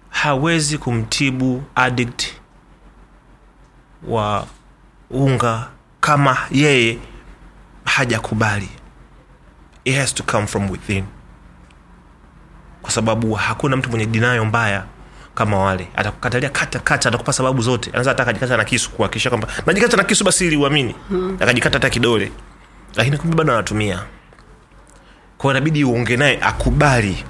[0.09, 2.25] hawezi kumtibu addict
[4.07, 4.47] wa
[5.09, 5.67] unga
[6.01, 6.97] kama yeye
[7.85, 8.69] hajakubali.
[9.85, 11.03] It has to come from within.
[12.81, 14.83] Kwa sababu hakuna mtu mwenye dinayo mbaya
[15.35, 15.87] kama wale.
[15.95, 17.89] Atakukatalia kata kata atakupa sababu zote.
[17.89, 20.95] Anaweza hata akajikata na kisu kuhakikisha kwamba najikata na kisu basi ili uamini.
[21.09, 21.37] Hmm.
[21.39, 22.31] akajikata hata kidole.
[22.95, 24.03] Lakini kumbe bado anatumia
[25.43, 27.23] kwao inabidi uonge naye akubali.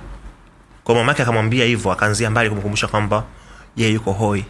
[0.84, 3.24] Kwa mamake akamwambia hivyo akaanzia mbali kumkumbusha kwamba
[3.76, 4.46] yeye yuko hoi.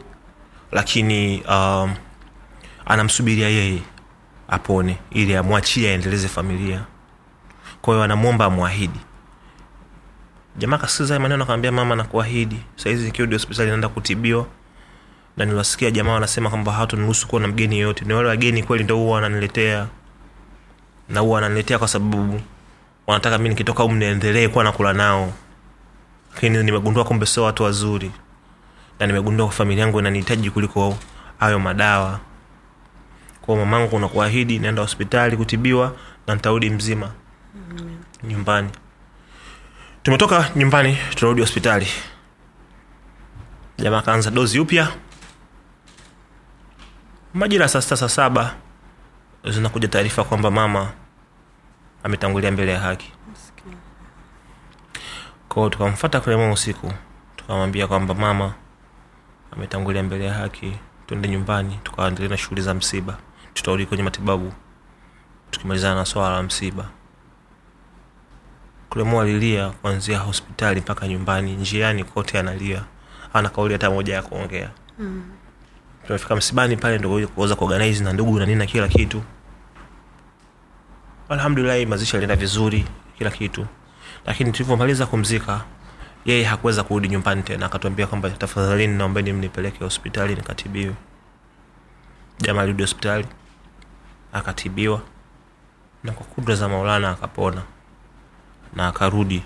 [0.71, 1.93] Lakini um,
[2.85, 3.81] anamsubiria yeye
[4.47, 6.81] apone ili amwachie aendeleze familia.
[7.81, 8.99] Kwa anamwomba amwahidi.
[10.57, 12.59] Jamaa kasikiza maneno akamwambia mama nakuahidi.
[12.75, 14.45] Sahizi nikirudi hospitali naenda kutibiwa.
[15.37, 18.05] Na niliwasikia jamaa wanasema kwamba hatuniruhusu kuwa na mgeni yoyote.
[18.05, 19.87] Ni wale wageni kweli ndo huwa wananiletea.
[21.09, 22.41] Na huwa wananiletea kwa sababu
[23.07, 25.33] wanataka mi nikitoka humu niendelee kuwa nakula nao.
[26.33, 28.11] Lakini nimegundua kumbe sio watu wazuri.
[28.99, 30.97] Na nimegundua kwa familia yangu inanihitaji kuliko
[31.39, 32.19] hayo madawa.
[33.41, 35.95] Kwa mamangu nakuahidi naenda hospitali kutibiwa
[36.27, 37.11] na nitarudi mzima.
[38.23, 38.69] Nyumbani.
[40.03, 41.87] Tumetoka nyumbani tunarudi hospitali.
[43.77, 44.87] Jamaa akaanza dozi upya.
[47.33, 48.55] Majira saa sita saa saba
[49.49, 50.91] zinakuja taarifa kwamba mama
[52.03, 53.11] ametangulia mbele ya haki.
[55.49, 56.93] Kwao tukamfata kulema usiku
[57.35, 58.53] tukamwambia kwamba mama
[59.51, 60.77] ametangulia mbele ya haki
[61.07, 63.17] tuende nyumbani tukaendelea na shughuli za msiba.
[63.53, 64.53] Tutarudi kwenye matibabu
[65.51, 66.85] tukimalizana na swala la msiba.
[68.89, 72.83] Kulemo alilia kuanzia hospitali mpaka nyumbani njiani kote analia.
[73.33, 74.69] Ana kauli hata moja ya kuongea.
[74.99, 75.23] Mm.
[76.07, 79.21] tumefika msibani pale ndo kuweza kuorganize na ndugu na nini na kila kitu
[81.29, 82.85] alhamdulillahi mazishi alienda vizuri
[83.17, 83.65] kila kitu.
[84.25, 85.61] Lakini tulivyomaliza kumzika
[86.25, 87.65] yeye hakuweza kurudi nyumbani tena.
[87.65, 90.93] Akatuambia kwamba tafadhalini naombeni mnipeleke hospitali nikatibiwe.
[92.39, 93.25] Jama alirudi hospitali
[94.33, 95.01] akatibiwa
[96.03, 97.61] na kwa kudra za maulana akapona.
[98.75, 99.43] Na akarudi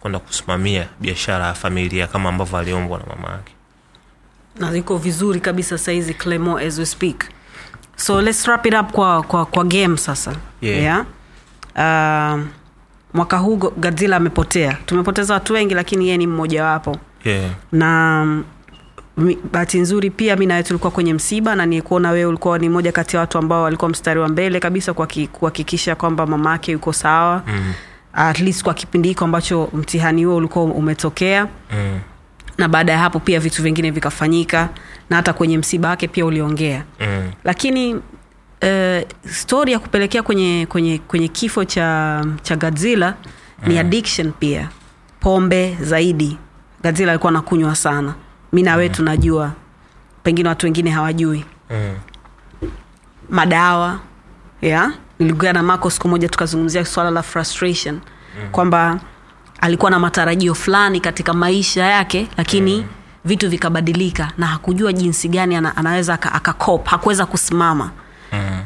[0.00, 3.52] kwenda kusimamia biashara ya familia kama ambavyo aliombwa na mama yake.
[4.58, 7.24] Na ziko vizuri kabisa saizi clemo as we speak
[7.98, 10.82] so let's wrap it up kwa, kwa, kwa game sasa Yeah.
[10.82, 11.04] yeah?
[11.76, 12.40] Uh,
[13.14, 17.50] mwaka huu Go- godzilla amepotea tumepoteza watu wengi lakini yeye ni mmojawapo yeah.
[17.72, 18.24] na
[19.16, 22.92] mm, bahati nzuri pia mi nawe tulikuwa kwenye msiba na nikuona wewe ulikuwa ni moja
[22.92, 26.92] kati ya watu ambao walikuwa mstari wa mbele kabisa kuhaki- kuhakikisha kwamba mama yake yuko
[26.92, 27.72] sawa mm.
[28.12, 32.00] at least kwa kipindi hiko ambacho mtihani huo ulikuwa umetokea Mm.
[32.58, 34.68] Na baada ya hapo pia vitu vingine vikafanyika
[35.10, 37.30] na hata kwenye msiba wake pia uliongea Mm.
[37.44, 43.14] lakini uh, stori ya kupelekea kwenye kwenye kwenye kifo cha cha godzilla
[43.66, 44.68] ni addiction pia
[45.20, 46.38] pombe zaidi
[46.82, 48.14] godzilla alikuwa nakunywa sana
[48.52, 48.94] mi nawe mm.
[48.94, 49.52] tunajua
[50.22, 51.94] pengine watu wengine hawajui Mm.
[53.30, 54.00] madawa
[54.62, 54.92] yeah?
[55.18, 58.48] nilikuwa na mako siku moja tukazungumzia swala la frustration mm.
[58.52, 59.00] kwamba
[59.60, 62.84] alikuwa na matarajio fulani katika maisha yake lakini mm.
[63.24, 67.90] vitu vikabadilika na hakujua jinsi gani ana, anaweza aka- akakop hakuweza kusimama
[68.32, 68.60] Mm.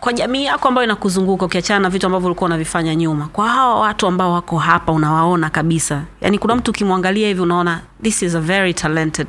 [0.00, 4.06] kwa jamii yako ambayo inakuzunguka ukiachana na vitu ambavyo ulikuwa unavifanya nyuma kwa hawa watu
[4.06, 8.74] ambao wako hapa unawaona kabisa yani kuna mtu ukimwangalia hivi unaona this is a very
[8.74, 9.26] talented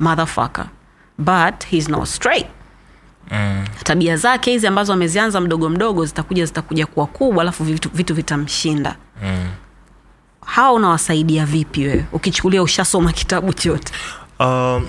[0.00, 0.66] motherfucker
[1.18, 2.46] but he's not straight
[3.30, 3.64] Mm.
[3.84, 8.96] tabia zake hizi ambazo amezianza mdogo mdogo zitakuja zitakuja kuwa kubwa alafu vitu, vitu vitamshinda
[9.22, 9.46] Mm.
[10.46, 13.92] Hawa unawasaidia vipi wewe ukichukulia ushasoma kitabu chote?
[14.40, 14.88] Um,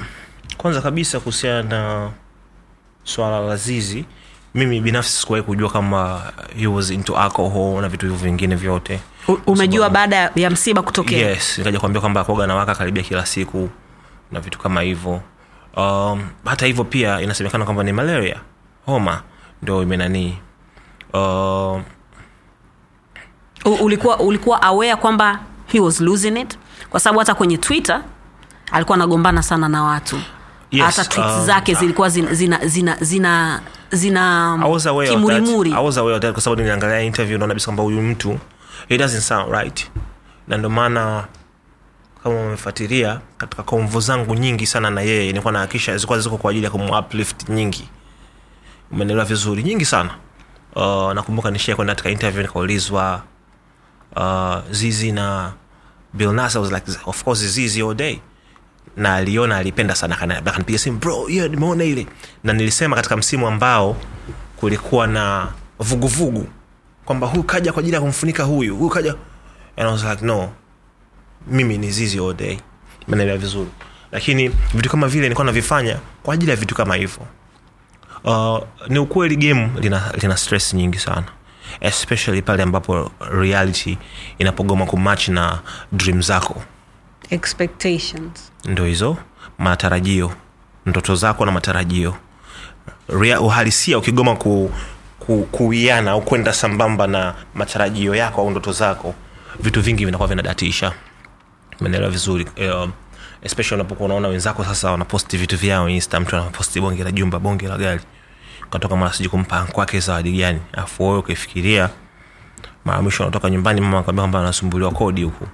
[0.57, 2.09] kwanza kabisa kuhusiana na
[3.03, 4.05] swala la zizi
[4.55, 8.99] mimi binafsi sikuwahi kujua kama he was into alcohol na vitu hivyo vingine vyote.
[9.27, 11.29] U- umejua baada ya msiba kutokea?
[11.29, 13.69] Yes nikaja kuambia kwamba koga na waka karibia kila siku
[14.31, 15.21] na vitu kama hivyo.
[15.77, 18.39] Um, hata hivyo pia inasemekana kwamba ni malaria
[18.85, 19.21] homa
[19.61, 20.37] ndo imenanii
[21.13, 21.83] um,
[23.65, 26.57] U- ulikuwa ulikuwa aware kwamba he was losing it.
[26.89, 28.01] Kwa sababu hata kwenye twitter
[28.71, 30.19] alikuwa anagombana sana na watu.
[30.71, 33.61] Yes, hata tweets um, zake zilikuwa zina zina zina zina,
[33.91, 35.29] zina I was aware of that.
[35.29, 35.71] kimurimuri.
[35.71, 38.39] Kwa sababu niliangalia interview naona bisa kwamba huyu mtu
[38.89, 39.91] it doesn't sound right.
[40.47, 41.27] Na ndio maana
[42.23, 46.65] kama umefuatilia katika konvo zangu nyingi sana na yeye nilikuwa nahakisha zilikuwa ziko kwa ajili
[46.65, 47.89] ya kumuplift nyingi.
[48.91, 50.09] Umeelewa vizuri nyingi sana.
[50.75, 53.21] Uh, nakumbuka nishia kwenda katika interview nikaulizwa
[54.17, 55.53] uh, zizi na
[56.13, 58.19] bill Nass, I was like of course zizi all day.
[58.97, 62.07] Na aliona alipenda sana akanipiga simu bro yeah, nimeona ile.
[62.43, 63.95] Na nilisema katika msimu ambao
[64.59, 65.47] kulikuwa na
[65.79, 66.47] vuguvugu
[67.05, 69.11] kwamba huyu kaja kwa ajili ya kumfunika huyu huyu kaja.
[69.77, 70.49] And I was like no
[71.47, 72.57] mimi ni zizi all day.
[73.07, 73.69] Mnaelewa vizuri.
[74.11, 77.27] Lakini vitu kama vile nilikuwa navifanya kwa ajili ya vitu kama hivyo.
[78.23, 81.25] Uh, ni ukweli game lina, lina stress nyingi sana
[81.81, 83.97] especially pale ambapo reality
[84.37, 85.59] inapogoma kumach na
[85.91, 86.63] dream zako.
[87.29, 88.51] Expectations.
[88.65, 89.17] Ndo hizo
[89.57, 90.31] matarajio
[90.85, 92.15] ndoto zako na matarajio.
[93.19, 94.71] Rea, uhalisia ukigoma ku,
[95.19, 99.15] ku, kuiana au kwenda sambamba na matarajio yako au ndoto zako
[99.59, 100.91] vitu vingi vinakuwa vinadatisha
[101.81, 102.91] menelewa vizuri um,
[103.41, 107.67] especially unapokuwa unaona wenzako sasa wanaposti vitu vyao insta mtu anaposti bonge la jumba bonge
[107.67, 108.01] la gari
[108.71, 110.61] katoka mara sijui kumpa kwake zawadi gani.
[110.73, 111.89] Afu wewe ukifikiria
[112.85, 115.47] mara mwisho unatoka nyumbani mama akwambia kwamba anasumbuliwa kodi huku.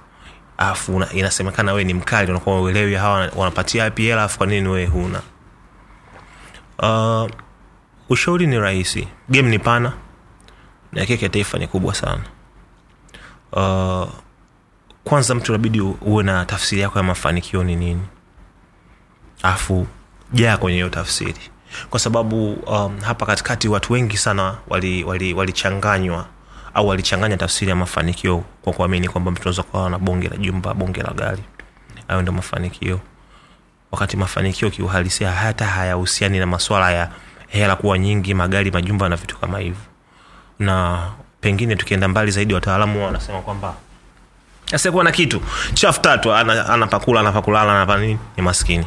[0.58, 4.86] Afu inasemekana wewe ni mkali unakuwa uelewi hawa wanapatia wapi hela afu kwa nini wewe
[4.86, 5.20] huna.
[6.78, 7.30] Uh,
[8.08, 9.08] ushauri ni rahisi.
[9.28, 9.92] Game ni pana
[10.92, 12.20] na keki ya taifa ni kubwa sana.
[13.52, 14.08] Uh,
[15.04, 18.02] kwanza mtu inabidi uwe na tafsiri yako ya mafanikio ni nini.
[19.42, 19.86] Afu
[20.32, 21.40] jaa kwenye hiyo tafsiri
[21.90, 26.26] kwa sababu um, hapa katikati watu wengi sana walichanganywa wali, walichanganywa
[26.74, 30.74] au walichanganya tafsiri ya mafanikio kwa kuamini kwamba mtu unaweza kuwa na bonge la jumba
[30.74, 31.42] bonge la gari
[32.08, 33.00] hayo ndio mafanikio
[33.92, 37.10] wakati mafanikio kiuhalisia hata hayahusiani na maswala ya
[37.48, 39.80] hela kuwa nyingi magari majumba na vitu kama hivyo
[40.58, 41.02] na
[41.40, 43.74] pengine tukienda mbali zaidi wataalamu wanasema kwamba
[44.72, 45.40] asiyekuwa na kitu
[45.74, 48.86] chafu tatu ana- anapakula anapakulala anapa nini ni maskini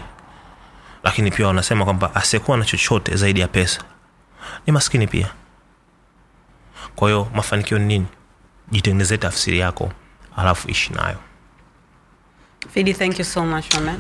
[1.08, 3.82] lakini pia wanasema kwamba asiyekuwa na chochote zaidi ya pesa
[4.68, 5.28] ni maskini pia.
[6.96, 8.06] Kwa hiyo mafanikio ni nini?
[8.72, 9.92] Jitengenezee tafsiri yako
[10.38, 11.18] alafu ishi nayo.
[12.74, 14.00] Fidi, thank you so much, my man.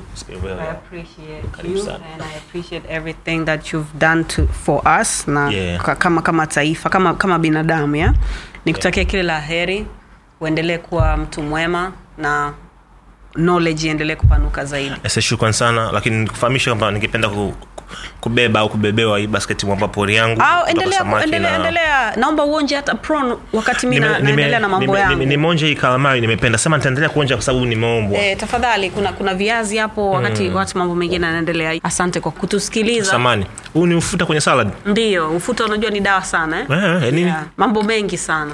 [0.60, 5.96] I appreciate you and I appreciate everything that you've done to, for us na Yeah.
[5.98, 8.14] kama kama taifa kama kama binadamu ya
[8.66, 9.88] nikutakia kile la heri.
[10.42, 12.54] Uendelee kuwa mtu mwema na
[13.38, 14.96] knowledge iendelee kupanuka zaidi.
[15.04, 17.84] Ese, shukran sana lakini nikufahamisha kwamba ningependa ku, ku-
[18.22, 22.96] kubeba au kubebewa hii basketi mwamba pori yangu endelea endelea, na- endelea naomba uonje hata
[22.96, 25.24] pron wakati mi naendelea na mambo yangu.
[25.24, 26.58] nimeonja hii kalamari nimependa.
[26.58, 30.96] Sema nitaendelea kuonja kwa sababu nimeombwa e, tafadhali kuna kuna viazi hapo wakati wakati mambo
[30.96, 31.80] mengine yanaendelea.
[31.84, 33.12] Asante kwa kutusikiliza.
[33.12, 33.46] Samani.
[33.74, 34.70] Huu ni ufuta kwenye salad?
[34.86, 36.66] Ndio ufuta unajua ni dawa sana eh?
[36.70, 37.22] Eh, eh, nini?
[37.28, 37.44] Yeah.
[37.58, 38.52] mambo mengi sana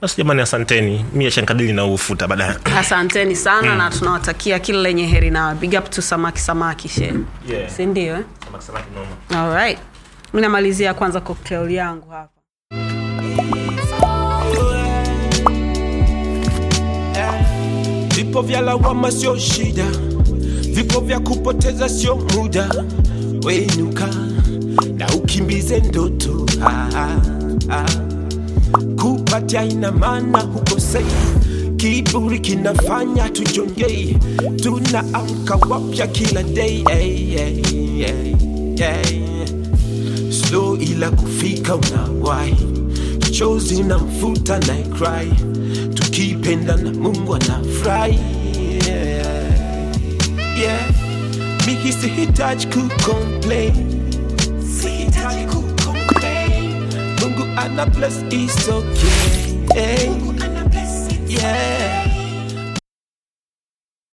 [0.00, 5.54] basi jamani asanteni mi na ufuta baadaye asanteni sana na tunawatakia kila lenye heri na
[5.54, 7.12] big up to samaki samaki she
[7.48, 7.70] Yeah.
[7.70, 8.24] sindio eh?
[8.44, 9.42] Samaki, samaki noma.
[9.46, 9.78] alright
[10.34, 12.30] mi namalizia kwanza cocktail yangu hapa
[18.16, 19.84] Vipo vya lawama sio shida,
[20.74, 22.84] vipo vya kupoteza sio muda.
[23.44, 24.06] Wenuka
[24.96, 27.16] na ukimbize ndoto ah, ah,
[27.70, 27.86] ah.
[28.72, 31.04] Kupatia ina maana hukosei,
[31.76, 34.16] kiburi kinafanya tujongei,
[34.62, 37.62] tunaamka wapya kila day hey, hey,
[38.02, 38.34] hey,
[38.76, 39.22] hey.
[40.32, 42.56] Slow ila kufika unawahi,
[43.30, 45.32] chozi na mfuta na cry,
[45.94, 48.18] tukipenda na Mungu anafurahi
[48.86, 49.46] yeah.
[50.60, 50.90] yeah.
[51.66, 53.72] Mihisi hitaji kucomplain.
[57.60, 60.08] and the place is okay.
[61.26, 62.09] Yeah.